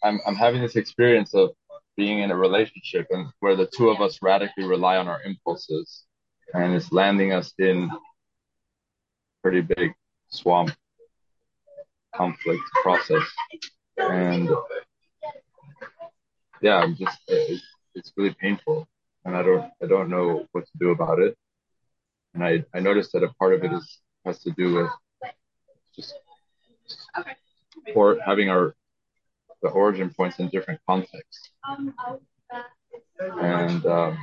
[0.03, 1.51] I'm I'm having this experience of
[1.97, 6.05] being in a relationship and where the two of us radically rely on our impulses,
[6.53, 7.89] and it's landing us in
[9.41, 9.93] pretty big
[10.29, 10.71] swamp
[12.15, 13.23] conflict process.
[13.97, 14.49] And
[16.61, 17.63] yeah, I'm just it's,
[17.95, 18.87] it's really painful
[19.25, 21.37] and I don't I don't know what to do about it.
[22.33, 24.89] And I I noticed that a part of it is has to do with
[25.95, 26.13] just
[28.25, 28.75] having our
[29.61, 31.51] the origin points in different contexts.
[33.19, 34.17] And um,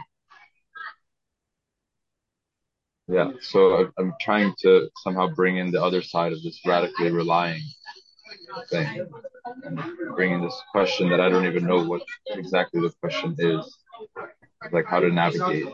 [3.09, 7.61] yeah, so I'm trying to somehow bring in the other side of this radically relying
[8.71, 9.07] thing,
[9.65, 9.81] and
[10.15, 13.79] bring in this question that I don't even know what exactly the question is
[14.73, 15.67] like how to navigate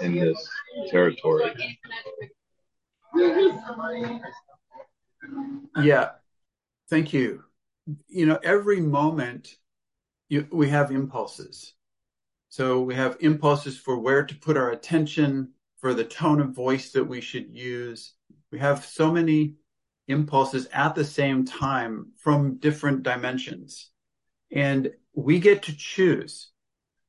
[0.00, 0.48] in this
[0.90, 1.78] territory.
[5.82, 6.10] Yeah,
[6.90, 7.42] thank you.
[8.08, 9.48] You know, every moment
[10.28, 11.74] you, we have impulses.
[12.48, 16.92] So we have impulses for where to put our attention, for the tone of voice
[16.92, 18.14] that we should use.
[18.50, 19.56] We have so many
[20.08, 23.90] impulses at the same time from different dimensions.
[24.52, 26.50] And we get to choose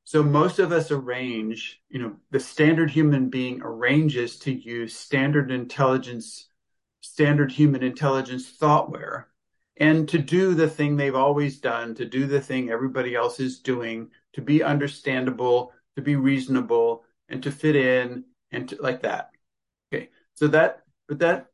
[0.07, 5.51] so most of us arrange, you know, the standard human being arranges to use standard
[5.51, 6.47] intelligence,
[7.01, 9.27] standard human intelligence thoughtware
[9.75, 13.59] and to do the thing they've always done, to do the thing everybody else is
[13.59, 19.31] doing, to be understandable, to be reasonable and to fit in and to, like that.
[19.93, 20.07] Okay.
[20.35, 21.47] So that, but that,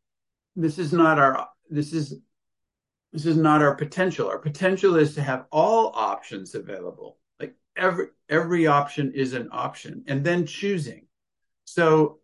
[0.55, 2.15] this is not our, this is,
[3.13, 4.27] this is not our potential.
[4.27, 7.19] Our potential is to have all options available.
[7.39, 11.05] Like every every option is an option and then choosing.
[11.65, 12.19] So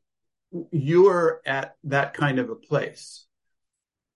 [0.72, 3.26] you're at that kind of a place.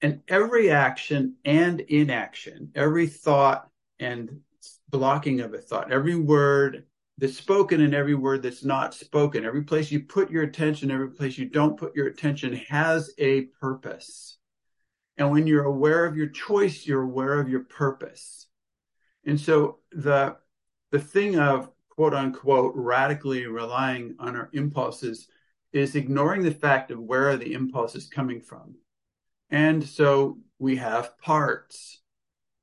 [0.02, 3.69] And every action and inaction every thought
[3.99, 4.40] and
[4.90, 6.85] blocking of a thought every word
[7.18, 9.45] that's spoken and every word that's not spoken.
[9.45, 13.44] Every place you put your attention, every place you don't put your attention has a
[13.61, 14.38] purpose.
[15.18, 18.48] And when you're aware of your choice, you're aware of your purpose.
[19.26, 20.38] And so the
[20.91, 25.27] the thing of quote unquote radically relying on our impulses
[25.72, 28.76] is ignoring the fact of where the impulses coming from.
[29.49, 32.02] And so we have parts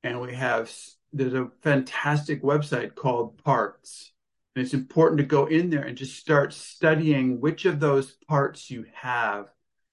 [0.02, 0.72] and we have
[1.12, 4.12] there's a fantastic website called parts
[4.54, 8.70] and it's important to go in there and just start studying which of those parts
[8.70, 9.46] you have.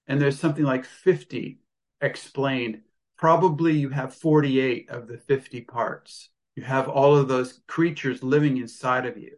[0.06, 1.60] And there's something like 50
[2.00, 2.82] explained.
[3.16, 6.30] Probably you have 48 of the 50 parts.
[6.56, 9.36] You have all of those creatures living inside of you.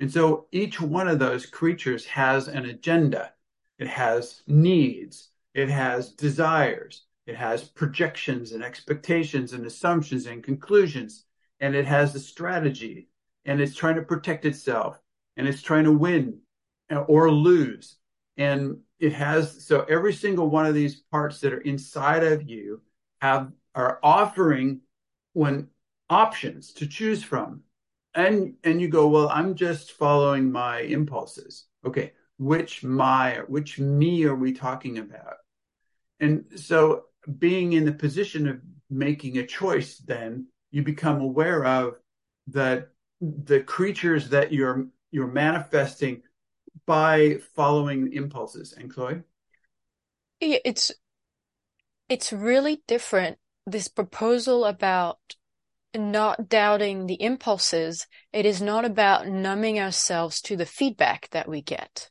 [0.00, 3.32] And so each one of those creatures has an agenda.
[3.78, 5.30] It has needs.
[5.54, 7.04] It has desires.
[7.26, 11.24] It has projections and expectations and assumptions and conclusions,
[11.58, 13.08] and it has a strategy,
[13.44, 14.98] and it's trying to protect itself,
[15.36, 16.38] and it's trying to win
[16.90, 17.96] uh, or lose.
[18.36, 22.82] And it has so every single one of these parts that are inside of you
[23.20, 24.80] have are offering
[25.32, 25.68] when
[26.08, 27.62] options to choose from.
[28.14, 31.66] And and you go, well, I'm just following my impulses.
[31.84, 35.36] Okay, which my which me are we talking about?
[36.20, 37.04] And so
[37.38, 41.94] being in the position of making a choice, then you become aware of
[42.48, 42.90] that
[43.20, 46.22] the creatures that you're you're manifesting
[46.86, 48.72] by following impulses.
[48.72, 49.22] And Chloe,
[50.40, 50.92] it's
[52.08, 53.38] it's really different.
[53.66, 55.18] This proposal about
[55.96, 61.62] not doubting the impulses, it is not about numbing ourselves to the feedback that we
[61.62, 62.10] get.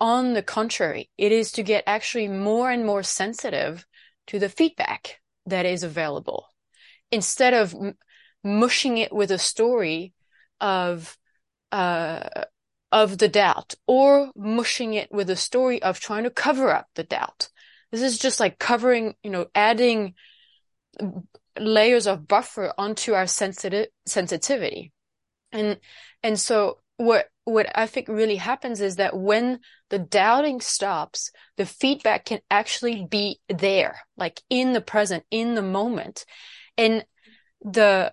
[0.00, 3.86] On the contrary, it is to get actually more and more sensitive
[4.28, 6.46] to the feedback that is available
[7.10, 7.74] instead of
[8.44, 10.12] mushing it with a story
[10.60, 11.16] of
[11.72, 12.28] uh,
[12.90, 17.04] of the doubt or mushing it with a story of trying to cover up the
[17.04, 17.48] doubt.
[17.92, 20.14] This is just like covering, you know, adding
[21.58, 24.92] layers of buffer onto our sensitive sensitivity.
[25.52, 25.78] And
[26.22, 31.64] and so what what I think really happens is that when the doubting stops, the
[31.64, 36.26] feedback can actually be there, like in the present, in the moment.
[36.76, 37.06] And
[37.62, 38.12] the,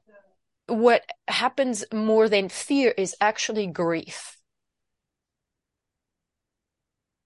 [0.67, 4.37] what happens more than fear is actually grief.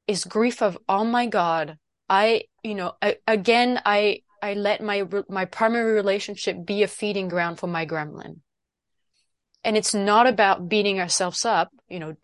[0.08, 1.78] Is grief of, oh my God,
[2.10, 7.28] I, you know, I, again, I, I let my, my primary relationship be a feeding
[7.28, 8.40] ground for my gremlin.
[9.64, 12.16] And it's not about beating ourselves up, you know,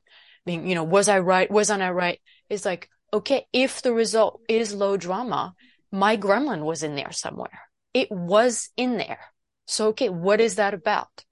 [0.45, 1.49] being, you know, was I right?
[1.51, 2.19] Wasn't I right?
[2.49, 5.53] It's like, okay, if the result is low drama,
[5.91, 7.61] my gremlin was in there somewhere.
[7.93, 9.19] It was in there.
[9.65, 11.25] So, okay, what is that about?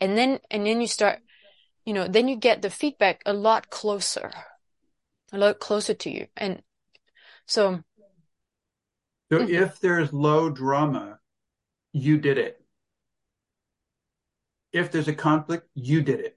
[0.00, 1.20] And then, and then you start,
[1.84, 4.30] you know, then you get the feedback a lot closer,
[5.32, 6.26] a lot closer to you.
[6.36, 6.62] And
[7.46, 7.82] so.
[9.32, 9.54] So mm-hmm.
[9.54, 11.20] if there's low drama,
[11.92, 12.60] you did it.
[14.72, 16.36] If there's a conflict, you did it.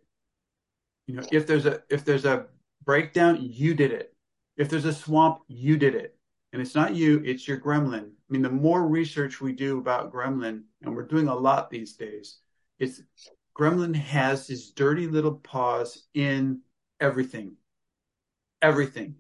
[1.08, 2.46] You know, if there's a if there's a
[2.84, 4.14] breakdown, you did it.
[4.58, 6.16] If there's a swamp, you did it.
[6.54, 8.06] And it's not you, it's your gremlin.
[8.06, 11.96] I mean, the more research we do about gremlin, and we're doing a lot these
[11.96, 12.38] days,
[12.78, 13.02] it's
[13.58, 16.62] gremlin has his dirty little paws in
[17.00, 17.56] everything.
[18.62, 19.16] Everything.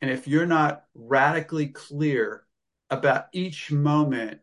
[0.00, 2.44] And if you're not radically clear
[2.88, 4.40] about each moment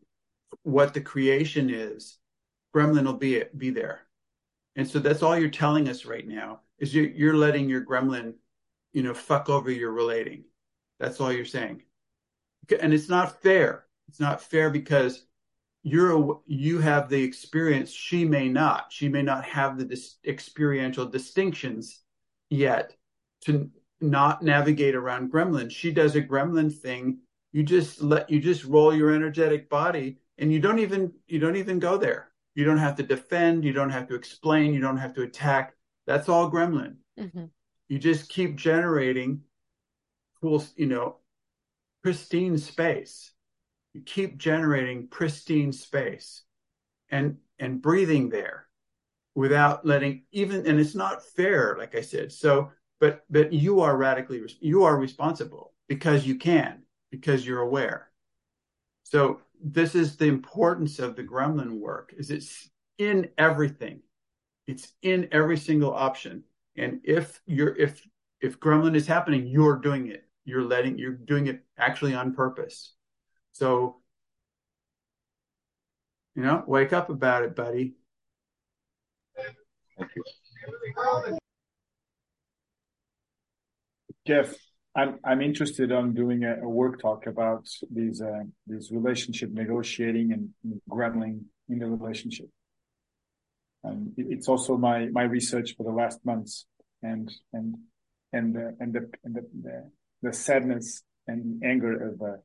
[0.63, 2.17] what the creation is,
[2.75, 4.01] gremlin will be it, be there.
[4.75, 8.33] And so that's all you're telling us right now is you're, you're letting your gremlin,
[8.91, 10.43] you know, fuck over your relating.
[10.99, 11.83] That's all you're saying.
[12.81, 13.85] And it's not fair.
[14.07, 15.25] It's not fair because
[15.83, 17.91] you're you have the experience.
[17.91, 18.91] She may not.
[18.91, 22.01] She may not have the dis- experiential distinctions
[22.49, 22.95] yet
[23.45, 23.69] to
[24.01, 25.71] not navigate around gremlin.
[25.71, 27.19] She does a gremlin thing.
[27.51, 31.55] You just let you just roll your energetic body, and you don't even you don't
[31.55, 33.63] even go there you don't have to defend.
[33.63, 34.73] You don't have to explain.
[34.73, 35.75] You don't have to attack.
[36.05, 36.95] That's all gremlin.
[37.17, 37.45] Mm-hmm.
[37.87, 39.41] You just keep generating
[40.41, 41.17] cool, you know,
[42.03, 43.31] pristine space.
[43.93, 46.43] You keep generating pristine space
[47.09, 48.67] and, and breathing there
[49.35, 52.31] without letting even, and it's not fair, like I said.
[52.31, 58.09] So, but, but you are radically, you are responsible because you can, because you're aware.
[59.03, 64.01] So this is the importance of the gremlin work is it's in everything
[64.67, 66.43] it's in every single option
[66.77, 68.05] and if you're if
[68.41, 72.93] if gremlin is happening you're doing it you're letting you're doing it actually on purpose.
[73.53, 74.01] So
[76.35, 77.95] you know wake up about it buddy.
[79.97, 80.23] Thank you.
[84.25, 84.53] Jeff,
[84.95, 90.33] I'm I'm interested on doing a, a work talk about these uh, these relationship negotiating
[90.33, 92.49] and gremlin in the relationship.
[93.83, 96.65] And it's also my my research for the last months,
[97.01, 97.75] and and
[98.33, 102.37] and the and the and the, the, the sadness and anger of uh,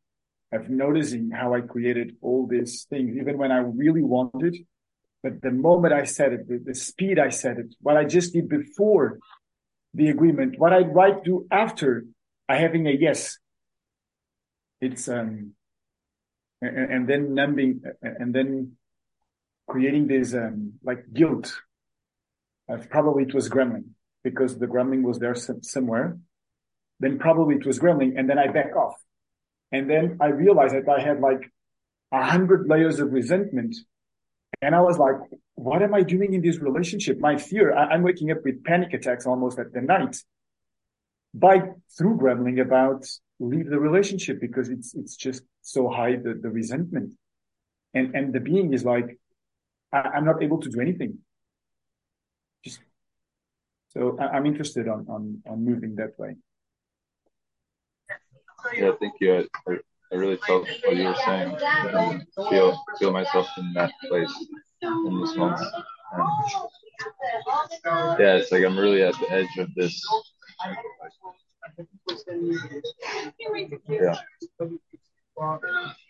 [0.57, 4.57] of noticing how I created all these things, even when I really wanted.
[5.23, 8.35] But the moment I said it, the, the speed I said it, what I just
[8.35, 9.19] did before
[9.95, 12.05] the agreement, what I might do after
[12.49, 13.39] I having a yes,
[14.81, 15.55] it's um,
[16.61, 18.73] and, and then numbing, and then
[19.67, 21.55] creating this um like guilt.
[22.91, 23.85] Probably it was gremlin
[24.23, 26.17] because the gremlin was there some, somewhere.
[27.01, 28.95] Then probably it was gremlin, and then I back off,
[29.73, 31.51] and then I realized that I had like
[32.13, 33.75] a hundred layers of resentment
[34.63, 35.17] and I was like,
[35.57, 37.19] what am I doing in this relationship?
[37.19, 40.17] My fear, I, am waking up with panic attacks almost at the night
[41.33, 41.63] by
[41.97, 43.07] through gremlin about
[43.41, 47.15] leave the relationship because it's, it's just so high, the, the resentment.
[47.93, 49.19] And, and the being is like,
[49.93, 51.19] I, am not able to do anything.
[52.65, 52.81] Just,
[53.91, 56.37] so I, am interested on, on, on moving that way.
[58.77, 59.49] Yeah, thank you.
[59.69, 59.73] I,
[60.13, 61.57] I really felt what you were saying.
[61.61, 64.33] And feel feel myself in that place
[64.83, 65.61] in this moment.
[66.13, 66.29] And
[68.19, 70.03] yeah, it's like I'm really at the edge of this.
[73.89, 74.17] Yeah.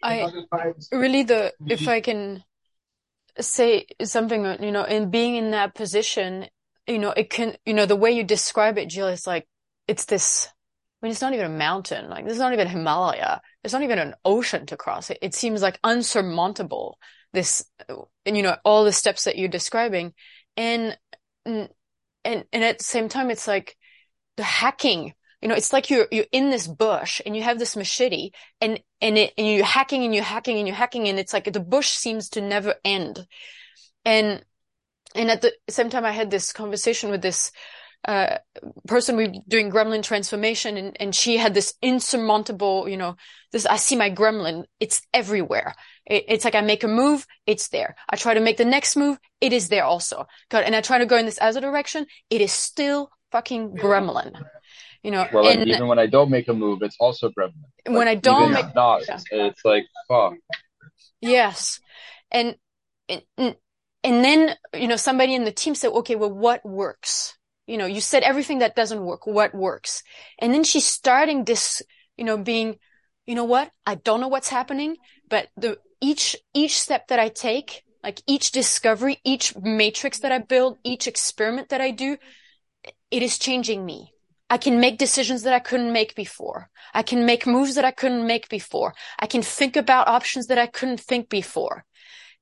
[0.03, 0.31] I
[0.93, 2.45] really the if I can
[3.41, 6.47] say something, you know, in being in that position,
[6.87, 9.47] you know, it can, you know, the way you describe it, Jill, is like
[9.89, 10.49] it's this
[11.05, 12.09] I mean, it's not even a mountain.
[12.09, 13.43] Like, this is not even Himalaya.
[13.63, 15.11] It's not even an ocean to cross.
[15.11, 16.99] It, it seems like unsurmountable.
[17.35, 20.15] This, uh, and you know, all the steps that you're describing.
[20.57, 20.97] And,
[21.45, 21.69] and,
[22.25, 23.77] and at the same time, it's like
[24.39, 25.13] the hacking.
[25.43, 28.31] You know, it's like you're, you're in this bush and you have this machete
[28.63, 31.53] and, and it, and you're hacking and you're hacking and you're hacking and it's like
[31.53, 33.27] the bush seems to never end.
[34.07, 34.43] And,
[35.15, 37.53] and at the same time, I had this conversation with this,
[38.07, 38.39] uh,
[38.87, 43.17] person we doing gremlin transformation and, and she had this insurmountable, you know,
[43.53, 44.65] this, I see my gremlin.
[44.81, 45.75] It's everywhere.
[46.07, 47.27] It, it's like I make a move.
[47.47, 47.97] It's there.
[48.09, 49.19] I try to make the next move.
[49.41, 50.27] It is there also.
[50.51, 52.07] God, and I try to go in this other direction.
[52.31, 54.33] It is still fucking gremlin.
[55.03, 57.65] You know, well, and, even when I don't make a move, it's also gremlin.
[57.87, 59.19] Like, when I don't make, not, yeah.
[59.31, 60.35] it's like fuck.
[61.21, 61.81] Yes,
[62.31, 62.57] and,
[63.09, 67.37] and and then you know somebody in the team said, okay, well, what works?
[67.67, 70.03] You know, you said everything that doesn't work, what works?
[70.39, 71.83] And then she's starting this,
[72.17, 72.77] you know, being,
[73.27, 73.71] you know what?
[73.87, 74.97] I don't know what's happening,
[75.29, 80.39] but the, each, each step that I take, like each discovery, each matrix that I
[80.39, 82.19] build, each experiment that I do,
[83.11, 84.13] it is changing me.
[84.51, 86.69] I can make decisions that I couldn't make before.
[86.93, 88.95] I can make moves that I couldn't make before.
[89.19, 91.87] I can think about options that I couldn't think before.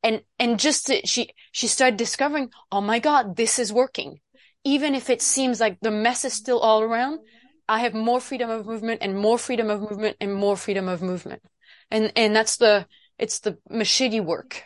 [0.03, 4.19] And, and just she, she started discovering, oh my God, this is working
[4.65, 7.21] even if it seems like the mess is still all around,
[7.69, 11.03] I have more freedom of movement and more freedom of movement and more freedom of
[11.03, 11.43] movement.
[11.91, 12.87] And, and that's the,
[13.19, 14.63] it's the machete work.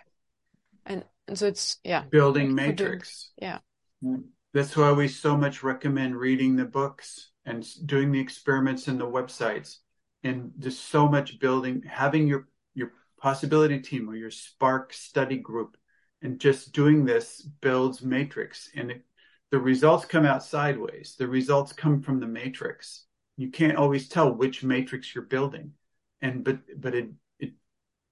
[0.85, 2.05] And, and so it's, yeah.
[2.11, 3.31] Building matrix.
[3.41, 3.59] yeah.
[4.05, 4.23] Mm-hmm.
[4.55, 9.07] That's why we so much recommend reading the books and doing the experiments in the
[9.07, 9.77] websites
[10.25, 15.77] and just so much building, having your, your possibility team or your spark study group
[16.23, 19.03] and just doing this builds matrix and it
[19.57, 21.17] the results come out sideways.
[21.19, 23.07] The results come from the matrix.
[23.39, 25.73] You can't always tell which matrix you're building.
[26.21, 27.09] And but but it
[27.41, 27.53] it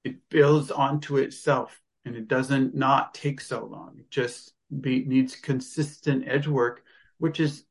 [0.04, 3.96] it builds onto itself and it doesn't not take so long.
[3.98, 6.82] It just be, needs consistent edge work,
[7.18, 7.64] which is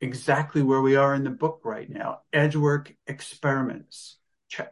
[0.00, 2.22] exactly where we are in the book right now.
[2.32, 4.16] Edge work experiments,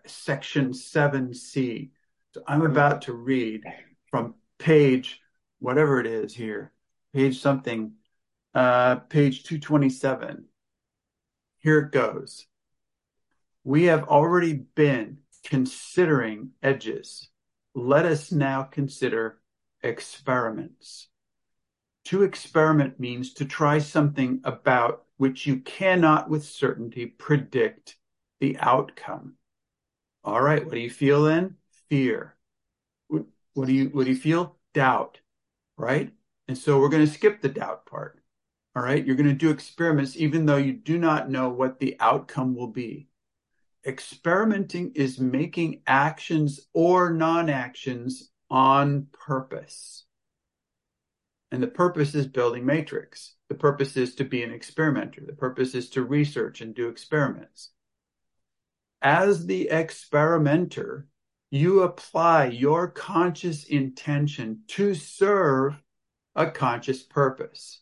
[0.04, 1.90] section 7C.
[2.34, 3.62] So I'm about to read
[4.10, 5.20] from page,
[5.60, 6.72] whatever it is here,
[7.14, 7.92] page something
[8.58, 10.44] uh, page 227.
[11.58, 12.44] Here it goes.
[13.62, 17.28] We have already been considering edges.
[17.76, 19.38] Let us now consider
[19.80, 21.06] experiments.
[22.06, 27.94] To experiment means to try something about which you cannot with certainty predict
[28.40, 29.34] the outcome.
[30.24, 30.64] All right.
[30.64, 31.54] What do you feel then?
[31.88, 32.34] Fear.
[33.06, 33.24] What,
[33.68, 34.56] do you, what do you feel?
[34.74, 35.20] Doubt.
[35.76, 36.10] Right.
[36.48, 38.17] And so we're going to skip the doubt part.
[38.78, 39.04] All right.
[39.04, 42.68] You're going to do experiments even though you do not know what the outcome will
[42.68, 43.08] be.
[43.84, 50.04] Experimenting is making actions or non actions on purpose.
[51.50, 53.34] And the purpose is building matrix.
[53.48, 55.22] The purpose is to be an experimenter.
[55.26, 57.70] The purpose is to research and do experiments.
[59.02, 61.08] As the experimenter,
[61.50, 65.74] you apply your conscious intention to serve
[66.36, 67.80] a conscious purpose.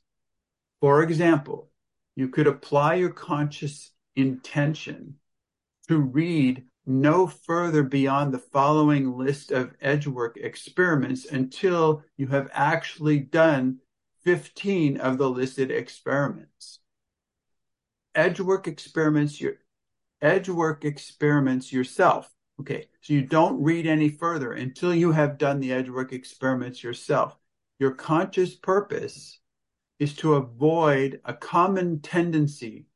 [0.81, 1.71] For example,
[2.15, 5.17] you could apply your conscious intention
[5.89, 13.19] to read no further beyond the following list of edgework experiments until you have actually
[13.19, 13.79] done
[14.23, 16.81] 15 of the listed experiments.
[18.15, 19.55] Edgework experiments your
[20.23, 22.33] edgework experiments yourself.
[22.61, 27.37] Okay, so you don't read any further until you have done the edgework experiments yourself.
[27.79, 29.39] Your conscious purpose
[29.99, 32.87] is to avoid a common tendency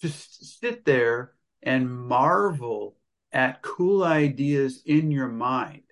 [0.00, 2.96] to sit there and marvel
[3.32, 5.82] at cool ideas in your mind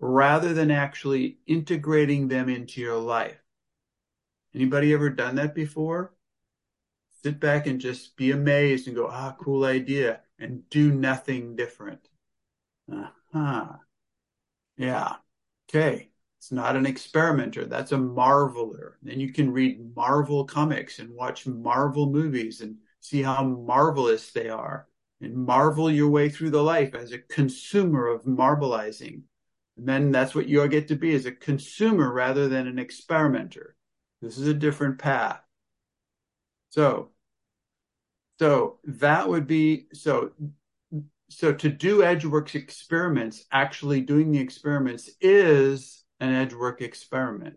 [0.00, 3.38] rather than actually integrating them into your life.
[4.54, 6.14] Anybody ever done that before?
[7.22, 12.08] Sit back and just be amazed and go, ah, cool idea, and do nothing different.
[12.92, 13.66] Uh-huh.
[14.76, 15.16] Yeah.
[15.68, 16.10] Okay.
[16.44, 17.64] It's not an experimenter.
[17.64, 18.96] That's a marveler.
[19.02, 24.50] Then you can read Marvel comics and watch Marvel movies and see how marvelous they
[24.50, 24.86] are
[25.22, 29.22] and marvel your way through the life as a consumer of marbleizing.
[29.78, 33.74] And then that's what you'll get to be as a consumer rather than an experimenter.
[34.20, 35.40] This is a different path.
[36.68, 37.12] So,
[38.38, 40.32] so that would be so.
[41.30, 47.56] So to do EdgeWorks experiments, actually doing the experiments is an EdgeWork experiment.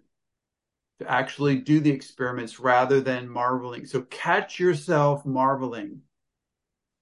[0.99, 3.85] To actually do the experiments rather than marveling.
[3.85, 6.02] So catch yourself marveling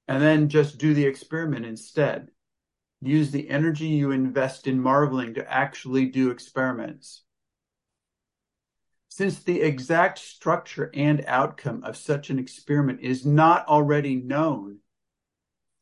[0.07, 2.29] and then just do the experiment instead.
[3.01, 7.23] Use the energy you invest in marveling to actually do experiments.
[9.09, 14.79] Since the exact structure and outcome of such an experiment is not already known,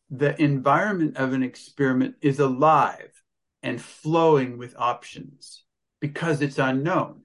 [0.09, 3.23] the environment of an experiment is alive
[3.63, 5.62] and flowing with options
[6.03, 7.21] because it's unknown.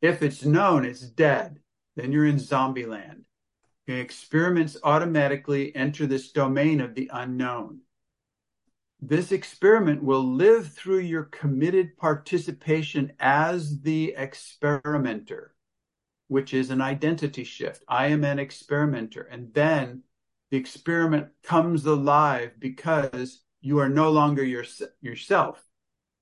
[0.00, 1.58] If it's known, it's dead.
[1.96, 3.24] Then you're in zombie land.
[3.88, 7.80] Experiments automatically enter this domain of the unknown.
[9.00, 15.52] This experiment will live through your committed participation as the experimenter,
[16.28, 17.82] which is an identity shift.
[17.88, 19.22] I am an experimenter.
[19.22, 20.04] And then
[20.52, 24.64] the experiment comes alive because you are no longer your,
[25.00, 25.60] yourself.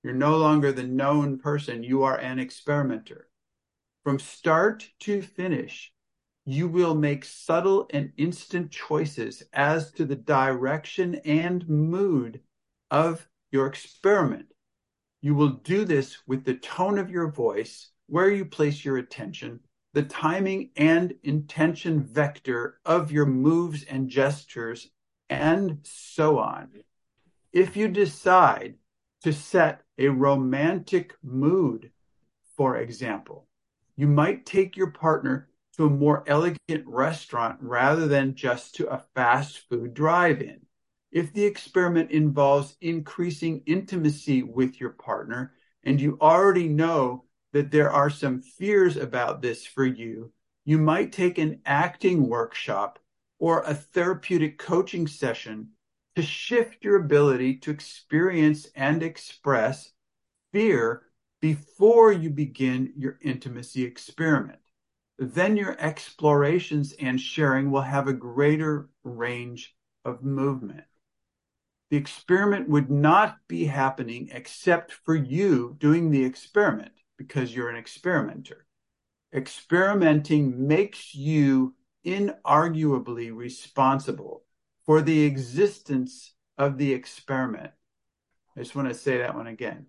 [0.02, 1.82] You're no longer the known person.
[1.84, 3.28] You are an experimenter.
[4.02, 5.92] From start to finish,
[6.44, 12.40] you will make subtle and instant choices as to the direction and mood
[12.90, 14.46] of your experiment.
[15.20, 19.60] You will do this with the tone of your voice, where you place your attention,
[19.94, 24.90] the timing and intention vector of your moves and gestures,
[25.30, 26.70] and so on.
[27.52, 28.74] If you decide
[29.22, 31.90] to set a romantic mood,
[32.56, 33.46] for example,
[33.96, 39.04] you might take your partner to a more elegant restaurant rather than just to a
[39.14, 40.60] fast food drive-in.
[41.10, 45.52] If the experiment involves increasing intimacy with your partner
[45.84, 50.32] and you already know that there are some fears about this for you,
[50.64, 52.98] you might take an acting workshop
[53.38, 55.68] or a therapeutic coaching session
[56.16, 59.93] to shift your ability to experience and express
[60.52, 61.02] fear
[61.40, 64.59] before you begin your intimacy experiment
[65.30, 69.74] then your explorations and sharing will have a greater range
[70.05, 70.84] of movement.
[71.90, 77.76] The experiment would not be happening except for you doing the experiment because you're an
[77.76, 78.66] experimenter.
[79.32, 81.74] Experimenting makes you
[82.05, 84.44] inarguably responsible
[84.93, 87.70] for the existence of the experiment.
[88.55, 89.86] I just want to say that one again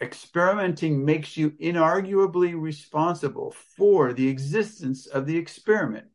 [0.00, 6.06] experimenting makes you inarguably responsible for the existence of the experiment,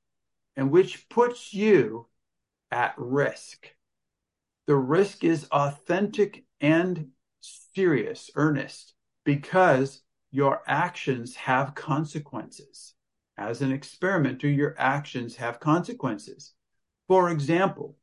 [0.55, 2.07] and which puts you
[2.71, 3.67] at risk.
[4.65, 7.09] The risk is authentic and
[7.75, 10.01] serious, earnest, because
[10.31, 12.95] your actions have consequences.
[13.37, 16.53] As an experimenter, your actions have consequences.
[17.07, 17.95] For example,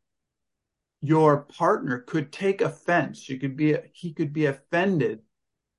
[1.00, 3.20] your partner could take offense.
[3.20, 5.20] She could be, he could be offended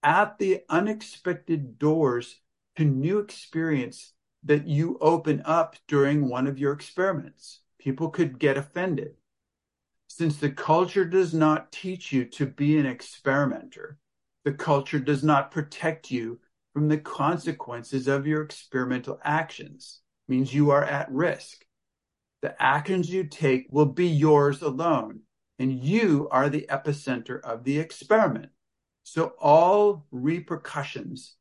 [0.04, 2.40] at the unexpected doors
[2.76, 7.62] to new experience that you open up during one of your experiments.
[7.80, 9.16] People could get offended.
[10.08, 13.98] Since the culture does not teach you to be an experimenter,
[14.44, 16.40] the culture does not protect you
[16.74, 20.02] from the consequences of your experimental actions.
[20.28, 21.65] Means you are at risk.
[22.42, 25.22] The actions you take will be yours alone,
[25.58, 28.50] and you are the epicenter of the experiment.
[29.04, 31.36] So all repercussions,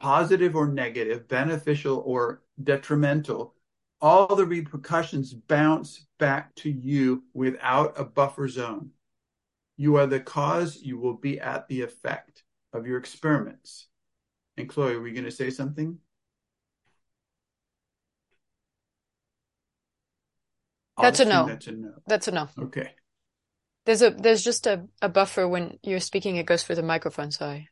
[0.00, 3.54] positive or negative, beneficial or detrimental,
[4.00, 8.90] all the repercussions bounce back to you without a buffer zone.
[9.76, 12.42] You are the cause, you will be at the effect
[12.72, 13.86] of your experiments.
[14.56, 15.98] Anne Chloe, were you going to say something?
[21.00, 21.46] That's a no.
[21.46, 21.92] That's a no.
[22.06, 22.48] That's a no.
[22.58, 22.90] Okay.
[23.84, 26.36] There's a there's just a, a buffer when you're speaking.
[26.36, 27.30] It goes through the microphone.
[27.30, 27.68] Sorry.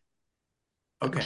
[1.03, 1.25] Okay.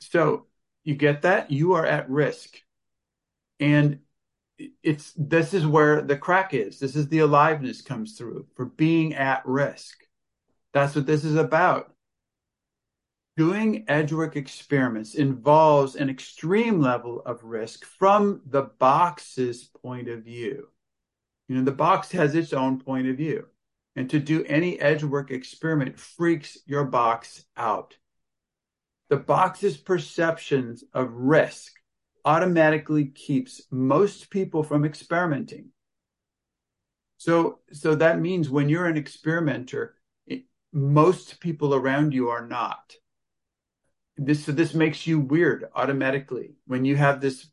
[0.00, 0.46] So
[0.84, 2.56] you get that you are at risk,
[3.60, 4.00] and
[4.82, 6.78] it's this is where the crack is.
[6.78, 9.98] This is the aliveness comes through for being at risk.
[10.72, 11.91] That's what this is about.
[13.34, 20.68] Doing edgework experiments involves an extreme level of risk from the box's point of view.
[21.48, 23.46] You know, the box has its own point of view.
[23.96, 27.96] And to do any edgework experiment freaks your box out.
[29.08, 31.72] The box's perceptions of risk
[32.26, 35.70] automatically keeps most people from experimenting.
[37.16, 39.96] So, so that means when you're an experimenter,
[40.26, 42.94] it, most people around you are not
[44.16, 47.46] this so this makes you weird automatically when you have this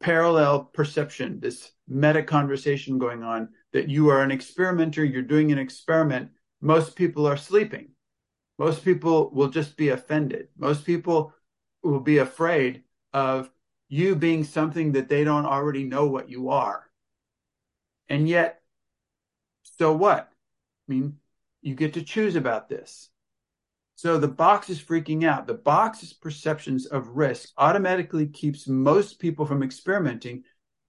[0.00, 5.58] parallel perception this meta conversation going on that you are an experimenter you're doing an
[5.58, 6.30] experiment
[6.64, 7.90] most people are sleeping.
[8.58, 10.48] Most people will just be offended.
[10.56, 11.34] Most people
[11.82, 13.50] will be afraid of
[13.90, 16.88] you being something that they don't already know what you are.
[18.08, 18.62] And yet
[19.62, 20.30] so what?
[20.88, 21.18] I mean
[21.60, 23.10] you get to choose about this
[23.96, 25.46] so the box is freaking out.
[25.46, 30.42] The box's perceptions of risk automatically keeps most people from experimenting,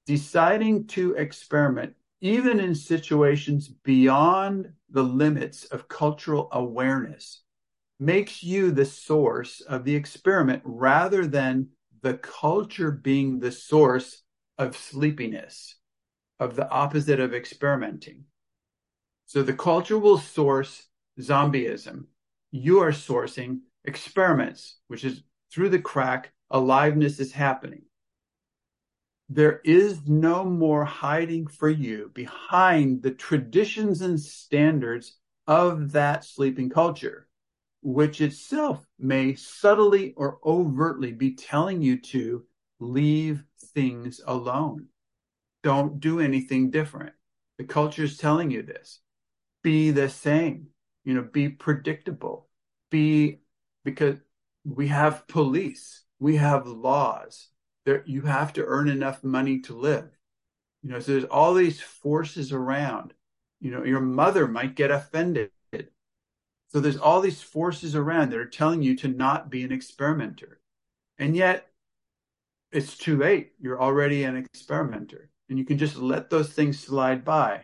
[0.06, 7.42] deciding to experiment, even in situations beyond the limits of cultural awareness,
[8.00, 11.68] makes you the source of the experiment rather than
[12.02, 14.24] the culture being the source
[14.58, 15.76] of sleepiness,
[16.40, 18.26] of the opposite of experimenting.
[19.28, 20.88] So the culture will source
[21.20, 22.06] zombieism
[22.56, 27.82] you are sourcing experiments, which is through the crack, aliveness is happening.
[29.28, 35.18] There is no more hiding for you behind the traditions and standards
[35.48, 37.28] of that sleeping culture,
[37.82, 42.46] which itself may subtly or overtly be telling you to
[42.80, 44.88] leave things alone.
[45.62, 47.14] Don't do anything different.
[47.58, 49.00] The culture is telling you this.
[49.62, 50.68] Be the same
[51.06, 52.50] you know, be predictable,
[52.90, 53.42] be
[53.86, 54.18] because
[54.66, 57.48] we have police, we have laws.
[57.86, 60.10] There, you have to earn enough money to live.
[60.82, 63.14] You know, so there's all these forces around.
[63.62, 65.52] You know, your mother might get offended.
[66.70, 70.60] So there's all these forces around that are telling you to not be an experimenter.
[71.18, 71.70] And yet
[72.72, 73.54] it's too late.
[73.62, 77.62] You're already an experimenter and you can just let those things slide by.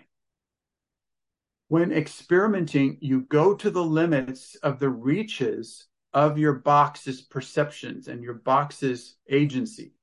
[1.71, 8.21] When experimenting, you go to the limits of the reaches of your box's perceptions and
[8.21, 9.93] your box's agency.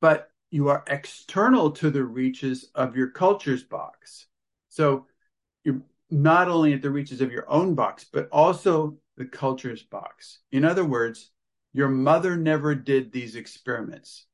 [0.00, 4.28] But you are external to the reaches of your culture's box.
[4.68, 5.08] So
[5.64, 10.38] you're not only at the reaches of your own box, but also the culture's box.
[10.52, 11.32] In other words,
[11.72, 14.26] your mother never did these experiments,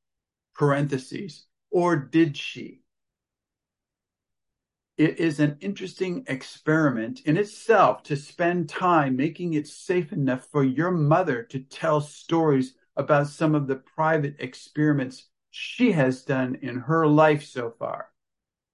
[0.55, 2.83] parentheses, or did she?
[4.97, 10.65] It is an interesting experiment in itself to spend time making it safe enough for
[10.65, 16.77] your mother to tell stories about some of the private experiments she has done in
[16.77, 18.09] her life so far.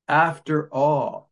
[0.08, 1.30] After all,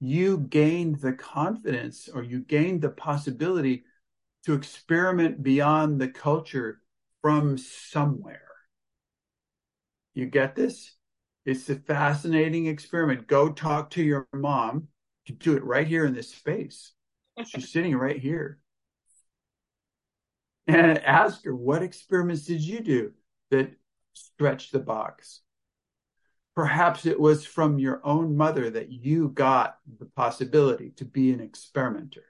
[0.00, 3.84] you gained the confidence or you gained the possibility
[4.44, 6.80] to experiment beyond the culture
[7.22, 8.42] from somewhere.
[10.14, 10.97] You get this?
[11.44, 13.26] It's a fascinating experiment.
[13.26, 14.88] Go talk to your mom.
[15.26, 16.92] You do it right here in this space.
[17.46, 18.58] She's sitting right here.
[20.66, 23.12] And ask her, what experiments did you do
[23.50, 23.70] that
[24.12, 25.40] stretched the box?
[26.54, 31.40] Perhaps it was from your own mother that you got the possibility to be an
[31.40, 32.24] experimenter.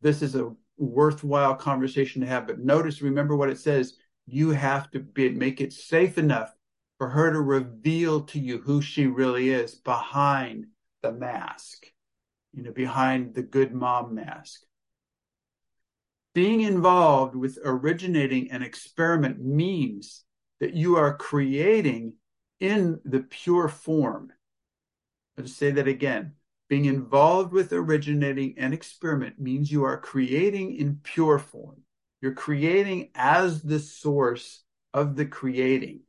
[0.00, 2.46] This is a worthwhile conversation to have.
[2.46, 3.94] But notice, remember what it says.
[4.26, 6.54] You have to be, make it safe enough
[6.98, 10.66] for her to reveal to you who she really is behind
[11.02, 11.86] the mask,
[12.52, 14.62] you know, behind the good mom mask.
[16.34, 20.24] Being involved with originating an experiment means
[20.60, 22.14] that you are creating
[22.60, 24.32] in the pure form.
[25.36, 26.32] I'll just say that again.
[26.68, 31.82] Being involved with originating an experiment means you are creating in pure form.
[32.20, 34.62] You're creating as the source
[34.94, 36.00] of the creating.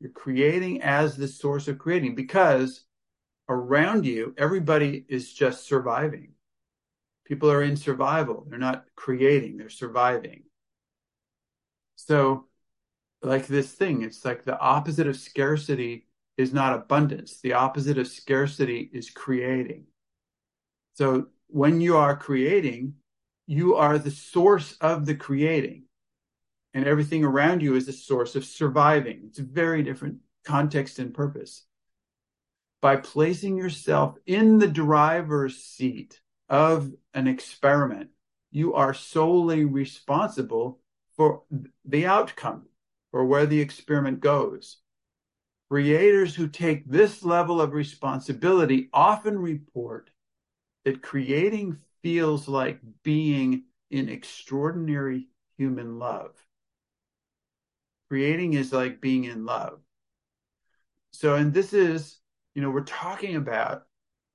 [0.00, 2.84] You're creating as the source of creating because
[3.48, 6.32] around you, everybody is just surviving.
[7.24, 8.46] People are in survival.
[8.48, 10.44] They're not creating, they're surviving.
[11.96, 12.46] So,
[13.22, 16.06] like this thing, it's like the opposite of scarcity
[16.36, 17.40] is not abundance.
[17.40, 19.86] The opposite of scarcity is creating.
[20.94, 22.94] So, when you are creating,
[23.46, 25.84] you are the source of the creating,
[26.78, 29.24] and everything around you is the source of surviving.
[29.26, 31.64] It's a very different context and purpose
[32.80, 38.10] by placing yourself in the driver's seat of an experiment,
[38.50, 40.80] you are solely responsible
[41.16, 41.42] for
[41.84, 42.66] the outcome
[43.12, 44.78] or where the experiment goes.
[45.68, 50.10] Creators who take this level of responsibility often report
[50.84, 55.26] that creating feels like being in extraordinary
[55.56, 56.30] human love.
[58.08, 59.80] Creating is like being in love.
[61.12, 62.18] So, and this is
[62.54, 63.84] you know, we're talking about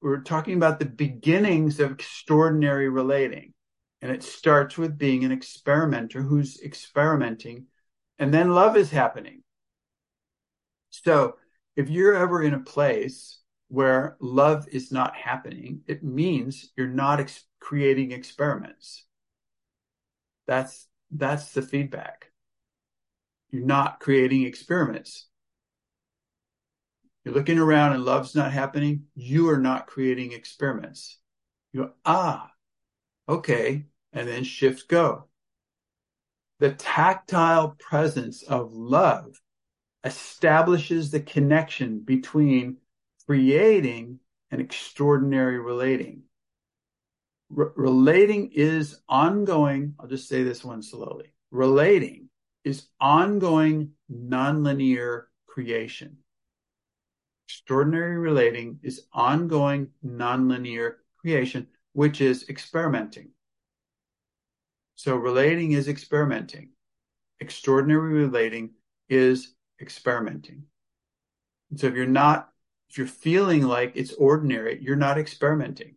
[0.02, 3.54] we're talking about the beginnings of extraordinary relating.
[4.02, 7.68] And it starts with being an experimenter who's experimenting,
[8.20, 9.44] and then love is happening.
[10.90, 11.38] So
[11.78, 13.40] if you're ever in a place
[13.70, 19.06] where love is not happening, it means you're not ex- creating experiments.
[20.48, 22.33] That's that's the feedback.
[23.54, 25.28] You're not creating experiments.
[27.24, 29.04] You're looking around and love's not happening.
[29.14, 31.20] You are not creating experiments.
[31.72, 32.52] You go, ah,
[33.30, 33.86] okay.
[34.12, 35.26] And then shift go.
[36.62, 39.40] The tactile presence of love
[40.04, 42.78] establishes the connection between
[43.28, 44.20] creating
[44.50, 46.24] and extraordinary relating.
[47.50, 49.94] relating is ongoing.
[50.00, 51.34] I'll just say this one slowly.
[51.52, 52.23] Relating
[52.64, 56.18] is ongoing nonlinear creation.
[57.48, 63.30] Extraordinary relating is ongoing nonlinear creation, which is experimenting.
[64.96, 66.70] So relating is experimenting.
[67.40, 68.72] Extraordinary relating
[69.10, 70.64] is experimenting.
[71.70, 72.50] And so if you're not,
[72.90, 75.96] if you're feeling like it's ordinary, you're not experimenting.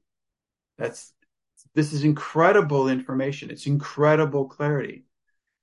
[0.76, 1.12] That's,
[1.74, 3.50] this is incredible information.
[3.50, 5.05] It's incredible clarity.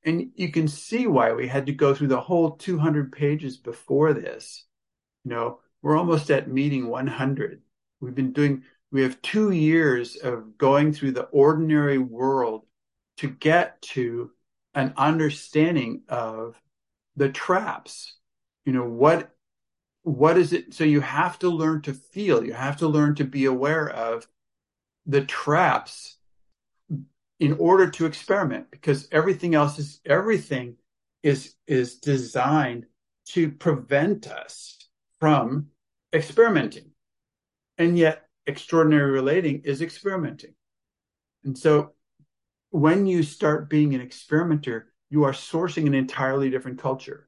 [0.05, 4.13] And you can see why we had to go through the whole 200 pages before
[4.13, 4.65] this.
[5.23, 7.61] You know, we're almost at meeting 100.
[8.01, 12.65] We've been doing, we have two years of going through the ordinary world
[13.17, 14.31] to get to
[14.73, 16.59] an understanding of
[17.15, 18.17] the traps.
[18.65, 19.31] You know, what,
[20.01, 20.73] what is it?
[20.73, 24.27] So you have to learn to feel, you have to learn to be aware of
[25.05, 26.12] the traps
[27.43, 30.77] in order to experiment because everything else is, everything
[31.23, 32.85] is, is designed
[33.25, 34.77] to prevent us
[35.19, 35.67] from
[36.13, 36.91] experimenting.
[37.77, 40.53] And yet, extraordinary relating is experimenting.
[41.43, 41.91] And so,
[42.69, 47.27] when you start being an experimenter, you are sourcing an entirely different culture.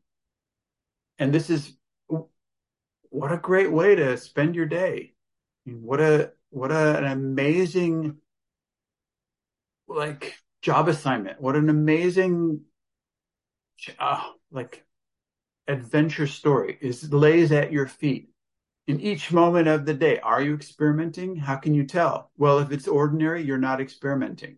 [1.20, 1.74] And this is
[2.08, 5.14] what a great way to spend your day.
[5.66, 8.18] what a what a, an amazing
[9.88, 11.42] like job assignment.
[11.42, 12.62] What an amazing
[14.00, 14.84] uh, like
[15.68, 18.30] adventure story is lays at your feet
[18.88, 20.20] in each moment of the day.
[20.20, 21.36] Are you experimenting?
[21.36, 22.32] How can you tell?
[22.38, 24.58] Well, if it's ordinary, you're not experimenting.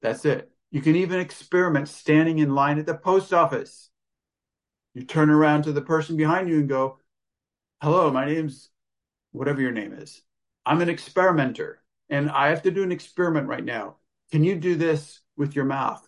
[0.00, 0.50] That's it.
[0.70, 3.90] You can even experiment standing in line at the post office.
[4.94, 6.98] You turn around to the person behind you and go,
[7.80, 8.68] Hello, my name's
[9.32, 10.22] whatever your name is.
[10.64, 11.81] I'm an experimenter
[12.12, 13.96] and I have to do an experiment right now.
[14.30, 16.06] Can you do this with your mouth?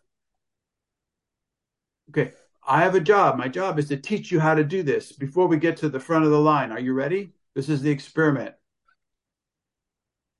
[2.10, 2.32] Okay.
[2.66, 3.38] I have a job.
[3.38, 5.98] My job is to teach you how to do this before we get to the
[5.98, 6.72] front of the line.
[6.72, 7.32] Are you ready?
[7.54, 8.54] This is the experiment.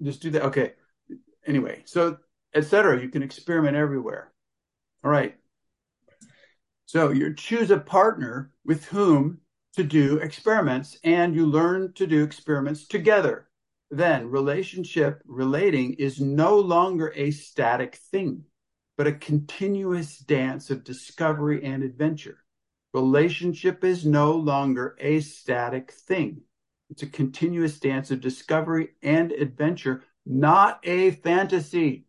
[0.03, 0.43] Just do that.
[0.43, 0.73] Okay.
[1.47, 2.19] Anyway, so
[2.55, 3.01] etc.
[3.01, 4.32] You can experiment everywhere.
[5.03, 5.35] All right.
[6.85, 9.41] So you choose a partner with whom
[9.77, 13.49] to do experiments and you learn to do experiments together.
[13.97, 18.45] Then relationship relating is no longer a static thing
[18.97, 22.39] but a continuous dance of discovery and adventure.
[22.93, 26.43] Relationship is no longer a static thing.
[26.91, 32.07] It's a continuous dance of discovery and adventure, not a fantasy.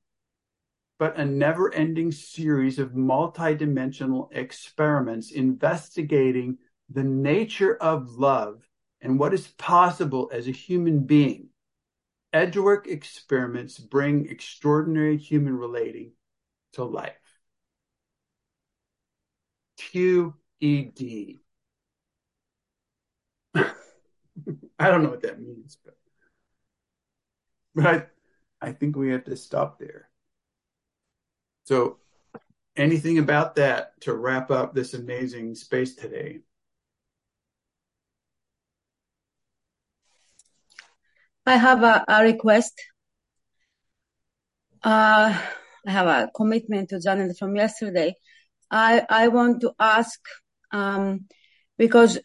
[0.97, 6.57] but a never ending series of multidimensional experiments investigating
[6.89, 8.67] the nature of love
[9.01, 11.49] and what is possible as a human being.
[12.35, 16.11] Edgework experiments bring extraordinary human relating
[16.73, 17.13] to life.
[19.77, 21.39] QED.
[23.55, 23.63] I
[24.79, 25.95] don't know what that means, but,
[27.73, 30.09] but I, I think we have to stop there.
[31.63, 31.99] So,
[32.75, 36.41] anything about that to wrap up this amazing space today?
[41.45, 42.73] I have a, a request.
[44.83, 45.37] Uh,
[45.87, 48.15] I have a commitment to Janet from yesterday.
[48.71, 50.19] I I want to ask
[50.71, 51.25] um,
[51.77, 52.19] because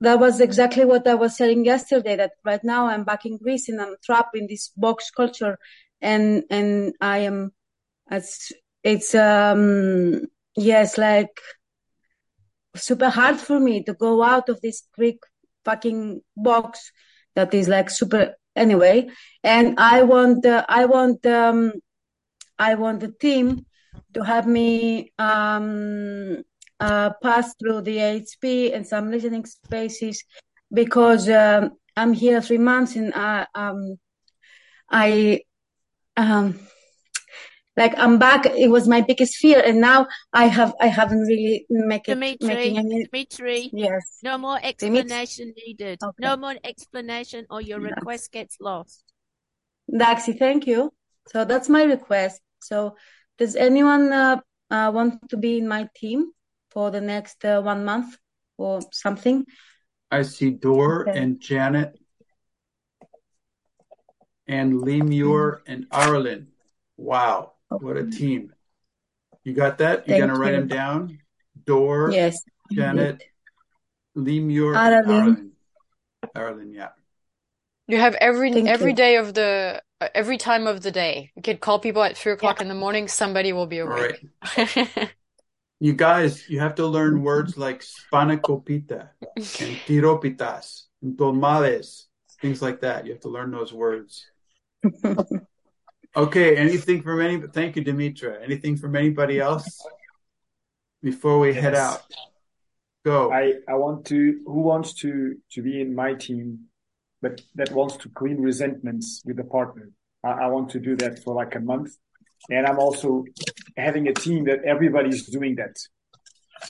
[0.00, 2.16] that was exactly what I was saying yesterday.
[2.16, 5.56] That right now I'm back in Greece and I'm trapped in this box culture,
[6.00, 7.52] and and I am,
[8.10, 8.52] it's
[8.82, 10.22] it's um
[10.56, 11.40] yes like
[12.76, 15.18] super hard for me to go out of this Greek
[15.64, 16.90] fucking box
[17.36, 19.08] that is like super anyway.
[19.42, 21.72] And I want uh, I want um
[22.58, 23.66] I want the team
[24.14, 26.42] to have me um,
[26.80, 30.24] uh, pass through the AHP and some listening spaces
[30.72, 33.98] because um, I'm here three months and I, um,
[34.90, 35.40] I
[36.16, 36.58] um,
[37.76, 38.46] like I'm back.
[38.46, 42.46] It was my biggest fear, and now I have I haven't really make it, Dimitri,
[42.46, 43.04] making any.
[43.04, 44.18] Dimitri, Yes.
[44.22, 45.98] no more explanation needed.
[46.02, 46.14] Okay.
[46.18, 47.94] No more explanation or your Yes.
[47.96, 49.02] request gets lost.
[49.90, 50.92] Daxi, thank you.
[51.28, 52.40] So that's my request.
[52.60, 52.96] So
[53.38, 54.40] does anyone uh,
[54.70, 56.32] uh, want to be in my team
[56.70, 58.16] for the next uh, one month
[58.56, 59.44] or something?
[60.10, 61.18] I see Dor Okay.
[61.18, 61.98] and Janet
[64.46, 66.46] and Lee Muir and Aralyn.
[66.96, 68.52] Wow, what a team.
[69.44, 70.06] You got that?
[70.08, 70.60] You Thank gonna write you.
[70.60, 71.18] them down?
[71.66, 72.42] Door, Yes.
[72.72, 73.22] Janet,
[74.14, 75.50] Lee Muir, and Aralyn.
[76.34, 76.34] Aralyn.
[76.34, 76.88] Aralyn, yeah.
[77.86, 78.96] You have every Thank every you.
[78.96, 81.30] day of the uh, every time of the day.
[81.36, 83.08] You could call people at three o'clock in the morning.
[83.08, 84.24] Somebody will be awake.
[84.56, 85.10] right.
[85.80, 89.44] You guys, you have to learn words like spanakopita and
[89.86, 92.04] tiropitas and tomales,
[92.40, 93.04] things like that.
[93.04, 94.24] You have to learn those words.
[96.16, 98.42] Okay, anything from any, thank you, Dimitra.
[98.42, 99.84] Anything from anybody else
[101.02, 102.02] before we head out?
[103.04, 103.32] Go.
[103.32, 106.66] I, I want to, who wants to, to be in my team
[107.20, 109.90] that, that wants to clean resentments with a partner?
[110.22, 111.90] I, I want to do that for like a month.
[112.48, 113.24] And I'm also
[113.76, 115.76] having a team that everybody's doing that.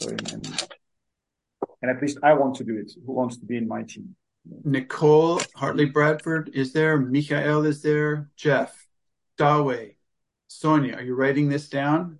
[0.00, 0.66] So, and,
[1.82, 2.92] and at least I want to do it.
[3.04, 4.16] Who wants to be in my team?
[4.64, 6.98] Nicole Hartley Bradford is there.
[6.98, 8.30] Michael is there.
[8.36, 8.83] Jeff,
[9.38, 9.96] Daway,
[10.48, 10.96] Sonia.
[10.96, 12.18] Are you writing this down?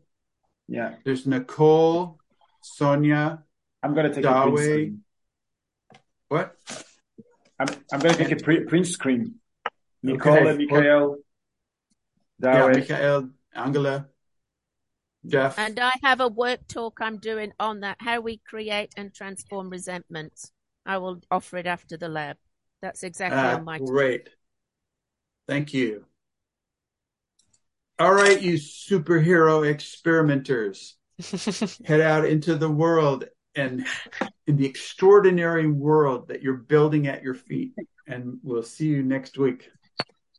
[0.69, 0.95] Yeah.
[1.05, 2.19] There's Nicole,
[2.63, 3.43] Sonia,
[3.83, 4.65] I'm going to take a print Daway.
[4.65, 5.05] screen.
[6.29, 6.57] What?
[7.61, 9.35] I'm, I'm going to take a pre- print screen.
[10.03, 10.49] Nicole Okay.
[10.51, 11.19] and Michael.
[12.43, 12.75] Yeah, Daway.
[12.89, 14.07] Michael, Angela,
[15.27, 15.59] Jeff.
[15.59, 19.69] And I have a work talk I'm doing on that, how we create and transform
[19.71, 20.51] resentments.
[20.87, 22.37] I will offer it after the lab.
[22.83, 24.29] That's exactly Ah, on my great.
[25.47, 26.05] Thank you.
[27.99, 30.97] All right, you superhero experimenters,
[31.85, 33.87] head out into the world and
[34.49, 37.73] in the extraordinary world that you're building at your feet.
[38.07, 39.71] And we'll see you next week.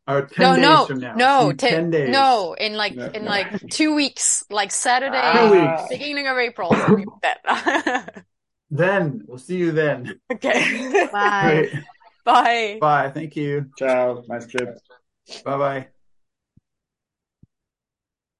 [0.08, 1.14] Or 10 No, days no, from now.
[1.14, 2.10] See no, you te- 10 days.
[2.10, 2.54] no.
[2.54, 3.30] In like No, in no.
[3.30, 5.82] like two weeks, like Saturday, Two weeks.
[5.88, 7.06] beginning of April, something.
[8.70, 10.20] Then we'll see you then.
[10.32, 11.08] okay.
[11.12, 11.68] Bye.
[11.70, 11.84] Great.
[12.24, 12.78] Bye.
[12.80, 13.10] Bye.
[13.10, 13.70] Thank you.
[13.78, 14.22] Ciao.
[14.28, 14.78] Nice trip.
[15.44, 15.88] Bye bye.